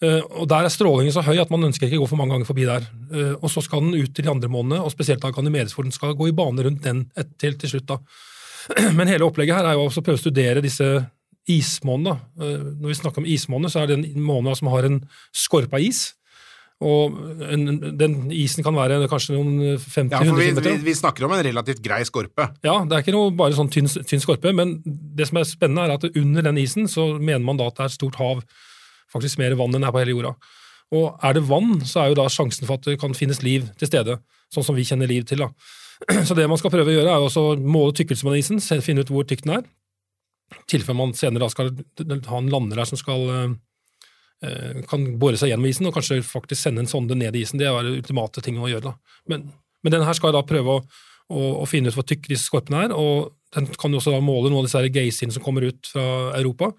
Eh, 0.04 0.20
og 0.20 0.44
Der 0.52 0.68
er 0.68 0.70
strålingen 0.70 1.16
så 1.16 1.24
høy 1.24 1.40
at 1.40 1.50
man 1.50 1.64
ønsker 1.70 1.88
ikke 1.88 2.02
å 2.02 2.04
gå 2.04 2.10
for 2.12 2.20
mange 2.20 2.36
ganger 2.36 2.50
forbi 2.50 2.68
der. 2.68 2.84
Og 3.40 3.48
Så 3.50 3.64
skal 3.64 3.86
den 3.86 3.96
ut 3.96 4.12
til 4.12 4.28
de 4.28 4.30
andre 4.30 4.52
månedene, 4.52 4.84
og 4.84 4.92
spesielt 4.92 5.24
da 5.24 5.32
Ganymedes, 5.32 5.72
hvor 5.72 5.88
den 5.88 5.96
skal 5.96 6.12
gå 6.12 6.28
i 6.28 6.36
bane 6.36 6.68
rundt 6.68 6.84
den 6.84 7.06
et, 7.16 7.32
til, 7.40 7.56
til 7.56 7.72
slutt. 7.72 7.88
da. 7.88 7.98
Men 8.98 9.08
hele 9.08 9.24
opplegget 9.24 9.56
her 9.56 9.72
er 9.72 9.80
jo 9.80 9.88
også 9.88 10.04
å 10.04 10.06
prøve 10.06 10.20
å 10.20 10.26
studere 10.28 10.60
disse 10.60 10.92
ismånene. 11.48 12.14
da. 12.36 12.44
Eh, 12.44 12.62
Når 12.78 12.88
vi 12.92 12.98
snakker 13.00 13.22
om 13.24 13.26
ismåner, 13.26 13.72
så 13.72 13.82
er 13.82 13.90
det 13.90 13.98
en 13.98 14.22
måne 14.22 14.54
som 14.58 14.68
har 14.72 14.84
en 14.88 15.00
skorpa 15.34 15.80
is. 15.82 16.14
Og 16.80 17.16
en, 17.50 17.64
den 17.98 18.12
isen 18.30 18.62
kan 18.62 18.76
være 18.76 19.08
kanskje 19.10 19.34
noen 19.34 19.78
50-100 19.82 20.12
Ja, 20.14 20.20
vi, 20.22 20.44
km. 20.52 20.60
vi, 20.62 20.74
vi 20.86 20.94
snakker 20.94 21.24
om 21.26 21.32
en 21.34 21.42
relativt 21.42 21.80
grei 21.82 22.04
skorpe. 22.06 22.44
Ja, 22.62 22.76
det 22.86 22.94
er 22.94 23.02
ikke 23.02 23.16
noe 23.16 23.32
bare 23.34 23.56
sånn 23.56 23.70
tynn, 23.74 23.88
tynn 24.06 24.22
skorpe, 24.22 24.52
men 24.54 24.76
det 24.86 25.26
som 25.26 25.40
er 25.40 25.48
spennende 25.50 25.88
er 25.88 25.96
at 25.96 26.06
under 26.14 26.46
den 26.46 26.60
isen 26.62 26.86
så 26.86 27.08
mener 27.18 27.42
man 27.42 27.58
da 27.58 27.66
at 27.66 27.80
det 27.80 27.82
er 27.88 27.90
et 27.90 27.96
stort 27.98 28.20
hav, 28.22 28.44
faktisk 29.10 29.40
mer 29.42 29.56
vann 29.58 29.74
enn 29.74 29.82
det 29.82 29.90
er 29.90 29.96
på 29.96 30.04
hele 30.04 30.14
jorda. 30.14 30.36
Og 30.94 31.18
er 31.26 31.34
det 31.34 31.42
vann, 31.50 31.80
så 31.82 32.04
er 32.04 32.12
jo 32.12 32.20
da 32.22 32.28
sjansen 32.30 32.64
for 32.68 32.78
at 32.78 32.86
det 32.86 32.94
kan 33.02 33.12
finnes 33.16 33.42
liv 33.42 33.66
til 33.80 33.90
stede, 33.90 34.20
sånn 34.54 34.64
som 34.70 34.78
vi 34.78 34.86
kjenner 34.86 35.10
liv 35.10 35.26
til. 35.26 35.42
da. 35.42 35.50
Så 36.30 36.36
det 36.38 36.46
man 36.48 36.56
skal 36.62 36.70
prøve 36.70 36.92
å 36.92 36.94
gjøre, 36.94 37.10
er 37.10 37.26
å 37.42 37.44
måle 37.58 37.92
tykkelsen 37.98 38.28
på 38.28 38.36
den 38.36 38.38
isen, 38.44 38.62
finne 38.86 39.02
ut 39.02 39.10
hvor 39.10 39.26
tykk 39.26 39.42
den 39.44 39.56
er. 39.58 39.66
Tilfelle 40.68 40.96
man 40.96 41.14
senere 41.16 41.44
da 41.44 41.50
skal 41.52 41.72
ha 42.28 42.38
en 42.38 42.52
lander 42.52 42.80
der 42.80 42.88
som 42.88 43.00
skal 43.00 43.24
eh, 43.34 43.48
eh, 44.48 44.78
kan 44.88 45.04
bore 45.20 45.40
seg 45.40 45.52
gjennom 45.52 45.68
isen 45.68 45.88
og 45.90 45.96
kanskje 45.96 46.22
faktisk 46.26 46.62
sende 46.62 46.84
en 46.84 46.90
sonde 46.90 47.18
ned 47.18 47.36
i 47.36 47.44
isen. 47.44 47.60
Det 47.60 47.68
er 47.68 47.84
det 47.84 47.98
ultimate 47.98 48.44
ting 48.44 48.60
å 48.60 48.70
gjøre. 48.70 48.92
da. 48.92 49.20
Men, 49.30 49.50
men 49.84 49.96
den 49.96 50.06
her 50.06 50.16
skal 50.16 50.34
da 50.36 50.44
prøve 50.46 50.78
å, 50.78 50.84
å, 51.28 51.42
å 51.64 51.66
finne 51.68 51.92
ut 51.92 51.98
hvor 51.98 52.06
tykk 52.08 52.30
disse 52.30 52.48
skorpene 52.48 52.86
er, 52.86 52.96
og 52.96 53.34
den 53.56 53.68
kan 53.80 53.92
jo 53.92 54.00
også 54.00 54.12
da 54.12 54.22
måle 54.24 54.50
noen 54.52 54.64
av 54.64 54.68
disse 54.68 54.84
geysene 54.92 55.34
som 55.34 55.44
kommer 55.44 55.68
ut 55.68 55.88
fra 55.92 56.06
Europa. 56.36 56.72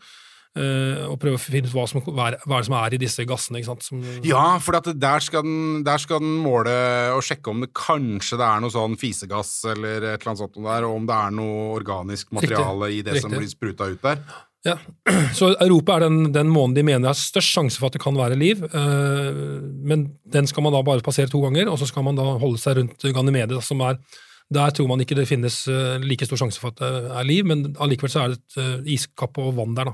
Eh, 0.57 1.05
og 1.05 1.19
prøve 1.21 1.38
å 1.38 1.41
finne 1.41 1.67
ut 1.67 1.75
hva, 1.75 1.85
som, 1.89 2.01
hva, 2.07 2.31
er, 2.31 2.39
det 2.41 2.65
som 2.67 2.77
er 2.79 2.95
i 2.95 3.01
disse 3.01 3.25
gassene. 3.29 3.62
ikke? 3.62 3.77
Som, 3.85 4.03
Ja, 4.25 4.57
for 4.63 4.79
at 4.79 4.89
der, 4.95 5.23
skal 5.25 5.45
den, 5.45 5.83
der 5.88 6.01
skal 6.01 6.23
den 6.23 6.38
måle 6.43 6.73
og 7.15 7.23
sjekke 7.25 7.53
om 7.53 7.65
det 7.65 7.71
kanskje 7.77 8.39
det 8.39 8.49
er 8.49 8.65
noe 8.65 8.73
sånn 8.73 8.97
fisegass 8.99 9.55
eller 9.69 9.97
et 10.01 10.19
eller 10.19 10.33
annet 10.33 10.43
sånt 10.45 10.62
der, 10.62 10.88
og 10.89 10.99
om 11.01 11.09
det 11.09 11.17
er 11.17 11.39
noe 11.39 11.71
organisk 11.77 12.31
materiale 12.35 12.93
i 12.95 13.01
det 13.05 13.21
som 13.21 13.33
blir 13.33 13.49
spruta 13.51 13.89
ut 13.91 14.05
der. 14.05 14.23
Ja, 14.67 14.75
Så 15.38 15.53
Europa 15.55 15.95
er 15.95 16.07
den, 16.07 16.33
den 16.35 16.49
måneden 16.51 16.79
de 16.81 16.88
mener 16.89 17.12
har 17.12 17.17
størst 17.17 17.53
sjanse 17.55 17.79
for 17.79 17.88
at 17.88 17.95
det 17.95 18.03
kan 18.03 18.17
være 18.17 18.39
liv. 18.39 18.63
eh, 18.67 19.38
Men 19.88 20.09
den 20.27 20.49
skal 20.51 20.65
man 20.65 20.75
da 20.75 20.81
bare 20.83 21.05
passere 21.05 21.31
to 21.31 21.39
ganger, 21.45 21.69
og 21.71 21.79
så 21.79 21.88
skal 21.88 22.03
man 22.03 22.19
da 22.19 22.25
holde 22.41 22.59
seg 22.59 22.79
rundt 22.79 23.07
Ganymede, 23.15 23.62
som 23.63 23.81
er 23.88 24.01
Der 24.51 24.71
tror 24.73 24.88
man 24.89 24.99
ikke 24.99 25.13
det 25.13 25.27
finnes 25.29 25.67
eh, 25.69 25.99
like 26.01 26.25
stor 26.25 26.39
sjanse 26.41 26.59
for 26.59 26.73
at 26.73 26.79
det 26.81 27.12
er 27.13 27.27
liv, 27.27 27.45
men 27.45 27.75
allikevel 27.77 28.09
så 28.09 28.23
er 28.23 28.33
det 28.33 28.39
et 28.39 28.57
iskappe 28.57 29.38
iskapp 29.38 29.38
og 29.38 29.53
vann 29.59 29.75
der. 29.77 29.91
da. 29.91 29.93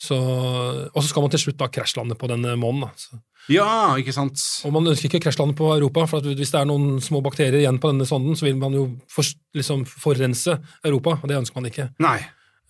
Så, 0.00 0.16
og 0.16 0.96
så 1.02 1.08
skal 1.10 1.22
man 1.26 1.32
til 1.34 1.42
slutt 1.42 1.58
da 1.60 1.66
krasjlande 1.68 2.16
på 2.16 2.28
den 2.30 2.46
månen. 2.58 2.86
da. 2.88 3.20
Ja, 3.50 3.66
ikke 4.00 4.12
sant? 4.14 4.38
og 4.64 4.72
man 4.76 4.86
ønsker 4.88 5.08
ikke 5.10 5.22
krasjlande 5.26 5.56
på 5.58 5.68
Europa, 5.74 6.06
for 6.08 6.22
at 6.22 6.28
hvis 6.38 6.52
det 6.54 6.60
er 6.60 6.68
noen 6.70 7.00
små 7.04 7.20
bakterier 7.24 7.58
igjen 7.60 7.80
på 7.82 7.90
denne 7.92 8.06
sonden, 8.08 8.36
så 8.38 8.46
vil 8.46 8.56
man 8.60 8.72
jo 8.76 8.84
for, 9.10 9.26
liksom 9.56 9.82
forurense 9.88 10.58
Europa, 10.86 11.18
og 11.20 11.28
det 11.28 11.36
ønsker 11.40 11.58
man 11.60 11.68
ikke. 11.72 11.88
Nei. 12.00 12.18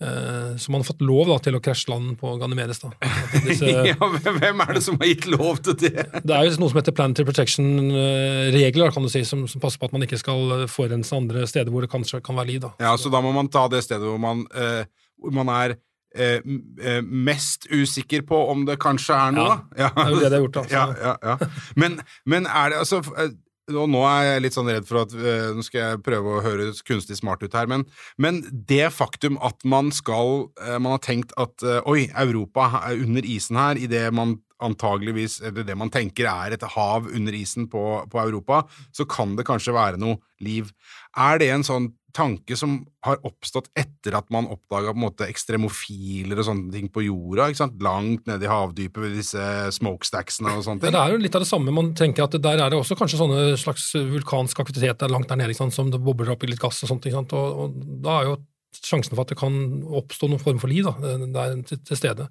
Eh, 0.01 0.55
Så 0.57 0.71
man 0.73 0.81
har 0.81 0.87
fått 0.87 1.03
lov 1.05 1.27
da, 1.29 1.37
til 1.45 1.53
å 1.55 1.61
krasjlande 1.61 2.15
på 2.17 2.31
Ganymedes. 2.41 2.79
Da. 2.81 2.89
Disse, 3.45 3.69
Ja, 3.91 3.95
hvem- 3.99 4.63
er 4.65 4.73
det 4.73 4.81
som 4.83 4.97
har 4.97 5.11
gitt 5.11 5.27
lov 5.29 5.59
til 5.61 5.75
det? 5.83 6.07
det 6.25 6.33
er 6.35 6.47
jo 6.49 6.55
noe 6.63 6.71
som 6.73 6.79
heter 6.81 6.95
Planetary 6.97 7.27
Protection-regler, 7.29 8.91
kan 8.95 9.03
du 9.05 9.09
si, 9.13 9.21
som, 9.27 9.45
som 9.47 9.61
passer 9.61 9.79
på 9.79 9.87
at 9.89 9.93
man 9.95 10.03
ikke 10.07 10.19
skal 10.19 10.55
eh, 10.61 10.65
forurense 10.71 11.15
andre 11.15 11.45
steder 11.49 11.71
hvor 11.71 11.85
det 11.85 11.91
kanskje 11.93 12.21
kan 12.25 12.35
være 12.39 12.51
liv. 12.55 12.61
Da. 12.65 12.73
Ja, 12.81 12.95
så 12.97 13.11
da 13.13 13.21
må 13.23 13.31
man 13.35 13.47
ta 13.53 13.67
det 13.71 13.83
stedet 13.85 14.07
hvor 14.07 14.19
man, 14.21 14.43
eh, 14.55 14.83
hvor 15.21 15.35
man 15.37 15.51
er 15.53 15.77
eh, 16.15 16.41
eh, 16.81 16.99
mest 17.01 17.67
usikker 17.71 18.25
på 18.27 18.39
om 18.51 18.65
det 18.67 18.79
kanskje 18.81 19.15
er 19.17 19.37
noe. 19.37 19.61
Ja, 19.77 19.91
det 19.95 20.03
er 20.03 20.11
jo 20.11 20.19
det 20.19 20.27
de 20.27 20.35
har 20.35 20.43
gjort, 20.45 20.59
altså. 20.63 20.75
Ja, 20.75 21.15
ja, 21.15 21.15
ja. 21.23 21.69
Men, 21.79 22.01
men 22.25 22.49
er 22.49 22.73
det 22.73 22.83
altså 22.83 23.01
eh, 23.15 23.33
og 23.71 23.87
nå 23.87 24.01
er 24.03 24.25
jeg 24.25 24.41
litt 24.43 24.55
sånn 24.57 24.67
redd 24.67 24.87
for 24.89 25.03
at 25.05 25.13
eh, 25.15 25.51
Nå 25.55 25.63
skal 25.63 25.79
jeg 25.79 25.99
prøve 26.03 26.31
å 26.33 26.41
høres 26.43 26.81
kunstig 26.83 27.15
smart 27.19 27.43
ut 27.45 27.53
her, 27.55 27.69
men, 27.71 27.85
men 28.19 28.41
det 28.67 28.89
faktum 28.91 29.37
at 29.39 29.61
man 29.63 29.93
skal 29.95 30.49
Man 30.73 30.91
har 30.97 31.03
tenkt 31.05 31.31
at 31.39 31.63
oi, 31.87 32.09
Europa 32.09 32.67
er 32.81 32.99
under 33.05 33.27
isen 33.27 33.59
her, 33.61 33.79
i 33.79 33.87
det 33.87 34.09
man 34.17 34.39
antageligvis, 34.63 35.39
eller 35.47 35.65
det 35.67 35.77
man 35.77 35.91
tenker 35.93 36.29
er 36.31 36.55
et 36.57 36.67
hav 36.75 37.07
under 37.09 37.37
isen 37.37 37.67
på, 37.71 37.81
på 38.11 38.21
Europa, 38.21 38.63
så 38.95 39.07
kan 39.09 39.35
det 39.37 39.47
kanskje 39.49 39.75
være 39.75 40.01
noe 40.01 40.19
liv. 40.41 40.71
Er 41.17 41.41
det 41.41 41.49
en 41.53 41.65
sånn 41.67 41.91
tanke 42.11 42.57
som 42.59 42.73
har 43.05 43.21
oppstått 43.23 43.69
etter 43.79 44.17
at 44.17 44.27
man 44.33 44.49
oppdaga 44.51 44.91
ekstremofiler 45.29 46.41
og 46.41 46.47
sånne 46.47 46.73
ting 46.73 46.89
på 46.91 47.05
jorda? 47.05 47.49
Langt 47.81 48.27
nede 48.27 48.45
i 48.47 48.51
havdypet 48.51 48.99
ved 49.05 49.15
disse 49.15 49.45
smokestacksene 49.77 50.57
og 50.57 50.65
sånne 50.65 50.83
Ja, 50.83 50.89
ting? 50.89 50.97
det 50.97 51.03
er 51.05 51.15
jo 51.15 51.21
litt 51.23 51.37
av 51.39 51.45
det 51.45 51.51
samme. 51.51 51.71
Man 51.75 51.93
tenker 51.95 52.25
at 52.27 52.35
Der 52.41 52.59
er 52.59 52.69
det 52.69 52.79
også 52.79 52.97
kanskje 52.99 53.21
sånne 53.21 53.57
slags 53.57 53.91
vulkansk 53.95 54.59
aktivitet 54.59 54.99
der 54.99 55.13
langt 55.13 55.29
der 55.29 55.39
nede 55.39 55.55
som 55.55 55.91
det 55.91 56.01
bobler 56.03 56.33
opp 56.35 56.43
i 56.43 56.51
litt 56.51 56.59
gass 56.59 56.83
og 56.83 56.91
sånt. 56.91 57.07
Og, 57.07 57.31
og 57.31 57.79
da 58.03 58.19
er 58.19 58.31
jo 58.31 58.37
sjansen 58.75 59.15
for 59.15 59.23
at 59.23 59.31
det 59.31 59.39
kan 59.39 59.55
oppstå 59.83 60.29
noen 60.31 60.41
form 60.41 60.59
for 60.59 60.71
liv 60.71 60.87
da, 60.87 60.95
der 61.31 61.61
til, 61.67 61.79
til 61.85 61.97
stede. 61.97 62.27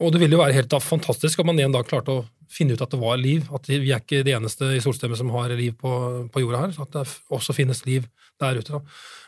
Og 0.00 0.12
det 0.12 0.20
ville 0.22 0.36
jo 0.36 0.42
være 0.42 0.56
helt 0.56 0.70
da 0.72 0.80
fantastisk 0.80 1.42
om 1.42 1.50
man 1.50 1.60
en 1.60 1.74
dag 1.74 1.88
klarte 1.88 2.14
å 2.14 2.28
finne 2.50 2.74
ut 2.74 2.84
at 2.84 2.92
det 2.92 3.00
var 3.00 3.20
liv. 3.20 3.48
At 3.54 3.68
vi 3.68 3.82
er 3.82 4.00
ikke 4.00 4.24
det 4.26 4.36
eneste 4.36 4.72
i 4.76 4.80
solstemmet 4.82 5.20
som 5.20 5.32
har 5.34 5.52
liv 5.56 5.76
på, 5.80 5.90
på 6.32 6.44
jorda 6.44 6.64
her. 6.64 6.72
så 6.76 6.86
At 6.86 6.96
det 6.96 7.04
også 7.36 7.56
finnes 7.56 7.84
liv 7.86 8.08
der 8.40 8.60
ute. 8.60 8.78
Da. 8.78 8.80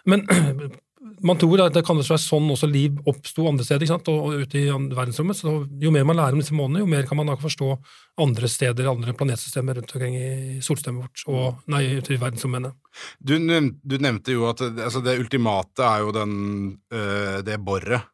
Men 0.09 0.25
man 1.29 1.39
tror 1.39 1.65
at 1.65 1.75
det 1.77 1.83
kan 1.87 1.99
være 1.99 2.17
sånn 2.21 2.49
også 2.55 2.69
liv 2.71 2.97
oppsto 3.11 3.45
andre 3.51 3.67
steder, 3.67 3.85
ikke 3.85 3.93
sant? 3.93 4.09
Og, 4.13 4.29
og 4.29 4.47
ute 4.47 4.63
i 4.63 4.71
verdensrommet. 4.71 5.39
Så 5.39 5.55
jo 5.83 5.93
mer 5.95 6.07
man 6.09 6.19
lærer 6.19 6.39
om 6.39 6.43
disse 6.43 6.57
månedene, 6.57 6.87
jo 6.87 6.93
mer 6.95 7.05
kan 7.09 7.21
man 7.21 7.29
da 7.31 7.37
forstå 7.41 7.69
andre 8.23 8.51
steder, 8.51 8.89
andre 8.91 9.15
planetsystemer 9.19 9.77
rundt 9.79 9.93
omkring 9.97 10.17
i 10.17 10.31
solstemmet 10.65 11.05
vårt, 11.05 11.27
og 11.29 11.69
nei, 11.73 11.85
ute 11.99 12.17
i 12.17 12.21
verdensrommet. 12.23 12.73
Du, 13.21 13.37
du 13.37 13.99
nevnte 13.99 14.37
jo 14.37 14.49
at 14.51 14.65
altså 14.71 15.05
det 15.05 15.19
ultimate 15.21 15.85
er 15.85 16.07
jo 16.07 16.17
den, 16.17 16.35
øh, 16.93 17.39
det 17.47 17.61
boret 17.65 18.09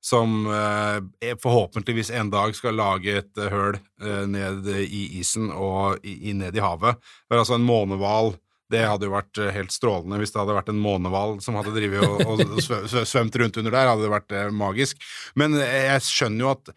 som 0.00 0.46
er- 0.48 1.36
forhåpentligvis 1.42 2.10
en 2.16 2.30
dag 2.32 2.54
skal 2.56 2.74
lage 2.78 3.18
et 3.20 3.38
øh, 3.38 3.50
høl 3.52 3.78
øh, 4.02 4.22
ned 4.26 4.66
i 4.86 5.02
isen 5.20 5.50
og 5.52 5.98
ned 6.04 6.56
i 6.56 6.62
havet. 6.64 6.96
For 7.28 7.38
altså 7.42 7.58
en 7.58 7.66
månehval 7.68 8.34
det 8.70 8.84
hadde 8.86 9.08
jo 9.08 9.16
vært 9.16 9.38
helt 9.50 9.72
strålende 9.74 10.20
hvis 10.20 10.30
det 10.30 10.38
hadde 10.38 10.54
vært 10.54 10.68
en 10.70 10.78
månehval 10.78 11.40
som 11.42 11.56
hadde 11.58 11.72
drivet 11.74 12.04
og, 12.06 12.20
og 12.22 12.38
svø- 12.62 12.84
svø- 12.86 13.02
svømt 13.02 13.34
rundt 13.42 13.56
under 13.58 13.74
der, 13.74 13.88
hadde 13.90 14.04
det 14.06 14.12
vært 14.12 14.34
magisk. 14.54 15.00
Men 15.34 15.56
jeg 15.58 16.04
skjønner 16.06 16.44
jo 16.44 16.52
at 16.54 16.70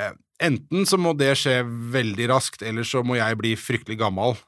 eh, 0.00 0.14
enten 0.48 0.86
så 0.88 0.96
må 0.96 1.12
det 1.18 1.34
skje 1.36 1.58
veldig 1.92 2.30
raskt, 2.32 2.64
eller 2.64 2.86
så 2.88 3.02
må 3.04 3.18
jeg 3.20 3.36
bli 3.42 3.52
fryktelig 3.60 3.98
gammel 4.00 4.38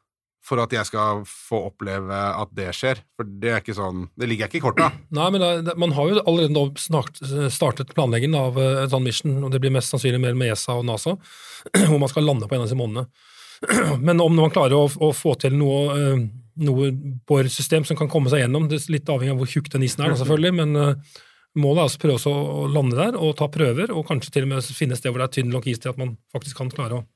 for 0.51 0.61
at 0.63 0.75
jeg 0.75 0.89
skal 0.89 1.23
få 1.29 1.63
oppleve 1.69 2.11
at 2.11 2.53
det 2.59 2.73
skjer. 2.77 3.01
For 3.17 3.29
det 3.43 3.53
er 3.53 3.63
ikke 3.63 3.77
sånn 3.79 4.09
Det 4.19 4.29
ligger 4.29 4.51
ikke 4.51 4.59
i 4.59 4.65
korta. 4.65 4.91
Nei, 5.19 5.29
men 5.35 5.45
det, 5.67 5.77
man 5.81 5.95
har 5.97 6.11
jo 6.11 6.23
allerede 6.25 6.55
nå 6.55 6.67
snart 6.81 7.21
startet 7.55 7.95
planleggingen 7.95 8.39
av 8.39 8.59
eh, 8.61 8.85
et 8.85 8.95
sånt 8.95 9.07
mission, 9.07 9.39
og 9.47 9.55
det 9.55 9.63
blir 9.63 9.75
mest 9.75 9.95
sannsynlig 9.95 10.23
mer 10.23 10.39
med 10.39 10.55
ESA 10.55 10.81
og 10.81 10.87
NASA, 10.89 11.17
hvor 11.87 12.01
man 12.03 12.11
skal 12.11 12.27
lande 12.27 12.51
på 12.51 12.59
en 12.59 12.65
av 12.65 12.69
disse 12.69 12.79
månedene. 12.81 13.09
Men 14.07 14.23
om 14.25 14.37
man 14.37 14.53
klarer 14.53 14.77
å, 14.77 14.87
å 14.89 15.13
få 15.17 15.37
til 15.41 15.57
noe, 15.61 15.97
eh, 15.97 16.23
noe 16.67 16.93
boresystem 17.29 17.87
som 17.87 17.99
kan 17.99 18.11
komme 18.11 18.33
seg 18.33 18.45
gjennom, 18.45 18.69
det 18.71 18.81
er 18.81 18.97
litt 18.97 19.11
avhengig 19.13 19.37
av 19.37 19.43
hvor 19.43 19.51
tjukk 19.51 19.71
den 19.75 19.87
isen 19.87 20.05
er, 20.05 20.15
da, 20.15 20.21
selvfølgelig, 20.21 20.57
men 20.61 20.81
eh, 20.81 21.21
målet 21.61 21.83
er 21.83 21.87
altså 21.87 22.01
å 22.01 22.05
prøve 22.07 22.35
å 22.65 22.67
lande 22.71 22.99
der 22.99 23.17
og 23.19 23.37
ta 23.39 23.51
prøver, 23.53 23.95
og 23.95 24.07
kanskje 24.09 24.35
til 24.35 24.47
og 24.47 24.55
med 24.55 24.75
finne 24.77 24.97
et 24.97 25.03
sted 25.03 25.13
hvor 25.13 25.23
det 25.23 25.31
er 25.31 25.39
tynn 25.39 25.51
nok 25.53 25.69
is 25.71 25.83
til 25.83 25.93
at 25.93 26.01
man 26.01 26.15
faktisk 26.35 26.61
kan 26.61 26.73
klare 26.73 27.01
å 27.01 27.07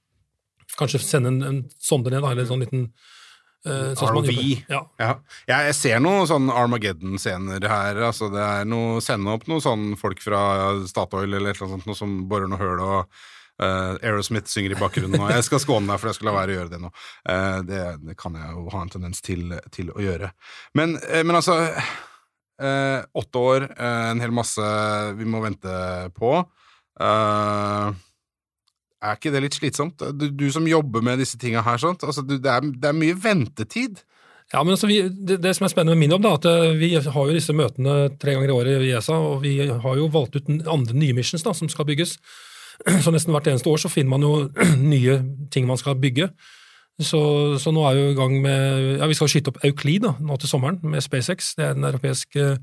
kanskje 0.78 1.02
sende 1.02 1.30
en, 1.30 1.42
en 1.48 1.60
sonde 1.78 2.10
ned, 2.10 2.22
eller 2.22 2.44
en 2.44 2.50
sånn 2.50 2.64
liten 2.64 2.88
eh, 3.66 3.92
sånn 3.98 4.12
ROV. 4.14 4.30
gjør 4.30 4.72
Ja. 4.72 4.80
Ja. 5.00 5.12
Jeg, 5.50 5.76
ser 5.78 6.02
noen 6.04 6.28
sånn 6.30 6.50
Armageddon-scener 6.52 7.68
her. 7.70 8.00
Altså 8.10 8.30
det 8.32 8.42
er 8.42 8.68
noe, 8.68 9.02
Sende 9.04 9.34
opp 9.34 9.46
noen 9.50 9.64
sånn 9.64 9.86
folk 10.00 10.22
fra 10.24 10.40
Statoil 10.88 11.28
eller 11.28 11.52
et 11.52 11.60
eller 11.60 11.74
annet 11.74 11.84
sånt, 11.84 11.88
noe 11.90 11.98
som 11.98 12.16
borer 12.30 12.50
noe 12.50 12.60
høl 12.60 12.82
og 12.84 12.98
uh, 13.62 13.94
Aerosmith 14.00 14.50
synger 14.52 14.76
i 14.76 14.80
bakgrunnen. 14.80 15.20
Og 15.20 15.34
jeg 15.34 15.46
skal 15.48 15.62
skåne 15.62 15.90
deg 15.90 16.00
for 16.00 16.10
jeg 16.10 16.18
skal 16.20 16.30
la 16.30 16.38
være 16.38 16.54
å 16.54 16.58
gjøre 16.58 16.74
det 16.74 16.82
nå. 16.82 16.90
Uh, 17.28 17.60
det, 17.68 17.84
det 18.08 18.18
kan 18.20 18.40
jeg 18.40 18.56
jo 18.56 18.66
ha 18.74 18.82
en 18.84 18.92
tendens 18.96 19.24
til, 19.24 19.54
til 19.74 19.92
å 19.94 20.00
gjøre. 20.02 20.34
Men, 20.78 20.98
men 20.98 21.40
altså 21.40 21.60
Åtte 22.54 23.40
år, 23.42 23.64
en 23.82 24.20
hel 24.22 24.30
masse 24.30 24.66
vi 25.18 25.26
må 25.26 25.40
vente 25.42 25.72
på. 26.14 26.36
Eh, 27.00 27.88
er 29.04 29.18
ikke 29.18 29.32
det 29.34 29.44
litt 29.44 29.56
slitsomt? 29.58 30.02
Du, 30.16 30.26
du 30.32 30.48
som 30.52 30.66
jobber 30.68 31.04
med 31.04 31.20
disse 31.22 31.38
tinga 31.40 31.62
her, 31.66 31.78
altså, 31.92 32.24
du, 32.24 32.36
det, 32.38 32.50
er, 32.50 32.64
det 32.80 32.90
er 32.90 32.96
mye 32.96 33.16
ventetid. 33.20 34.02
Ja, 34.52 34.62
men 34.62 34.74
altså 34.74 34.88
vi, 34.90 35.00
det, 35.08 35.38
det 35.42 35.54
som 35.56 35.66
er 35.66 35.72
spennende 35.72 35.96
med 35.96 36.04
min 36.04 36.14
jobb, 36.14 36.24
da, 36.26 36.34
at 36.38 36.48
eh, 36.50 36.74
vi 36.78 36.90
har 36.96 37.28
jo 37.28 37.36
disse 37.36 37.54
møtene 37.56 37.94
tre 38.20 38.36
ganger 38.36 38.50
i 38.50 38.54
året 38.54 38.84
i 38.84 38.90
ESA, 38.94 39.16
og 39.16 39.38
vi 39.42 39.56
har 39.66 39.96
jo 39.98 40.10
valgt 40.12 40.36
ut 40.36 40.50
andre 40.70 40.96
nye 40.98 41.16
missions 41.16 41.44
da, 41.46 41.54
som 41.56 41.70
skal 41.72 41.88
bygges. 41.88 42.18
Så 43.04 43.12
nesten 43.14 43.34
hvert 43.34 43.48
eneste 43.50 43.70
år 43.70 43.80
så 43.82 43.90
finner 43.92 44.12
man 44.16 44.26
jo 44.26 44.48
nye 44.94 45.18
ting 45.54 45.66
man 45.70 45.80
skal 45.80 45.98
bygge. 46.00 46.28
Så, 47.02 47.18
så 47.58 47.72
nå 47.74 47.82
er 47.88 47.96
vi 47.96 48.02
i 48.12 48.14
gang 48.14 48.36
med 48.38 49.00
Ja, 49.00 49.06
vi 49.10 49.16
skal 49.18 49.26
skyte 49.26 49.50
opp 49.50 49.64
Euclid 49.66 50.04
da, 50.04 50.12
nå 50.22 50.36
til 50.38 50.46
sommeren 50.46 50.76
med 50.86 51.02
SpaceX. 51.02 51.56
Det 51.58 51.64
er 51.66 51.72
den 51.74 51.86
europeisk 51.88 52.36
eh, 52.38 52.60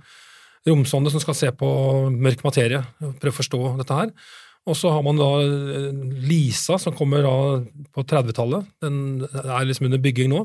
romsonde 0.67 1.11
som 1.11 1.19
skal 1.23 1.35
se 1.35 1.49
på 1.51 1.71
mørk 2.13 2.45
materie 2.45 2.79
prøve 3.01 3.33
å 3.33 3.39
forstå 3.41 3.59
dette 3.81 3.97
her. 3.97 4.13
Og 4.69 4.77
så 4.77 4.91
har 4.93 5.01
man 5.05 5.17
da 5.17 5.29
eh, 5.41 5.89
Lisa, 6.27 6.77
som 6.81 6.93
kommer 6.97 7.23
da 7.25 7.33
på 7.95 8.03
30-tallet. 8.05 8.67
Den 8.83 9.25
er 9.41 9.65
liksom 9.65 9.89
under 9.89 10.01
bygging 10.01 10.29
nå. 10.33 10.43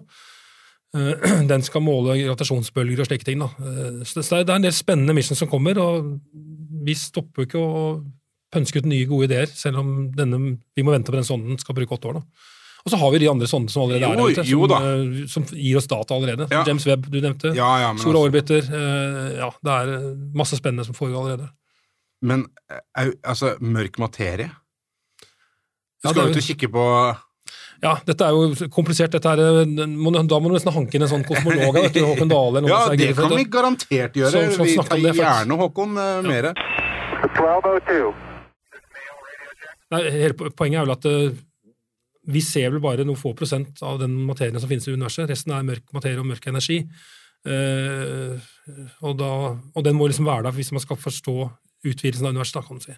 Eh, 0.96 1.42
Den 1.50 1.64
skal 1.66 1.84
måle 1.84 2.16
gravitasjonsbølger 2.22 3.04
og 3.04 3.10
slike 3.10 3.28
ting. 3.28 3.44
Da. 3.44 3.50
Eh, 3.60 4.00
Så 4.08 4.24
det 4.24 4.46
er 4.48 4.56
en 4.56 4.68
del 4.68 4.76
spennende 4.76 5.16
missions 5.16 5.42
som 5.42 5.50
kommer, 5.52 5.76
og 5.82 6.14
vi 6.86 6.96
stopper 6.96 7.44
ikke 7.44 7.60
å 7.60 7.86
pønske 8.54 8.80
ut 8.80 8.88
nye, 8.88 9.08
gode 9.10 9.28
ideer, 9.28 9.50
selv 9.52 9.82
om 9.82 9.96
denne, 10.16 10.38
vi 10.72 10.84
må 10.86 10.94
vente 10.94 11.12
på 11.12 11.18
den 11.18 11.26
sonden 11.26 11.58
skal 11.60 11.76
bruke 11.76 11.98
åtte 11.98 12.08
år. 12.08 12.20
Da. 12.22 12.52
Og 12.86 12.92
så 12.94 12.98
har 13.02 13.10
vi 13.12 13.20
de 13.20 13.28
andre 13.28 13.48
sondene 13.50 13.74
som 13.74 13.82
allerede 13.82 14.06
Jo, 14.06 14.12
er 14.14 14.70
der 14.70 15.00
ute, 15.02 15.28
som, 15.28 15.44
som 15.44 15.58
gir 15.58 15.76
oss 15.76 15.88
data 15.90 16.14
allerede. 16.14 16.46
Ja. 16.54 16.62
James 16.64 16.86
Webb, 16.86 17.08
du 17.10 17.18
nevnte. 17.18 17.50
Ja, 17.58 17.68
ja, 17.82 17.92
Store 17.98 18.22
altså, 18.22 18.28
orbiter. 18.30 18.68
Ja, 19.42 19.50
det 19.66 19.74
er 19.74 19.96
masse 20.38 20.56
spennende 20.56 20.86
som 20.86 20.96
foregår 20.96 21.24
allerede. 21.26 21.50
Men 22.22 22.46
eh, 22.70 23.12
altså, 23.22 23.56
mørk 23.60 23.98
materie? 23.98 24.50
Du 26.02 26.10
skal 26.10 26.22
jo 26.22 26.26
ja, 26.28 26.32
ut 26.32 26.40
og 26.40 26.46
kikke 26.46 26.68
på 26.72 26.84
Ja, 27.82 27.92
dette 28.06 28.24
er 28.24 28.36
jo 28.36 28.68
komplisert. 28.72 29.16
Er, 29.20 29.42
eh, 29.42 29.64
da 29.66 29.86
må 30.40 30.48
du 30.48 30.54
nesten 30.56 30.72
hanke 30.74 30.96
inn 30.96 31.04
en 31.06 31.12
sånn 31.12 31.26
kosmolog 31.26 31.76
av 31.76 31.90
Håkon 31.92 32.32
Dale. 32.32 32.62
Ja, 32.70 32.84
det 32.92 33.10
kan 33.18 33.34
vi 33.36 33.44
garantert 33.44 34.16
gjøre. 34.16 34.30
Så- 34.32 34.56
så 34.56 34.64
vi 34.64 34.76
tar 34.76 35.02
det 35.02 35.16
gjerne, 35.16 35.58
Håkon, 35.60 35.98
eh, 35.98 36.22
mere. 36.22 36.54
1202. 37.34 38.14
Nei, 39.94 40.00
hele 40.10 40.34
Poenget 40.34 40.80
er 40.80 40.86
vel 40.86 40.96
at 40.96 41.06
uh, 41.06 41.36
vi 42.26 42.40
ser 42.42 42.72
vel 42.74 42.82
bare 42.82 43.04
noen 43.06 43.18
få 43.18 43.34
prosent 43.38 43.82
av 43.86 44.00
den 44.02 44.16
materien 44.26 44.58
som 44.58 44.68
finnes 44.68 44.88
i 44.88 44.94
universet. 44.96 45.28
Resten 45.30 45.54
er 45.54 45.62
mørk 45.62 45.92
materie 45.94 46.18
og 46.18 46.26
mørk 46.26 46.48
energi. 46.50 46.80
Uh, 47.46 48.34
og, 49.06 49.12
da, 49.20 49.30
og 49.54 49.84
den 49.86 49.94
må 49.94 50.08
liksom 50.10 50.26
være 50.26 50.48
der 50.48 50.56
hvis 50.56 50.72
man 50.74 50.82
skal 50.82 50.98
forstå 50.98 51.36
utvidelsen 51.86 52.26
av 52.28 52.34
universet, 52.34 52.66
kan 52.66 52.78
du 52.80 52.84
si. 52.84 52.94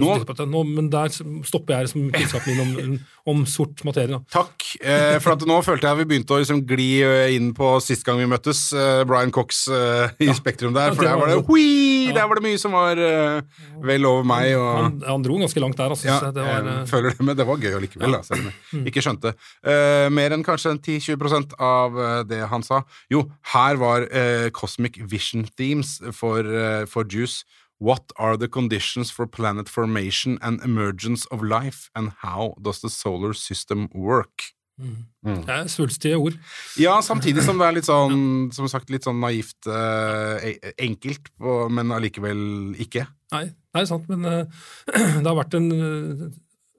Nå- 0.00 0.46
Nå, 0.50 0.60
men 0.66 0.88
der 0.90 1.12
stopper 1.46 1.76
jeg 1.76 1.86
liksom 1.88 2.08
kunnskapen 2.14 2.56
min 2.56 2.60
om, 2.84 2.98
om 3.30 3.42
sort 3.46 3.82
materie. 3.86 4.08
Da. 4.16 4.20
Takk, 4.42 4.64
eh, 4.82 5.18
for 5.22 5.34
at 5.36 5.44
nå 5.46 5.58
følte 5.62 5.86
jeg 5.90 6.00
vi 6.00 6.06
begynte 6.10 6.34
å 6.34 6.40
liksom 6.40 6.62
gli 6.66 6.88
eh, 7.06 7.34
inn 7.36 7.52
på 7.54 7.68
sist 7.84 8.02
gang 8.06 8.18
vi 8.18 8.26
møttes, 8.30 8.64
eh, 8.74 9.02
Brian 9.08 9.30
Cox 9.34 9.66
eh, 9.68 10.10
i 10.26 10.30
Spektrum 10.34 10.74
der, 10.74 10.94
for 10.96 11.06
der 11.06 11.18
var 11.20 11.30
det 11.30 11.38
hui, 11.46 12.10
der 12.16 12.26
var 12.30 12.40
det 12.40 12.44
mye 12.48 12.58
som 12.62 12.74
var 12.74 12.98
eh, 12.98 13.42
vel 13.86 14.06
over 14.10 14.26
meg. 14.26 14.54
Og, 14.58 14.70
Han, 14.80 14.98
han 15.06 15.22
dro 15.28 15.38
ganske 15.42 15.62
langt 15.62 15.78
der, 15.78 15.94
altså. 15.94 16.08
ja, 16.10 16.18
det 16.34 16.46
var, 16.48 16.66
eh, 16.74 16.82
føler 16.90 17.14
det, 17.14 17.26
men 17.30 17.38
det 17.38 17.46
var 17.46 17.62
gøy 17.62 17.76
allikevel, 17.78 18.16
da, 18.18 18.22
selv 18.26 18.46
om 18.46 18.50
jeg 18.80 18.90
ikke 18.94 19.04
skjønte. 19.06 19.34
Mer 20.16 20.34
enn 20.34 20.44
kanskje 20.46 20.74
10-20% 20.80 21.54
av 21.62 21.96
det 22.30 22.40
han 22.50 22.62
sa. 22.66 22.82
Jo, 23.12 23.24
her 23.54 23.76
var 23.80 24.06
Cosmic 24.56 24.98
Vision 25.10 25.46
Themes 25.58 25.98
for, 26.16 26.46
for 26.90 27.04
Juice. 27.10 27.44
What 27.80 28.12
are 28.16 28.36
the 28.36 28.48
conditions 28.48 29.10
for 29.10 29.26
planet 29.26 29.68
formation 29.68 30.38
and 30.42 30.62
emergence 30.62 31.24
of 31.30 31.42
life, 31.42 31.88
and 31.94 32.12
how 32.22 32.54
does 32.60 32.80
the 32.80 32.90
solar 32.90 33.32
system 33.32 33.88
work? 33.94 34.52
det 35.20 35.52
er 35.52 35.66
svulstige 35.68 36.16
ord. 36.16 36.36
Ja, 36.80 37.00
samtidig 37.04 37.42
som 37.44 37.58
det 37.60 37.66
er 37.66 37.76
litt 37.76 37.88
sånn, 37.88 38.48
som 38.54 38.68
sagt, 38.70 38.90
litt 38.92 39.04
sånn 39.04 39.20
naivt 39.20 39.68
eh, 39.68 40.52
e- 40.52 40.74
enkelt, 40.86 41.32
men 41.72 41.92
allikevel 41.92 42.76
ikke. 42.80 43.04
Nei, 43.34 43.44
det 43.50 43.82
er 43.82 43.88
sant, 43.90 44.08
men 44.10 44.24
eh, 44.24 44.62
det 45.20 45.26
har 45.26 45.36
vært 45.36 45.56
en 45.58 45.68
eh, 45.76 46.28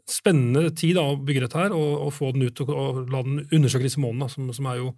spennende 0.10 0.72
tid 0.76 0.98
da, 0.98 1.08
å 1.12 1.20
bygge 1.20 1.46
dette 1.46 1.62
her, 1.62 1.76
og, 1.78 2.08
og 2.08 2.16
få 2.16 2.32
den 2.36 2.48
ut 2.48 2.64
og, 2.66 2.72
og 2.74 3.04
la 3.14 3.22
den 3.28 3.44
undersøke 3.52 3.86
disse 3.86 4.02
månedene, 4.02 4.32
som, 4.34 4.50
som 4.56 4.72
er 4.72 4.82
jo 4.82 4.96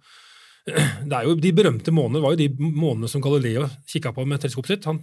det 1.10 1.12
er 1.12 1.26
jo 1.28 1.34
De 1.36 1.52
berømte 1.52 1.92
månedene 1.92 2.24
var 2.24 2.34
jo 2.34 2.40
de 2.40 2.48
månedene 2.56 3.10
som 3.12 3.20
Galileo 3.24 3.68
kikka 3.90 4.14
på 4.16 4.24
med 4.24 4.40
teleskopet 4.40 4.78
sitt. 4.78 4.88
Han, 4.88 5.02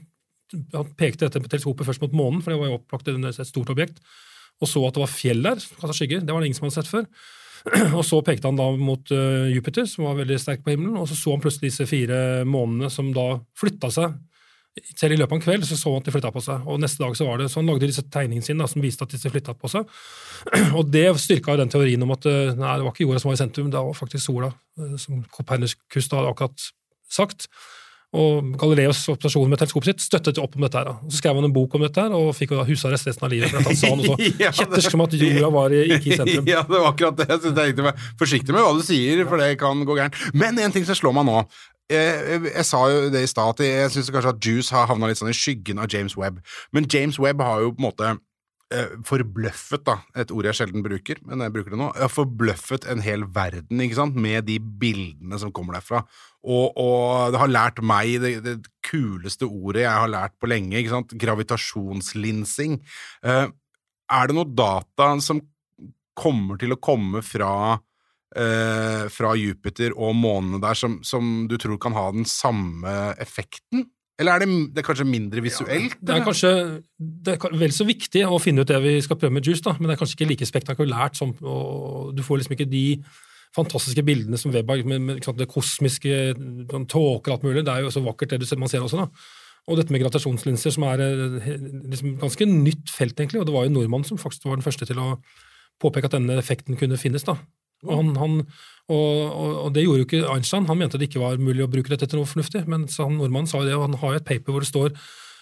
han 0.73 0.95
pekte 0.99 1.27
dette 1.27 1.41
med 1.41 1.51
teleskopet 1.51 1.87
først 1.87 2.03
mot 2.03 2.15
månen, 2.15 2.41
for 2.43 2.53
det 2.53 2.59
var 2.61 2.71
jo 2.71 2.79
opplagt 2.79 3.11
et 3.11 3.47
stort 3.47 3.71
objekt, 3.73 4.01
og 4.61 4.69
så 4.69 4.83
at 4.87 4.97
det 4.97 5.03
var 5.03 5.11
fjell 5.11 5.45
der, 5.45 5.61
kastet 5.79 5.97
skygger. 5.97 6.25
Det 6.25 6.33
var 6.33 6.43
det 6.43 6.51
ingen 6.51 6.59
som 6.59 6.67
hadde 6.67 6.79
sett 6.79 6.91
før. 6.91 7.07
Og 7.97 8.01
så 8.05 8.17
pekte 8.25 8.49
han 8.49 8.57
da 8.57 8.71
mot 8.73 9.11
eh, 9.13 9.51
Jupiter, 9.53 9.85
som 9.89 10.07
var 10.07 10.17
veldig 10.17 10.37
sterk 10.41 10.63
på 10.65 10.73
himmelen, 10.73 10.97
og 10.97 11.07
så 11.09 11.17
så 11.17 11.35
han 11.35 11.43
plutselig 11.43 11.69
disse 11.69 11.85
fire 11.89 12.41
månene 12.49 12.89
som 12.93 13.11
da 13.13 13.35
flytta 13.57 13.91
seg. 13.93 14.15
Selv 14.95 15.13
i 15.13 15.17
løpet 15.19 15.35
av 15.35 15.37
en 15.37 15.43
kveld 15.43 15.65
så 15.67 15.75
så 15.75 15.91
han 15.91 16.01
at 16.01 16.07
de 16.07 16.13
flytta 16.15 16.31
på 16.31 16.41
seg, 16.45 16.65
og 16.65 16.79
neste 16.81 17.03
dag 17.03 17.17
så 17.19 17.27
var 17.27 17.41
det, 17.41 17.49
så 17.51 17.59
han 17.59 17.67
lagde 17.69 17.89
disse 17.89 18.05
tegningene 18.07 18.45
sine 18.45 18.63
da, 18.63 18.69
som 18.71 18.81
viste 18.81 19.05
at 19.05 19.13
disse 19.13 19.29
flytta 19.29 19.53
på 19.59 19.69
seg. 19.71 19.93
Og 20.79 20.87
det 20.89 21.05
styrka 21.21 21.57
den 21.59 21.69
teorien 21.69 22.01
om 22.05 22.15
at 22.15 22.25
eh, 22.29 22.53
nei, 22.57 22.77
det 22.79 22.87
var 22.87 22.95
ikke 22.95 23.05
jorda 23.05 23.21
som 23.21 23.29
var 23.29 23.37
i 23.37 23.43
sentrum, 23.43 23.69
det 23.73 23.83
var 23.83 23.99
faktisk 23.99 24.25
sola, 24.25 24.53
eh, 24.79 24.95
som 25.01 25.21
Copernicus 25.35 26.09
da 26.09 26.21
hadde 26.21 26.33
akkurat 26.33 26.69
sagt. 27.11 27.49
Og 28.11 28.49
Galileos 28.59 29.05
observasjoner 29.07 29.53
med 29.53 29.61
teleskopet 29.61 29.93
sitt 29.93 30.03
støttet 30.03 30.39
opp 30.43 30.57
om 30.57 30.65
dette. 30.65 30.81
her. 30.83 30.97
Så 31.07 31.21
skrev 31.21 31.37
han 31.39 31.47
en 31.47 31.53
bok 31.55 31.75
om 31.77 31.85
dette 31.85 32.03
her, 32.03 32.11
og 32.11 32.33
fikk 32.35 32.51
husarrest 32.67 33.07
resten 33.07 33.23
av 33.23 33.31
livet. 33.31 33.49
for 33.53 33.61
at 33.61 33.69
han 33.69 33.79
sa 33.79 33.91
noe 33.95 34.09
så 34.09 34.31
Ja, 34.43 34.51
kjettersk 34.51 34.91
som 34.91 35.03
at 35.05 35.15
jorda 35.15 35.51
var 35.53 35.71
ikke 35.95 36.11
i 36.11 36.17
sentrum. 36.19 36.49
ja, 36.49 36.63
det 36.67 36.75
var 36.75 36.89
akkurat 36.91 37.21
det. 37.21 37.29
Jeg 37.31 37.39
synes 37.45 37.61
er 37.87 38.07
forsiktig 38.19 38.51
med 38.55 38.65
hva 38.65 38.73
du 38.75 38.83
sier, 38.83 39.23
for 39.29 39.39
det 39.39 39.53
kan 39.61 39.85
gå 39.87 39.95
gærent. 39.95 40.17
Men 40.35 40.59
en 40.59 40.75
ting 40.75 40.83
som 40.87 40.99
slår 40.99 41.15
meg 41.21 41.29
nå. 41.29 41.37
Jeg, 41.91 42.43
jeg 42.47 42.65
sa 42.67 42.81
jo 42.87 43.07
det 43.11 43.23
i 43.23 43.27
stad, 43.31 43.55
at 43.55 43.63
jeg 43.67 43.91
syns 43.95 44.11
kanskje 44.15 44.31
at 44.35 44.45
Juice 44.45 44.75
har 44.75 44.85
havna 44.91 45.09
litt 45.11 45.19
sånn 45.19 45.31
i 45.31 45.35
skyggen 45.35 45.79
av 45.79 45.87
James 45.91 46.15
Webb. 46.19 46.37
Men 46.75 46.87
James 46.91 47.19
Webb 47.19 47.43
har 47.43 47.63
jo 47.65 47.73
på 47.75 47.81
en 47.83 47.87
måte 47.89 48.11
eh, 48.11 48.19
forbløffet, 49.07 49.83
da, 49.87 49.97
et 50.21 50.31
ord 50.33 50.47
jeg 50.47 50.57
sjelden 50.61 50.83
bruker, 50.85 51.19
men 51.27 51.43
jeg 51.43 51.53
bruker 51.55 51.73
det 51.73 51.79
nå, 51.81 51.89
jeg 51.97 52.05
har 52.05 52.13
forbløffet 52.13 52.87
en 52.91 53.03
hel 53.03 53.25
verden, 53.35 53.83
ikke 53.83 53.99
sant, 53.99 54.19
med 54.19 54.47
de 54.47 54.57
bildene 54.59 55.39
som 55.41 55.51
kommer 55.55 55.77
derfra. 55.77 56.03
Og, 56.41 56.77
og 56.79 57.33
det 57.33 57.41
har 57.41 57.51
lært 57.51 57.81
meg 57.85 58.15
det, 58.23 58.33
det 58.45 58.55
kuleste 58.87 59.49
ordet 59.49 59.83
jeg 59.85 60.03
har 60.05 60.11
lært 60.11 60.37
på 60.39 60.49
lenge, 60.49 60.77
ikke 60.79 60.95
sant, 60.95 61.15
gravitasjonslinsing. 61.21 62.79
Eh, 63.27 63.47
er 64.11 64.27
det 64.27 64.37
noe 64.37 64.49
data 64.49 65.13
som 65.23 65.43
kommer 66.17 66.59
til 66.61 66.75
å 66.75 66.81
komme 66.81 67.21
fra 67.25 67.53
eh, 68.35 69.07
fra 69.11 69.33
Jupiter 69.39 69.95
og 69.95 70.15
månene 70.19 70.61
der 70.63 70.77
som, 70.77 70.99
som 71.07 71.47
du 71.49 71.57
tror 71.61 71.79
kan 71.81 71.95
ha 71.97 72.09
den 72.15 72.27
samme 72.29 73.13
effekten? 73.21 73.89
Eller 74.21 74.37
er 74.37 74.43
det, 74.43 74.59
det 74.75 74.83
er 74.83 74.85
kanskje 74.85 75.07
mindre 75.09 75.43
visuelt? 75.43 75.97
Det 75.97 76.13
er 76.13 76.23
kanskje 76.25 76.53
det 77.25 77.35
er 77.35 77.57
vel 77.57 77.73
så 77.73 77.87
viktig 77.87 78.23
å 78.27 78.39
finne 78.41 78.63
ut 78.63 78.69
det 78.69 78.77
vi 78.83 78.95
skal 79.01 79.17
prøve 79.19 79.33
med 79.33 79.47
juice, 79.47 79.63
da, 79.65 79.73
men 79.79 79.89
det 79.89 79.95
er 79.95 80.01
kanskje 80.03 80.19
ikke 80.19 80.29
like 80.29 80.47
spektakulært 80.49 81.17
som 81.17 81.33
og 81.41 82.13
Du 82.15 82.21
får 82.25 82.41
liksom 82.41 82.55
ikke 82.57 82.69
de 82.69 82.85
fantastiske 83.55 84.03
bildene 84.07 84.39
som 84.39 84.53
Weber, 84.53 84.83
med, 84.87 85.01
med 85.03 85.23
sant, 85.25 85.39
det 85.39 85.49
kosmiske 85.51 86.17
sånn 86.71 86.87
tåker 86.89 87.33
og 87.33 87.37
alt 87.37 87.47
mulig. 87.47 87.65
Det 87.67 87.73
er 87.73 87.85
jo 87.85 87.93
så 87.93 88.03
vakkert, 88.05 88.33
det 88.33 88.43
du 88.43 88.47
ser, 88.47 88.59
man 88.61 88.71
ser 88.71 88.85
også. 88.85 89.03
da. 89.03 89.09
Og 89.69 89.77
dette 89.77 89.93
med 89.93 90.01
gravitasjonslinser, 90.01 90.73
som 90.73 90.85
er 90.87 91.03
eh, 91.05 91.49
liksom 91.91 92.15
ganske 92.21 92.47
nytt 92.49 92.93
felt, 92.93 93.19
egentlig. 93.19 93.41
Og 93.41 93.49
det 93.49 93.55
var 93.55 93.67
jo 93.67 93.73
nordmannen 93.75 94.07
som 94.07 94.21
faktisk 94.21 94.47
var 94.47 94.57
den 94.57 94.65
første 94.65 94.87
til 94.89 95.01
å 95.01 95.09
påpeke 95.81 96.09
at 96.09 96.15
denne 96.15 96.37
effekten 96.39 96.79
kunne 96.79 96.99
finnes. 97.01 97.27
da. 97.27 97.35
Og, 97.85 97.93
han, 97.97 98.15
han, 98.21 98.39
og, 98.89 99.31
og, 99.31 99.49
og 99.65 99.73
det 99.75 99.83
gjorde 99.85 100.01
jo 100.03 100.07
ikke 100.09 100.23
Einstein. 100.33 100.65
Han 100.67 100.77
mente 100.81 100.97
det 100.97 101.09
ikke 101.09 101.21
var 101.21 101.37
mulig 101.41 101.63
å 101.63 101.69
bruke 101.71 101.91
dette 101.93 102.07
til 102.09 102.19
noe 102.19 102.29
fornuftig. 102.29 102.63
Men 102.67 102.87
så 102.91 103.05
han 103.07 103.17
nordmannen 103.19 103.47
sa 103.51 103.61
det, 103.63 103.75
og 103.77 103.85
han 103.89 103.99
har 104.01 104.15
jo 104.15 104.21
et 104.21 104.29
paper 104.31 104.51
hvor 104.55 104.65
det 104.65 104.71
står 104.71 104.95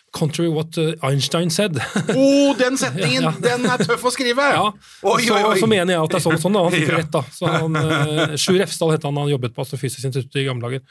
'Contrary 0.10 0.50
what 0.50 0.74
uh, 0.82 0.96
Einstein 1.06 1.50
said'. 1.54 1.78
Oh, 2.18 2.56
den 2.58 2.78
setningen! 2.82 3.24
Ja. 3.30 3.34
Den 3.44 3.66
er 3.70 3.78
tøff 3.78 4.08
å 4.10 4.12
skrive! 4.12 4.42
Ja, 4.42 4.64
Oi, 5.06 5.22
så, 5.22 5.36
oi, 5.36 5.44
oi. 5.52 5.60
så 5.62 5.68
mener 5.70 5.94
jeg 5.94 6.02
at 6.02 6.10
det 6.10 6.18
er 6.18 6.24
sånn 6.26 6.34
og 6.40 6.42
sånn. 6.42 6.58
da, 6.58 6.64
Han 6.66 6.74
fikk 6.74 6.90
Ja. 6.94 6.98
rett, 6.98 7.12
da. 7.14 7.22
Så 7.30 7.46
han, 7.46 7.76
eh, 7.78 8.34
Sjur 8.42 8.58
Refsdal 8.58 8.96
het 8.96 9.06
han, 9.06 9.20
han 9.22 9.30
jobbet 9.30 9.54
på 9.54 9.62
Astrofysisk 9.62 10.10
institutt 10.10 10.36
i 10.42 10.48
gamle 10.50 10.66
dager. 10.66 10.82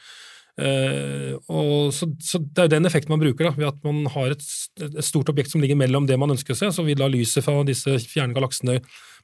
Eh, 0.59 1.35
og 1.51 1.91
så, 1.95 2.07
så 2.23 2.39
Det 2.39 2.63
er 2.63 2.69
jo 2.69 2.73
den 2.77 2.87
effekten 2.87 3.11
man 3.11 3.19
bruker, 3.21 3.49
da, 3.49 3.51
ved 3.59 3.67
at 3.73 3.83
man 3.83 4.05
har 4.15 4.31
et, 4.37 4.43
et 4.87 5.03
stort 5.03 5.29
objekt 5.31 5.51
som 5.51 5.59
ligger 5.63 5.75
mellom 5.79 6.07
det 6.07 6.17
man 6.19 6.31
ønsker 6.31 6.55
å 6.55 6.59
se, 6.63 6.71
så 6.75 6.83
vil 6.87 6.99
da 6.99 7.11
lyset 7.11 7.43
fra 7.43 7.59
disse 7.67 7.99
fjerne 8.07 8.35
galaksene 8.35 8.79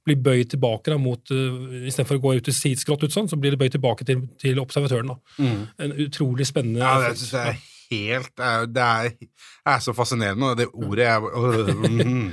bli 0.06 0.16
bøyd 0.16 0.52
tilbake 0.54 0.94
da, 0.94 0.98
mot 1.02 1.32
uh, 1.34 1.86
Istedenfor 1.86 2.20
å 2.20 2.24
gå 2.24 2.34
ut 2.40 2.50
i 2.52 2.56
sidskrått 2.56 3.06
ut 3.08 3.14
sånn, 3.16 3.30
så 3.32 3.40
blir 3.42 3.56
det 3.56 3.62
bøyd 3.62 3.76
tilbake 3.78 4.06
til, 4.08 4.26
til 4.42 4.62
observatøren. 4.62 5.14
da. 5.14 5.56
En 5.82 5.96
utrolig 6.06 6.48
spennende 6.50 6.86
Mm. 6.86 6.86
Ja, 6.86 7.10
det 7.10 7.18
syns 7.20 7.34
jeg 7.34 7.56
er 7.56 7.64
helt 7.92 8.32
Det 8.38 8.46
er, 8.46 8.66
det 8.66 8.82
er, 8.82 9.10
det 9.20 9.74
er 9.76 9.84
så 9.84 9.94
fascinerende, 9.94 10.56
det 10.58 10.68
ordet 10.74 11.06
jeg 11.06 11.22
øh, 11.42 11.76
mm. 12.02 12.32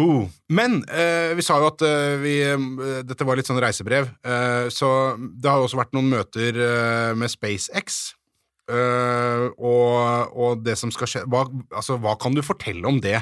Uh. 0.00 0.28
Men 0.48 0.80
uh, 0.86 1.32
vi 1.36 1.44
sa 1.44 1.58
jo 1.60 1.68
at 1.68 1.82
uh, 1.84 2.14
vi, 2.22 2.36
eh, 2.46 3.00
dette 3.04 3.26
var 3.26 3.36
litt 3.36 3.48
sånn 3.50 3.58
reisebrev, 3.60 4.06
eh, 4.22 4.68
så 4.72 5.16
det 5.18 5.50
har 5.50 5.58
jo 5.60 5.66
også 5.66 5.80
vært 5.80 5.92
noen 5.96 6.08
møter 6.12 6.56
eh, 6.56 7.10
med 7.18 7.32
SpaceX. 7.32 8.14
eh, 8.70 9.44
og, 9.58 10.30
og 10.30 10.62
det 10.64 10.76
som 10.78 10.92
skal 10.94 11.10
skje 11.10 11.24
hva, 11.26 11.42
altså, 11.74 11.98
hva 12.00 12.14
kan 12.22 12.36
du 12.36 12.42
fortelle 12.46 12.86
om 12.86 13.00
det? 13.02 13.18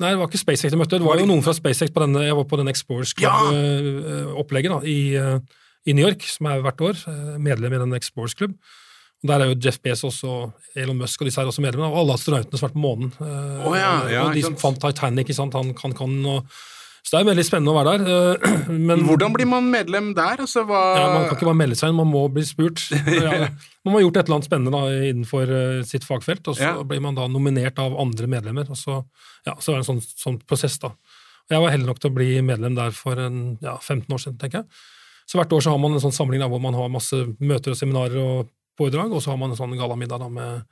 Nei, 0.00 0.14
det 0.14 0.20
var 0.20 0.30
ikke 0.30 0.40
SpaceX 0.40 0.72
jeg 0.72 0.80
møtte. 0.80 0.98
Det 1.00 1.04
var 1.06 1.20
jo 1.20 1.26
noen 1.28 1.42
fra 1.44 1.52
SpaceX 1.56 1.92
på 1.92 2.00
denne, 2.00 2.22
jeg 2.24 2.36
var 2.38 2.46
på 2.48 2.58
den 2.60 2.70
Explorers 2.72 3.12
Ja! 3.20 3.34
Club-opplegget 3.50 4.72
da, 4.72 4.78
i, 4.88 5.00
eh, 5.20 5.58
i 5.86 5.96
New 5.96 6.06
York, 6.06 6.24
som 6.24 6.48
er 6.48 6.62
hvert 6.64 6.80
år. 6.80 7.02
eh, 7.10 7.36
Medlem 7.38 7.76
i 7.76 7.82
den 7.82 7.92
Explorers 7.98 8.34
Club. 8.34 8.56
Og 9.20 9.28
Der 9.28 9.40
er 9.44 9.50
jo 9.50 9.58
Jeff 9.60 9.78
Bezos 9.84 10.22
og 10.24 10.54
Elon 10.74 10.96
Musk 10.96 11.20
og 11.20 11.28
disse 11.28 11.40
her 11.40 11.50
også 11.50 11.60
medlemmer, 11.60 11.92
og 11.92 11.98
alle 12.00 12.16
astronautene 12.16 12.56
som 12.56 12.64
har 12.64 12.70
vært 12.70 12.78
på 12.78 12.86
månen. 12.86 13.12
Oh, 13.66 13.76
ja, 13.76 14.08
ja, 14.08 14.22
og 14.24 14.34
de 14.34 14.42
som 14.46 14.56
fant 14.56 14.80
Titanic, 14.80 15.28
ikke 15.28 15.36
sant? 15.36 15.52
han 15.52 15.74
kan, 15.76 15.92
kan 15.92 16.14
og, 16.24 16.46
Så 17.02 17.16
det 17.16 17.20
er 17.22 17.28
veldig 17.30 17.44
spennende 17.46 17.72
å 17.72 17.78
være 17.78 17.92
der. 17.98 18.34
eh, 18.44 18.58
Men 18.90 19.04
Hvordan 19.08 19.32
blir 19.34 19.48
man 19.50 19.70
medlem 19.72 20.10
der? 20.14 20.42
Altså, 20.44 20.62
hva, 20.68 20.80
ja, 20.98 21.06
Man 21.14 21.24
kan 21.28 21.36
ikke 21.38 21.48
bare 21.48 21.58
melde 21.62 21.78
seg 21.80 21.90
inn, 21.92 21.98
man 22.00 22.10
må 22.12 22.26
bli 22.32 22.44
spurt. 22.46 22.82
Ja, 23.20 23.48
man 23.84 23.94
har 23.96 24.02
gjort 24.04 24.18
et 24.20 24.26
eller 24.28 24.36
annet 24.38 24.48
spennende 24.50 24.74
da, 24.74 24.82
innenfor 25.10 25.54
eh, 25.56 25.80
sitt 25.88 26.04
fagfelt, 26.06 26.44
og 26.52 26.58
så 26.60 26.68
Ja. 26.68 26.82
blir 26.84 27.00
man 27.02 27.16
da 27.18 27.26
nominert 27.32 27.78
av 27.82 27.96
andre 27.98 28.28
medlemmer. 28.30 28.68
og 28.70 28.76
Så, 28.78 29.00
ja, 29.48 29.54
så 29.58 29.72
er 29.72 29.80
det 29.80 29.84
en 29.86 29.90
sånn, 29.94 30.04
sånn 30.24 30.38
prosess. 30.46 30.78
da. 30.82 30.92
Jeg 31.50 31.58
var 31.64 31.72
heldig 31.74 31.88
nok 31.88 31.98
til 32.04 32.10
å 32.12 32.14
bli 32.20 32.28
medlem 32.46 32.76
der 32.78 32.92
for 32.94 33.18
en, 33.18 33.56
ja, 33.64 33.78
15 33.80 34.06
år 34.14 34.20
siden, 34.22 34.38
tenker 34.38 34.60
jeg. 34.62 34.68
Så 35.26 35.38
hvert 35.40 35.52
år 35.56 35.62
så 35.64 35.70
har 35.72 35.78
man 35.82 35.92
en 35.96 36.02
sånn 36.02 36.14
samling 36.14 36.40
der 36.42 36.50
hvor 36.52 36.60
man 36.62 36.74
har 36.74 36.88
masse 36.92 37.16
møter 37.40 37.72
og 37.74 37.78
seminarer 37.80 38.18
og 38.22 38.48
foredrag, 38.78 39.12
og 39.14 39.22
så 39.24 39.30
har 39.32 39.38
man 39.40 39.50
en 39.52 39.58
sånn 39.58 39.74
gallamiddag 39.78 40.20
da, 40.22 40.28
med 40.28 40.62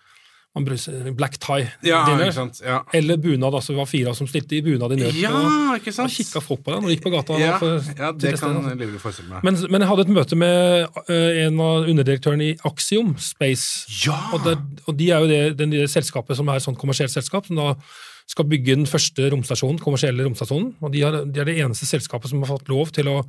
man 0.58 0.66
bruker 0.66 1.12
black 1.16 1.38
tie 1.40 1.68
ja? 1.86 2.02
Ja. 2.60 2.78
Eller 2.98 3.16
bunad. 3.22 3.54
altså 3.54 3.72
Vi 3.72 3.78
var 3.78 3.88
fire 3.88 4.14
som 4.18 4.28
stilte 4.30 4.58
i 4.58 4.62
bunad 4.66 4.92
i 4.96 4.98
nød. 5.00 5.16
Ja, 5.22 5.32
ikke 5.78 5.94
sant? 5.94 6.10
Og 6.10 6.16
kikka 6.18 6.42
folk 6.44 6.64
på 6.66 6.74
deg 6.74 6.82
når 6.82 6.90
du 6.90 6.94
gikk 6.96 7.06
på 7.06 7.14
gata. 7.14 7.38
Ja, 7.40 7.54
for, 7.62 7.78
ja, 7.94 8.10
det 8.12 8.34
det 8.34 8.40
kan 8.42 8.58
jeg 8.74 9.00
forestille 9.02 9.30
meg. 9.32 9.46
men, 9.46 9.60
men 9.70 9.84
jeg 9.86 9.90
hadde 9.92 10.06
et 10.08 10.12
møte 10.18 10.38
med 10.42 10.98
uh, 10.98 11.30
en 11.46 11.62
av 11.64 11.88
underdirektørene 11.94 12.50
i 12.50 12.58
Axiom 12.68 13.14
Space. 13.22 13.86
ja! 14.04 14.18
Og, 14.34 14.44
det, 14.44 14.56
og 14.86 14.98
de 14.98 15.10
er 15.14 15.24
jo 15.24 15.30
det, 15.30 15.70
det 15.72 15.86
selskapet 15.92 16.36
som 16.36 16.50
er 16.52 16.60
et 16.60 16.66
sånt 16.66 16.78
kommersielt 16.80 17.14
selskap, 17.14 17.46
som 17.48 17.56
da 17.58 17.72
skal 18.28 18.44
bygge 18.44 18.74
den 18.76 18.84
første 18.88 19.30
romstasjonen, 19.32 19.78
kommersielle 19.80 20.26
romstasjonen. 20.26 20.74
Og 20.84 20.92
de 20.92 21.00
er, 21.06 21.22
de 21.24 21.40
er 21.40 21.48
det 21.48 21.54
eneste 21.64 21.88
selskapet 21.88 22.28
som 22.28 22.42
har 22.44 22.50
fått 22.50 22.68
lov 22.68 22.90
til 22.92 23.08
å 23.08 23.22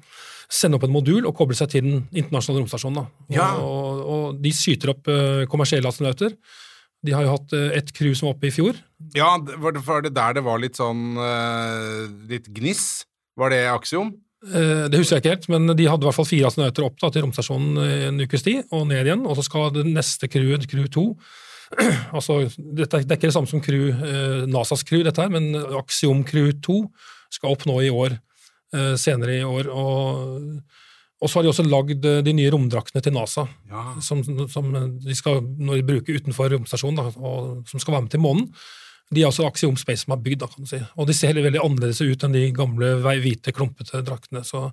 sende 0.51 0.75
opp 0.79 0.83
en 0.87 0.91
modul 0.91 1.27
og 1.29 1.35
koble 1.37 1.55
seg 1.55 1.69
til 1.71 1.85
den 1.85 1.99
internasjonale 2.11 2.65
romstasjonen. 2.65 3.05
Og, 3.05 3.35
Ja. 3.37 3.51
og, 3.63 4.01
og 4.11 4.41
de 4.43 4.51
skyter 4.55 4.91
opp 4.95 5.07
uh, 5.07 5.45
kommersielle 5.51 5.87
astronauter. 5.87 6.33
De 7.05 7.13
har 7.15 7.23
jo 7.25 7.35
hatt 7.35 7.53
eh, 7.55 7.69
et 7.79 7.91
crew 7.95 8.15
som 8.17 8.27
var 8.29 8.35
oppe 8.35 8.49
i 8.49 8.53
fjor. 8.53 8.79
Ja, 9.15 9.31
var 9.39 9.75
det, 9.75 9.83
var 9.85 10.03
det 10.03 10.13
der 10.17 10.35
det 10.35 10.43
var 10.43 10.59
litt 10.59 10.79
sånn 10.79 11.13
eh, 11.23 12.01
Litt 12.31 12.49
gniss? 12.51 13.05
Var 13.39 13.53
det 13.53 13.61
Axiom? 13.71 14.09
Eh, 14.51 14.87
Det 14.91 14.99
husker 14.99 15.17
jeg 15.17 15.23
ikke 15.23 15.35
helt, 15.35 15.47
men 15.53 15.71
de 15.79 15.87
hadde 15.87 16.03
i 16.03 16.09
hvert 16.09 16.17
fall 16.17 16.27
fire 16.27 16.49
astronauter 16.49 16.87
opp 16.87 16.97
da, 16.99 17.11
til 17.15 17.23
romstasjonen 17.23 17.79
en 18.09 18.23
ukes 18.25 18.43
tid, 18.43 18.65
og 18.75 18.89
ned 18.89 19.07
igjen. 19.07 19.23
Og 19.27 19.39
så 19.39 19.47
skal 19.47 19.71
det 19.75 19.85
neste 19.87 20.27
crewet, 20.31 20.67
crew 20.71 20.89
2, 20.91 21.05
altså, 22.17 22.41
dette, 22.57 23.03
det 23.05 23.13
er 23.13 23.19
ikke 23.19 23.29
det 23.29 23.35
samme 23.35 23.51
som 23.51 23.61
crew, 23.61 23.91
NASAs 24.49 24.83
crew, 24.89 25.03
dette 25.05 25.21
her, 25.21 25.29
men 25.29 25.51
Axiom 25.77 26.23
Crew 26.27 26.49
2 26.65 26.79
skal 27.35 27.53
opp 27.53 27.67
nå 27.69 27.75
i 27.85 27.91
år, 27.93 28.15
senere 28.97 29.35
i 29.37 29.43
år. 29.45 29.69
Og, 29.69 30.63
og 31.19 31.27
så 31.27 31.39
har 31.39 31.43
de 31.45 31.51
også 31.51 31.65
lagd 31.67 32.05
eh, 32.07 32.21
de 32.23 32.33
nye 32.35 32.51
romdraktene 32.53 33.03
til 33.03 33.15
NASA, 33.15 33.47
Ja. 33.69 33.85
som, 34.01 34.21
som 34.23 34.69
de 35.03 35.15
skal 35.17 35.41
når 35.43 35.81
de 35.81 35.87
bruker 35.89 36.19
utenfor 36.19 36.51
romstasjonen, 36.53 37.01
da, 37.01 37.11
og 37.19 37.67
som 37.69 37.81
skal 37.81 37.97
være 37.97 38.05
med 38.07 38.13
til 38.13 38.23
månen. 38.23 38.47
De 39.09 39.23
er 39.23 39.27
altså 39.31 39.47
Axiom 39.47 39.75
Space 39.79 40.05
som 40.05 40.13
har 40.13 40.21
bygd, 40.21 40.39
da, 40.43 40.47
kan 40.47 40.63
du 40.63 40.69
si. 40.69 40.79
Og 40.95 41.07
de 41.09 41.15
ser 41.17 41.33
veldig 41.33 41.61
annerledes 41.63 41.99
ut 42.05 42.23
enn 42.23 42.35
de 42.35 42.43
gamle 42.53 42.91
hvite, 43.01 43.51
klumpete 43.57 44.03
draktene. 44.05 44.43
Så, 44.45 44.67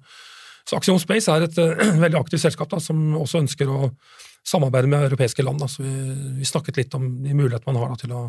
så 0.68 0.76
Axiom 0.76 0.99
Space 1.01 1.32
er 1.32 1.47
et 1.47 1.57
uh, 1.57 1.72
veldig 2.05 2.20
aktivt 2.20 2.44
selskap 2.44 2.68
da, 2.68 2.78
som 2.84 3.01
også 3.16 3.40
ønsker 3.40 3.70
å 3.72 3.88
samarbeide 4.47 4.90
med 4.92 5.09
europeiske 5.09 5.42
land. 5.42 5.64
Da. 5.64 5.70
Så 5.72 5.86
vi, 5.86 5.94
vi 6.36 6.47
snakket 6.47 6.82
litt 6.82 6.99
om 6.99 7.09
de 7.24 7.32
mulighetene 7.32 7.72
man 7.72 7.80
har 7.80 7.94
da, 7.94 7.99
til 8.05 8.12
å 8.12 8.26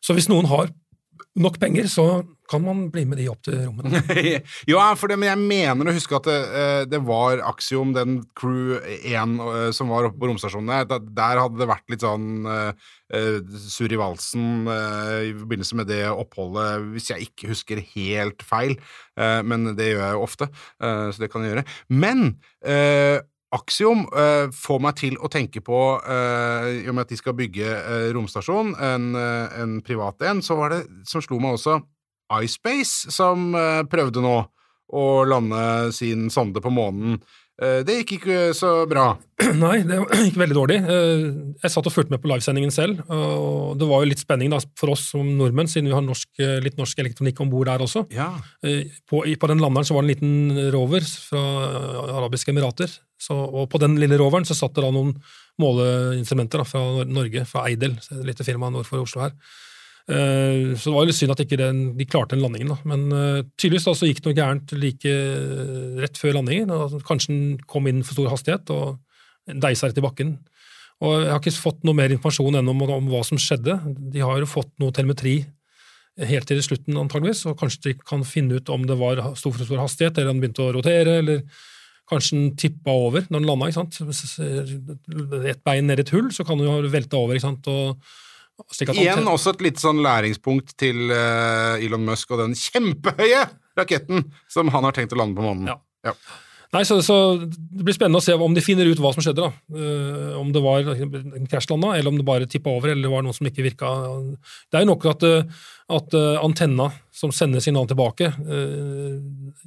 Så 0.00 0.14
hvis 0.16 0.30
noen 0.30 0.46
har 0.48 0.70
nok 1.38 1.58
penger, 1.62 1.86
så 1.90 2.04
kan 2.50 2.62
man 2.64 2.88
bli 2.90 3.04
med 3.06 3.20
de 3.20 3.28
opp 3.30 3.42
til 3.46 3.60
rommet. 3.62 3.94
Ja, 4.70 4.90
for 4.98 5.10
det, 5.10 5.18
men 5.20 5.30
jeg 5.30 5.38
mener 5.38 5.90
å 5.90 5.94
huske 5.94 6.16
at 6.18 6.26
det, 6.26 6.38
eh, 6.58 6.82
det 6.90 7.00
var 7.06 7.42
Axiom, 7.46 7.92
den 7.94 8.20
Crew 8.38 8.74
1 8.80 9.36
eh, 9.44 9.68
som 9.76 9.92
var 9.92 10.08
oppe 10.08 10.18
på 10.20 10.30
romstasjonen 10.30 10.72
der. 11.14 11.40
Hadde 11.40 11.60
det 11.60 11.70
vært 11.70 11.94
litt 11.94 12.04
sånn 12.04 12.48
uh, 12.48 12.72
surr 13.70 13.94
i 13.94 14.00
valsen 14.00 14.66
uh, 14.66 15.20
i 15.28 15.32
forbindelse 15.38 15.78
med 15.78 15.90
det 15.90 16.02
oppholdet, 16.10 16.88
hvis 16.94 17.10
jeg 17.12 17.30
ikke 17.30 17.52
husker 17.52 17.82
helt 17.94 18.42
feil. 18.46 18.76
uh, 19.20 19.40
men 19.46 19.72
det 19.78 19.92
gjør 19.92 20.06
jeg 20.08 20.18
jo 20.18 20.26
ofte, 20.26 20.50
uh, 20.82 21.08
så 21.10 21.22
det 21.22 21.30
kan 21.30 21.46
jeg 21.46 21.54
gjøre. 21.54 21.68
Men 21.94 22.32
Axiom 23.50 24.04
uh, 24.14 24.46
får 24.54 24.78
meg 24.82 24.98
til 25.00 25.16
å 25.18 25.30
tenke 25.30 25.62
på, 25.64 25.80
uh, 25.98 26.68
i 26.70 26.86
og 26.86 26.94
med 26.94 27.06
at 27.06 27.10
de 27.10 27.18
skal 27.18 27.34
bygge 27.38 27.66
uh, 27.66 28.06
romstasjon, 28.14 28.76
en, 28.78 29.10
en 29.18 29.80
privat 29.86 30.22
en, 30.30 30.42
så 30.44 30.56
var 30.58 30.76
det 30.76 30.84
som 31.08 31.24
slo 31.24 31.40
meg 31.42 31.58
også 31.58 31.80
iSpace, 32.44 33.10
som 33.10 33.50
prøvde 33.90 34.22
nå 34.22 34.36
å 34.94 35.06
lande 35.26 35.90
sin 35.94 36.28
sonde 36.30 36.62
på 36.62 36.70
månen. 36.70 37.16
Det 37.58 37.96
gikk 37.98 38.12
ikke 38.16 38.36
så 38.56 38.84
bra. 38.88 39.16
Nei, 39.58 39.80
det 39.84 39.98
gikk 40.28 40.38
veldig 40.38 40.56
dårlig. 40.56 40.78
Jeg 41.58 41.72
satt 41.74 41.90
og 41.90 41.92
fulgte 41.92 42.14
med 42.14 42.22
på 42.22 42.30
livesendingen 42.30 42.70
selv, 42.72 43.02
og 43.10 43.74
det 43.82 43.90
var 43.90 44.04
jo 44.04 44.12
litt 44.12 44.22
spenning 44.22 44.54
da, 44.54 44.62
for 44.78 44.94
oss 44.94 45.08
som 45.10 45.26
nordmenn, 45.40 45.68
siden 45.68 45.90
vi 45.90 45.96
har 45.98 46.06
norsk, 46.06 46.30
litt 46.62 46.78
norsk 46.78 47.02
elektronikk 47.02 47.42
om 47.42 47.50
bord 47.50 47.66
der 47.68 47.82
også. 47.82 48.06
Ja. 48.14 48.30
På, 49.10 49.26
på 49.26 49.50
den 49.50 49.60
landeren 49.60 49.90
så 49.90 49.98
var 49.98 50.06
det 50.06 50.14
en 50.14 50.14
liten 50.14 50.70
rover 50.70 51.02
fra 51.02 51.44
Arabiske 52.22 52.54
Emirater, 52.54 52.94
så, 53.20 53.36
og 53.36 53.68
på 53.72 53.80
den 53.82 53.98
lille 54.00 54.18
roveren 54.20 54.46
så 54.48 54.56
satt 54.56 54.76
det 54.76 54.84
da 54.84 54.92
noen 54.94 55.12
måleinstrumenter 55.60 56.62
da, 56.62 56.68
fra 56.68 57.04
Norge, 57.04 57.44
fra 57.48 57.66
Eidel, 57.68 57.98
et 58.00 58.24
lite 58.26 58.46
firma 58.46 58.70
nord 58.72 58.88
for 58.88 59.02
Oslo 59.02 59.26
her. 59.26 59.34
Eh, 60.10 60.74
Så 60.74 60.90
det 60.90 60.96
var 60.96 61.06
litt 61.06 61.18
synd 61.18 61.34
at 61.34 61.42
ikke 61.44 61.60
den, 61.60 61.82
de 61.98 62.06
klarte 62.08 62.34
den 62.34 62.44
landingen, 62.44 62.72
da. 62.72 62.78
men 62.88 63.06
eh, 63.12 63.42
tydeligvis 63.60 63.86
da 63.90 63.94
så 63.94 64.08
gikk 64.08 64.22
det 64.22 64.30
noe 64.30 64.38
gærent 64.40 64.74
like 64.80 65.12
eh, 65.12 66.00
rett 66.00 66.18
før 66.18 66.40
landingen. 66.40 66.72
og 66.72 67.00
Kanskje 67.06 67.34
den 67.34 67.44
kom 67.70 67.86
inn 67.90 68.02
for 68.06 68.16
stor 68.16 68.32
hastighet 68.32 68.72
og 68.74 68.98
deisa 69.60 69.90
rett 69.90 70.00
i 70.00 70.04
bakken. 70.04 70.38
Og 71.00 71.22
Jeg 71.22 71.32
har 71.32 71.40
ikke 71.40 71.56
fått 71.56 71.86
noe 71.88 71.96
mer 71.96 72.12
informasjon 72.12 72.60
ennå 72.60 72.74
om, 72.74 72.82
om 72.98 73.08
hva 73.12 73.22
som 73.24 73.40
skjedde. 73.40 73.78
De 74.12 74.20
har 74.20 74.40
jo 74.42 74.48
fått 74.48 74.72
noe 74.82 74.92
telemetri 74.92 75.38
helt 76.28 76.48
til 76.50 76.60
slutten, 76.60 76.98
antageligvis, 77.00 77.46
og 77.48 77.56
kanskje 77.60 77.84
de 77.86 77.92
kan 78.04 78.24
finne 78.26 78.58
ut 78.58 78.72
om 78.72 78.82
det 78.88 78.96
var 79.00 79.22
stor 79.38 79.54
for 79.54 79.64
stor 79.64 79.80
hastighet, 79.80 80.18
eller 80.18 80.34
den 80.34 80.42
begynte 80.42 80.66
å 80.66 80.74
rotere, 80.74 81.20
eller 81.22 81.44
kanskje 82.10 82.36
den 82.36 82.50
tippa 82.58 82.94
over 83.06 83.24
når 83.28 83.38
den 83.42 83.48
landa. 83.48 83.70
ikke 83.70 83.80
sant? 83.80 84.00
Et 85.50 85.62
bein 85.66 85.88
ned 85.88 86.02
i 86.02 86.04
et 86.06 86.12
hull, 86.14 86.28
så 86.34 86.46
kan 86.46 86.60
den 86.60 86.68
jo 86.68 86.92
velte 86.92 87.18
over. 87.18 87.38
ikke 87.38 87.46
sant? 87.46 87.70
Og, 87.70 88.12
Igjen 88.92 89.24
også 89.30 89.54
et 89.54 89.62
litt 89.64 89.80
sånn 89.80 90.02
læringspunkt 90.04 90.74
til 90.80 91.08
eh, 91.14 91.80
Elon 91.80 92.04
Musk 92.04 92.34
og 92.34 92.42
den 92.42 92.52
kjempehøye 92.58 93.46
raketten 93.78 94.26
som 94.52 94.68
han 94.74 94.84
har 94.84 94.96
tenkt 94.96 95.14
å 95.16 95.20
lande 95.22 95.38
på 95.38 95.46
månen. 95.46 95.70
Ja. 96.04 96.12
Nei, 96.70 96.84
så, 96.86 97.00
så 97.02 97.16
Det 97.42 97.82
blir 97.82 97.96
spennende 97.96 98.20
å 98.20 98.24
se 98.24 98.34
om 98.38 98.54
de 98.54 98.62
finner 98.62 98.86
ut 98.86 99.00
hva 99.02 99.10
som 99.14 99.24
skjedde. 99.24 99.42
da. 99.42 99.50
Uh, 99.74 100.38
om 100.38 100.52
det 100.54 100.62
var 100.62 100.86
en 100.86 101.48
krasjlanda, 101.50 101.96
eller 101.96 102.12
om 102.12 102.20
det 102.20 102.26
bare 102.26 102.48
tippa 102.50 102.70
over, 102.70 102.92
eller 102.92 103.08
det 103.08 103.12
var 103.12 103.26
noe 103.26 103.36
som 103.36 103.48
ikke 103.50 103.66
virka. 103.66 103.90
Det 104.70 104.78
er 104.78 104.86
jo 104.86 104.92
nok 104.92 105.08
at, 105.10 105.26
eh, 105.26 105.66
at 105.90 106.14
eh, 106.14 106.38
antenna 106.38 106.86
som 107.10 107.34
sender 107.34 107.62
signal 107.64 107.88
tilbake, 107.90 108.30
uh, 108.30 109.18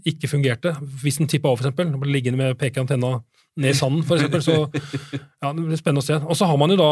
ikke 0.07 0.31
fungerte. 0.31 0.77
Hvis 1.03 1.19
den 1.19 1.31
tippa 1.31 1.51
over, 1.51 1.67
f.eks. 1.67 1.91
Ble 1.99 2.15
liggende 2.15 2.39
med 2.39 2.57
peke 2.61 2.81
antenna 2.83 3.17
ned 3.59 3.75
i 3.75 3.77
sanden, 3.77 4.07
f.eks. 4.07 4.47
Så 4.47 4.57
ja, 5.43 5.51
det 5.51 5.59
blir 5.59 5.79
spennende 5.79 6.05
å 6.05 6.07
se. 6.07 6.21
Og 6.23 6.39
så 6.39 6.47
har 6.47 6.59
man 6.61 6.71
jo 6.71 6.79
da 6.79 6.91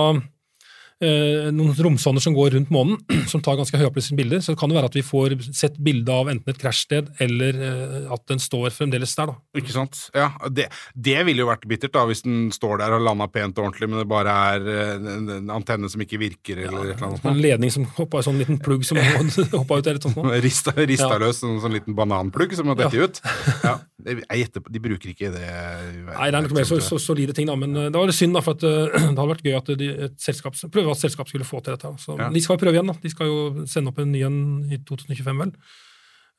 noen 1.01 1.73
romsonder 1.77 2.21
som 2.23 2.35
går 2.37 2.51
rundt 2.55 2.69
månen, 2.73 2.97
som 3.31 3.41
tar 3.41 3.57
ganske 3.59 3.77
høyoppløste 3.79 4.15
bilder. 4.17 4.41
Så 4.45 4.55
kan 4.59 4.69
det 4.71 4.77
være 4.77 4.89
at 4.91 4.97
vi 4.99 5.03
får 5.05 5.35
sett 5.57 5.79
bilde 5.81 6.13
av 6.13 6.29
enten 6.29 6.53
et 6.53 6.59
krasjsted 6.61 7.09
eller 7.23 7.57
eh, 7.57 8.11
at 8.13 8.23
den 8.29 8.41
står 8.41 8.69
fremdeles 8.75 9.15
der. 9.17 9.31
da. 9.33 9.37
Ikke 9.61 9.73
sant? 9.73 9.97
Ja, 10.17 10.29
det, 10.49 10.67
det 10.95 11.17
ville 11.27 11.43
jo 11.43 11.49
vært 11.49 11.65
bittert, 11.69 11.93
da, 11.95 12.05
hvis 12.09 12.23
den 12.25 12.49
står 12.53 12.81
der 12.83 12.95
og 12.97 13.05
landa 13.05 13.27
pent 13.31 13.57
og 13.57 13.67
ordentlig, 13.69 13.89
men 13.91 14.01
det 14.03 14.07
bare 14.11 14.35
er 14.55 14.69
eh, 14.75 14.93
en, 14.99 15.29
en 15.39 15.53
antenne 15.57 15.89
som 15.91 16.01
ikke 16.05 16.19
virker, 16.21 16.63
eller 16.67 16.91
et 16.91 16.95
eller 16.97 17.09
annet. 17.11 17.25
En 17.31 17.41
ledning 17.41 17.73
som 17.73 17.87
hoppa 17.97 18.21
i 18.21 18.27
sånn 18.27 18.39
liten 18.41 18.59
plugg 18.61 18.85
som 18.87 18.99
hoppa 19.59 19.79
ut 19.81 19.87
der. 19.89 20.01
sånt. 20.03 20.17
noe. 20.19 20.37
Rista, 20.47 20.75
rista 20.77 21.09
Ja. 21.15 21.21
løs, 21.25 21.41
en 21.47 21.57
sånn 21.63 21.73
liten 21.75 21.97
bananplugg 21.97 22.53
som 22.57 22.69
har 22.71 22.77
dette 22.83 23.01
ut. 23.09 23.21
Ja, 23.65 23.77
jeg 24.05 24.39
gjetter 24.41 24.63
De 24.73 24.79
bruker 24.81 25.11
ikke 25.11 25.27
det 25.33 25.41
Nei, 25.45 26.29
det 26.31 26.37
er 26.37 26.41
nok 26.41 26.53
mer 26.57 26.65
så, 26.65 26.79
så 26.81 26.97
solide 27.01 27.35
ting, 27.37 27.45
da, 27.49 27.55
men 27.59 27.75
eh, 27.77 27.89
det 27.93 27.97
var 27.99 28.09
litt 28.09 28.17
synd, 28.17 28.33
da, 28.37 28.41
for 28.45 28.57
at, 28.57 28.65
eh, 28.65 28.95
det 29.13 29.17
hadde 29.17 29.27
vært 29.33 29.45
gøy 29.45 29.57
at 29.59 29.71
de, 29.81 29.89
et 30.07 30.15
selskap, 30.21 30.57
privat 30.91 31.03
selskapet 31.03 31.33
skulle 31.33 31.47
få 31.47 31.61
til 31.63 31.75
dette. 31.75 31.93
Så, 31.97 32.17
Ja. 32.19 32.29
De 32.29 32.41
skal 32.41 32.57
prøve 32.57 32.73
igjen, 32.73 32.87
da. 32.87 32.93
De 33.01 33.09
skal 33.09 33.27
jo 33.27 33.65
sende 33.65 33.89
opp 33.89 33.99
en 33.99 34.11
ny 34.11 34.23
en 34.23 34.71
i 34.71 34.77
2025, 34.77 35.37
vel. 35.37 35.53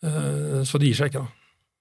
Uh, 0.05 0.64
Så 0.64 0.78
de 0.78 0.86
gir 0.86 0.94
seg 0.94 1.12
ikke, 1.12 1.24
da. 1.24 1.28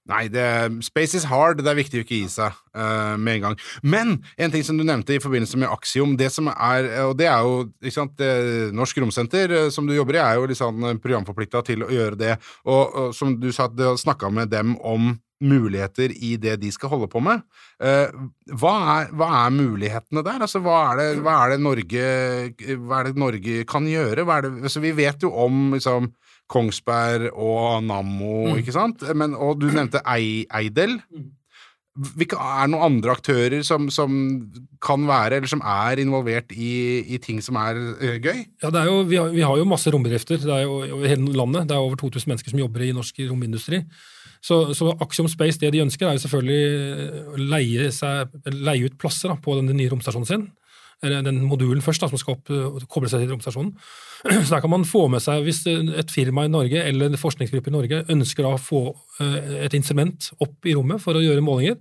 Nei, 0.09 0.27
det, 0.29 0.83
space 0.83 1.15
is 1.15 1.25
hard, 1.29 1.61
det 1.61 1.69
er 1.69 1.77
viktig 1.77 1.99
å 1.99 2.03
ikke 2.03 2.17
gi 2.23 2.27
seg 2.27 2.51
uh, 2.73 3.17
med 3.17 3.35
en 3.35 3.41
gang. 3.41 3.57
Men 3.83 4.23
en 4.35 4.51
ting 4.51 4.63
som 4.63 4.77
du 4.77 4.83
nevnte 4.83 5.13
i 5.13 5.21
forbindelse 5.21 5.59
med 5.61 5.69
Axiom, 5.69 6.17
det 6.17 6.31
som 6.33 6.49
er, 6.49 6.89
og 7.05 7.17
det 7.19 7.27
er 7.29 7.45
jo 7.45 7.69
ikke 7.81 7.93
sant, 7.93 8.15
det, 8.17 8.73
Norsk 8.73 8.97
Romsenter, 8.97 9.51
eh, 9.51 9.69
som 9.69 9.85
du 9.85 9.93
jobber 9.93 10.17
i, 10.17 10.23
er 10.23 10.39
jo 10.39 10.47
liksom 10.49 10.81
sånn 10.81 11.01
programforplikta 11.03 11.61
til 11.61 11.85
å 11.85 11.91
gjøre 11.93 12.17
det. 12.17 12.33
Og, 12.65 12.97
og 12.97 13.13
som 13.15 13.37
du 13.39 13.51
sa, 13.53 13.69
du 13.69 13.85
snakka 13.97 14.33
med 14.33 14.49
dem 14.49 14.73
om 14.81 15.13
muligheter 15.41 16.13
i 16.13 16.35
det 16.41 16.57
de 16.61 16.71
skal 16.73 16.93
holde 16.93 17.09
på 17.11 17.21
med. 17.23 17.43
Eh, 17.81 18.13
hva, 18.61 18.73
er, 18.95 19.11
hva 19.17 19.29
er 19.43 19.55
mulighetene 19.55 20.23
der? 20.25 20.41
Altså, 20.45 20.61
hva 20.63 20.79
er, 20.91 21.01
det, 21.01 21.09
hva, 21.25 21.37
er 21.43 21.55
det 21.55 21.61
Norge, 21.65 22.07
hva 22.85 23.01
er 23.01 23.09
det 23.09 23.21
Norge 23.25 23.65
kan 23.69 23.89
gjøre? 23.89 24.25
Det, 24.25 24.55
altså, 24.69 24.83
vi 24.83 24.93
vet 24.97 25.25
jo 25.25 25.33
om 25.45 25.75
liksom, 25.75 26.11
Kongsberg 26.51 27.29
og 27.31 27.83
Nammo, 27.87 28.55
ikke 28.59 28.75
sant? 28.75 29.05
Men, 29.17 29.35
og 29.37 29.61
du 29.61 29.69
nevnte 29.71 30.03
Eidel. 30.05 30.99
Hvilke, 31.91 32.37
er 32.39 32.69
noen 32.71 32.85
andre 32.85 33.11
aktører 33.11 33.65
som, 33.67 33.89
som 33.91 34.13
kan 34.83 35.03
være, 35.09 35.41
eller 35.41 35.51
som 35.51 35.59
er 35.59 35.99
involvert 35.99 36.53
i, 36.55 37.03
i 37.03 37.19
ting 37.19 37.41
som 37.43 37.59
er 37.59 37.79
eh, 37.99 38.15
gøy? 38.15 38.45
Ja, 38.63 38.71
det 38.71 38.79
er 38.79 38.87
jo, 38.87 39.01
vi, 39.09 39.19
har, 39.19 39.33
vi 39.35 39.43
har 39.43 39.59
jo 39.59 39.67
masse 39.67 39.91
rombedrifter 39.91 40.39
det 40.39 40.53
er 40.55 40.63
jo 40.63 40.77
over 40.85 41.11
hele 41.11 41.35
landet. 41.35 41.67
Det 41.67 41.75
er 41.75 41.83
over 41.83 41.99
2000 41.99 42.31
mennesker 42.31 42.53
som 42.53 42.63
jobber 42.63 42.85
i 42.87 42.93
norsk 42.95 43.19
romindustri. 43.27 43.81
Så, 44.41 44.73
så 44.73 44.95
Axiom 45.03 45.29
Space, 45.29 45.59
det 45.61 45.69
de 45.75 45.83
ønsker, 45.83 46.07
er 46.07 46.17
jo 46.17 46.23
selvfølgelig 46.23 47.29
å 47.29 47.43
leie, 47.53 47.91
seg, 47.93 48.33
leie 48.49 48.89
ut 48.89 48.97
plasser 49.01 49.29
da, 49.29 49.37
på 49.37 49.53
den 49.59 49.69
nye 49.77 49.91
romstasjonen 49.91 50.29
sin. 50.29 50.47
Eller 51.01 51.23
den 51.25 51.39
modulen 51.49 51.81
først, 51.81 52.03
da, 52.03 52.09
som 52.11 52.19
skal 52.21 52.37
opp, 52.37 52.49
koble 52.91 53.09
seg 53.09 53.23
til 53.23 53.33
romstasjonen. 53.33 53.71
Så 54.45 54.49
der 54.51 54.61
kan 54.61 54.73
man 54.73 54.85
få 54.85 55.07
med 55.09 55.23
seg, 55.23 55.41
Hvis 55.45 55.63
et 55.65 56.13
firma 56.13 56.45
i 56.45 56.51
Norge 56.53 56.83
eller 56.85 57.09
en 57.09 57.21
forskningsgruppe 57.21 57.71
i 57.71 57.75
Norge 57.75 58.03
ønsker 58.13 58.45
da 58.45 58.53
å 58.53 58.61
få 58.61 58.83
eh, 59.21 59.65
et 59.65 59.77
instrument 59.77 60.29
opp 60.41 60.69
i 60.69 60.75
rommet 60.77 61.01
for 61.01 61.17
å 61.17 61.23
gjøre 61.23 61.45
målinger, 61.45 61.79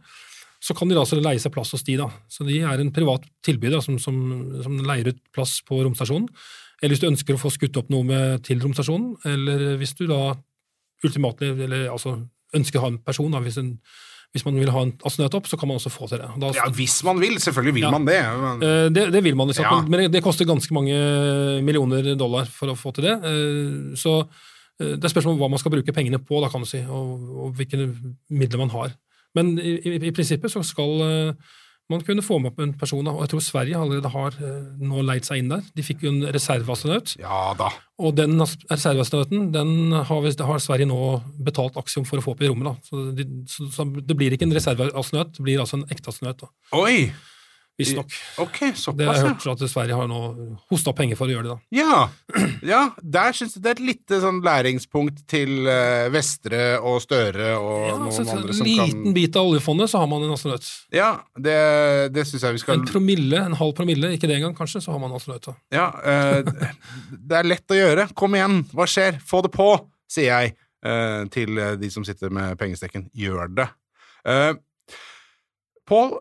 så 0.61 0.77
kan 0.77 0.89
de 0.89 0.97
da 0.97 1.05
leie 1.21 1.41
seg 1.41 1.53
plass 1.53 1.73
hos 1.73 1.85
de. 1.85 1.97
da. 2.01 2.09
Så 2.29 2.45
De 2.49 2.61
er 2.61 2.81
en 2.81 2.93
privat 2.93 3.25
tilbyder 3.45 3.79
da, 3.79 3.85
som, 3.85 3.97
som, 4.01 4.17
som 4.65 4.81
leier 4.85 5.13
ut 5.13 5.21
plass 5.37 5.59
på 5.69 5.81
romstasjonen. 5.81 6.29
Eller 6.81 6.95
hvis 6.95 7.05
du 7.05 7.09
ønsker 7.09 7.37
å 7.37 7.41
få 7.41 7.53
skutt 7.53 7.77
opp 7.81 7.89
noe 7.93 8.05
med, 8.09 8.43
til 8.45 8.61
romstasjonen, 8.61 9.15
eller 9.29 9.81
hvis 9.81 9.97
du 9.99 10.07
da 10.09 10.35
ultimatlig, 11.05 11.55
eller 11.65 11.89
altså 11.93 12.19
ønsker 12.57 12.79
å 12.81 12.83
ha 12.87 12.89
en 12.95 12.99
person, 12.99 13.31
da, 13.33 13.39
hvis, 13.45 13.57
en, 13.59 13.79
hvis 14.35 14.45
man 14.47 14.55
vil 14.59 14.71
ha 14.71 14.83
en 14.87 14.93
astronautopp, 15.07 15.47
så 15.51 15.57
kan 15.59 15.69
man 15.71 15.77
også 15.79 15.91
få 15.91 16.09
til 16.11 16.19
det. 16.23 16.29
Da, 16.43 16.51
Ja, 16.57 16.69
hvis 16.71 17.03
man 17.07 17.21
vil. 17.21 17.39
Selvfølgelig 17.43 17.75
vil 17.75 17.83
Ja. 17.87 17.91
man 17.91 18.05
det. 18.07 18.21
Men, 18.23 18.63
Eh, 18.63 18.89
Det, 18.91 19.13
det 19.13 19.23
vil 19.25 19.37
man. 19.37 19.49
Ja. 19.57 19.81
men 19.83 20.01
det, 20.01 20.13
det 20.13 20.23
koster 20.23 20.45
ganske 20.47 20.73
mange 20.75 20.95
millioner 21.63 22.15
dollar 22.17 22.47
for 22.47 22.67
å 22.69 22.77
få 22.79 22.93
til 22.95 23.05
det. 23.05 23.17
Eh, 23.25 23.95
Så 23.97 24.27
eh, 24.81 24.97
det 24.97 25.05
er 25.05 25.09
spørsmål 25.15 25.35
om 25.35 25.41
hva 25.45 25.51
man 25.51 25.59
skal 25.59 25.71
bruke 25.73 25.93
pengene 25.93 26.19
på, 26.19 26.41
da 26.43 26.49
kan 26.49 26.63
du 26.63 26.67
si, 26.67 26.79
og, 26.89 27.29
og 27.47 27.55
hvilke 27.59 27.77
midler 28.31 28.59
man 28.59 28.71
har. 28.71 28.95
Men 29.35 29.59
i, 29.59 29.77
i, 29.87 29.97
i 30.09 30.11
prinsippet 30.11 30.51
så 30.51 30.63
skal 30.65 31.37
man 31.91 32.03
kunne 32.07 32.23
få 32.23 32.39
med 32.43 32.59
en 32.63 32.73
person, 32.79 33.07
og 33.11 33.21
jeg 33.25 33.33
tror 33.33 33.43
Sverige 33.45 33.77
allerede 33.81 34.11
har 34.13 34.37
eh, 34.41 34.69
nå 34.81 35.03
leid 35.07 35.27
seg 35.27 35.43
inn 35.43 35.51
der. 35.53 35.65
De 35.77 35.85
fikk 35.87 36.05
jo 36.07 36.13
en 36.15 36.23
reserveastronaut, 36.35 37.17
ja 37.21 37.41
da. 37.59 37.69
og 38.01 38.15
den 38.19 38.39
as- 38.41 38.57
reserveastronauten 38.71 39.51
den 39.55 39.93
har, 39.99 40.31
har 40.51 40.63
Sverige 40.63 40.89
nå 40.91 41.01
betalt 41.47 41.77
aksjon 41.81 42.07
for 42.09 42.23
å 42.23 42.25
få 42.25 42.37
opp 42.37 42.45
i 42.47 42.51
rommet. 42.51 42.71
Da. 42.71 42.89
Så, 42.91 43.03
de, 43.19 43.27
så, 43.51 43.69
så 43.75 43.89
det 43.99 44.17
blir 44.17 44.33
ikke 44.37 44.47
en 44.49 44.55
reserveastronaut, 44.57 45.35
det 45.37 45.45
blir 45.47 45.61
altså 45.63 45.81
en 45.81 45.87
ekte 45.91 46.15
astronaut. 46.15 46.47
da. 46.47 46.53
Oi! 46.81 47.11
Visstnok. 47.81 48.15
Ok, 48.43 48.59
Det 48.71 49.07
har 49.09 49.19
jeg 49.19 49.27
hørt 49.27 49.47
at 49.51 49.65
Sverige 49.71 49.97
har 49.99 50.09
nå 50.11 50.21
hosta 50.71 50.93
penger 50.97 51.19
for 51.19 51.31
å 51.31 51.35
gjøre 51.35 51.49
det. 51.49 51.57
da. 51.57 51.81
Ja, 51.81 51.99
ja 52.73 52.83
der 53.01 53.37
syns 53.37 53.57
jeg 53.57 53.65
det 53.65 53.73
er 53.73 53.79
et 53.79 53.83
lite 53.89 54.21
sånn 54.23 54.41
læringspunkt 54.45 55.25
til 55.31 55.69
eh, 55.71 56.07
Vestre 56.15 56.63
og 56.79 57.01
Støre 57.05 57.53
og 57.59 57.89
Ja, 57.89 57.97
noen 58.01 58.33
andre 58.37 58.57
som 58.57 58.69
kan 58.69 58.85
en 58.85 58.93
liten 58.93 59.17
bit 59.17 59.41
av 59.41 59.51
oljefondet, 59.51 59.93
så 59.93 60.03
har 60.03 60.11
man 60.11 60.25
en 60.27 60.37
astronaut. 60.37 60.71
Ja, 60.95 61.11
det, 61.35 61.59
det 62.15 62.27
syns 62.29 62.47
jeg 62.47 62.59
vi 62.59 62.65
skal 62.65 62.79
En 62.79 62.89
promille, 62.89 63.45
en 63.51 63.59
halv 63.61 63.77
promille, 63.79 64.15
ikke 64.17 64.31
det 64.31 64.39
engang 64.41 64.57
kanskje, 64.59 64.85
så 64.85 64.95
har 64.95 65.03
man 65.03 65.15
astronaut. 65.17 65.51
da. 65.51 65.57
Ja, 65.75 65.91
eh, 66.05 66.73
det 67.31 67.43
er 67.43 67.51
lett 67.51 67.75
å 67.75 67.79
gjøre. 67.79 68.11
Kom 68.19 68.37
igjen, 68.39 68.63
hva 68.77 68.89
skjer? 68.91 69.21
Få 69.27 69.43
det 69.47 69.53
på, 69.57 69.73
sier 70.11 70.31
jeg 70.31 70.57
eh, 70.87 71.23
til 71.35 71.63
de 71.81 71.93
som 71.93 72.07
sitter 72.07 72.33
med 72.35 72.59
pengestekken. 72.61 73.09
Gjør 73.17 73.55
det. 73.61 73.71
Uh, 74.21 74.53
Pål, 75.91 76.13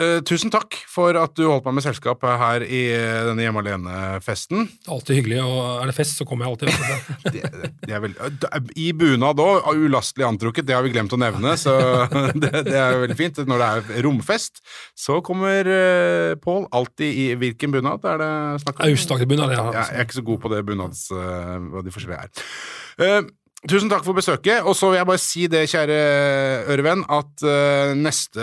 eh, 0.00 0.18
tusen 0.26 0.50
takk 0.52 0.74
for 0.90 1.16
at 1.20 1.34
du 1.38 1.44
holdt 1.46 1.66
meg 1.68 1.76
med 1.78 1.84
selskap 1.84 2.24
her 2.24 2.64
i 2.64 2.80
eh, 2.94 3.20
denne 3.28 3.44
Hjemme 3.44 3.62
alene-festen. 3.62 4.66
Alltid 4.90 5.20
hyggelig, 5.20 5.40
og 5.44 5.82
er 5.82 5.90
det 5.90 5.96
fest, 5.96 6.16
så 6.18 6.26
kommer 6.28 6.46
jeg 6.46 6.54
alltid. 6.54 6.68
Det, 7.30 7.42
det 7.84 7.94
er 7.94 8.00
veldig, 8.02 8.30
I 8.80 8.86
bunad 8.96 9.40
òg, 9.42 9.66
ulastelig 9.76 10.24
antrukket, 10.26 10.66
det 10.66 10.74
har 10.74 10.82
vi 10.84 10.92
glemt 10.92 11.12
å 11.14 11.18
nevne, 11.20 11.52
så 11.60 11.74
det, 12.42 12.50
det 12.66 12.76
er 12.76 12.98
veldig 13.04 13.16
fint. 13.18 13.40
Når 13.50 13.62
det 13.62 13.68
er 13.70 14.04
romfest, 14.06 14.62
så 14.98 15.20
kommer 15.24 15.68
uh, 15.68 16.32
Pål 16.40 16.66
alltid 16.76 17.20
i 17.22 17.26
Hvilken 17.40 17.74
bunad 17.74 18.04
er 18.08 18.20
det 18.20 18.32
snakk 18.64 18.80
om? 18.80 18.88
Aust-Agder-bunad, 18.88 19.54
Ja, 19.54 19.66
jeg 19.76 20.00
er 20.00 20.08
ikke 20.08 20.18
så 20.18 20.26
god 20.26 20.42
på 20.42 20.52
det 20.52 20.64
bunads... 20.66 21.06
hva 21.10 21.84
de 21.84 21.92
forskjellige 21.94 22.26
er. 22.26 23.28
Eh, 23.60 23.68
tusen 23.68 23.90
takk 23.92 24.04
for 24.06 24.16
besøket, 24.16 24.64
og 24.64 24.72
så 24.76 24.88
vil 24.88 24.98
jeg 25.00 25.08
bare 25.08 25.20
si 25.20 25.46
det, 25.50 25.66
kjære 25.68 25.96
ørevenn, 26.72 27.04
at 27.12 27.44
uh, 27.44 27.92
neste 27.92 28.40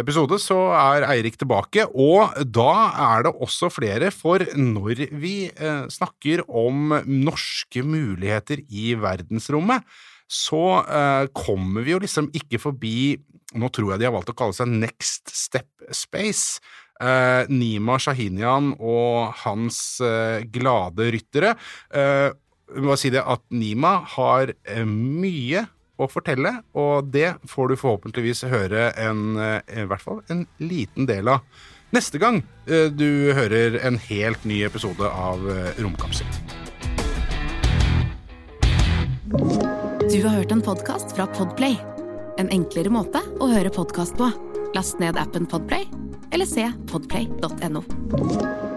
episode 0.00 0.40
så 0.42 0.72
er 0.74 1.06
Eirik 1.06 1.38
tilbake, 1.38 1.86
og 1.86 2.34
da 2.42 2.72
er 3.14 3.28
det 3.28 3.34
også 3.38 3.70
flere, 3.70 4.10
for 4.10 4.42
når 4.58 5.06
vi 5.14 5.50
uh, 5.54 5.86
snakker 5.86 6.42
om 6.48 6.96
norske 7.06 7.84
muligheter 7.86 8.64
i 8.70 8.94
verdensrommet, 8.98 9.86
så 10.26 10.82
uh, 10.82 11.30
kommer 11.30 11.84
vi 11.86 11.94
jo 11.94 12.02
liksom 12.02 12.32
ikke 12.34 12.58
forbi 12.58 12.96
Nå 13.54 13.68
tror 13.70 13.92
jeg 13.92 14.00
de 14.00 14.06
har 14.08 14.14
valgt 14.16 14.32
å 14.32 14.34
kalle 14.34 14.56
seg 14.56 14.66
Next 14.66 15.30
Step 15.30 15.84
Space. 15.94 16.58
Eh, 17.02 17.48
Nima 17.50 17.96
Shahinian 17.98 18.72
og 18.78 19.32
hans 19.42 19.98
eh, 20.04 20.44
glade 20.46 21.08
ryttere. 21.10 21.54
Må 22.82 22.96
si 22.98 23.10
det 23.14 23.22
at 23.22 23.42
Nima 23.54 24.00
har 24.16 24.54
eh, 24.64 24.84
mye 24.88 25.66
å 25.94 26.08
fortelle, 26.10 26.56
og 26.74 27.12
det 27.14 27.36
får 27.46 27.70
du 27.70 27.76
forhåpentligvis 27.78 28.44
høre 28.50 28.88
en, 28.98 29.36
eh, 29.38 29.60
i 29.70 29.86
hvert 29.86 30.02
fall 30.02 30.24
en 30.32 30.44
liten 30.58 31.06
del 31.10 31.30
av 31.30 31.44
neste 31.94 32.18
gang 32.18 32.40
eh, 32.66 32.88
du 32.90 33.30
hører 33.36 33.78
en 33.86 34.00
helt 34.08 34.42
ny 34.48 34.64
episode 34.66 35.06
av 35.06 35.44
Romkapsel. 35.78 36.26
Du 40.04 40.18
har 40.26 40.34
hørt 40.34 40.52
en 40.52 40.62
podkast 40.62 41.14
fra 41.16 41.28
Podplay. 41.38 41.78
En 42.42 42.50
enklere 42.50 42.90
måte 42.90 43.22
å 43.38 43.48
høre 43.54 43.70
podkast 43.72 44.18
på. 44.18 44.28
Last 44.74 44.98
ned 45.02 45.18
appen 45.20 45.46
Podplay, 45.46 45.86
eller 46.34 46.50
se 46.50 46.66
podplay.no. 46.90 48.73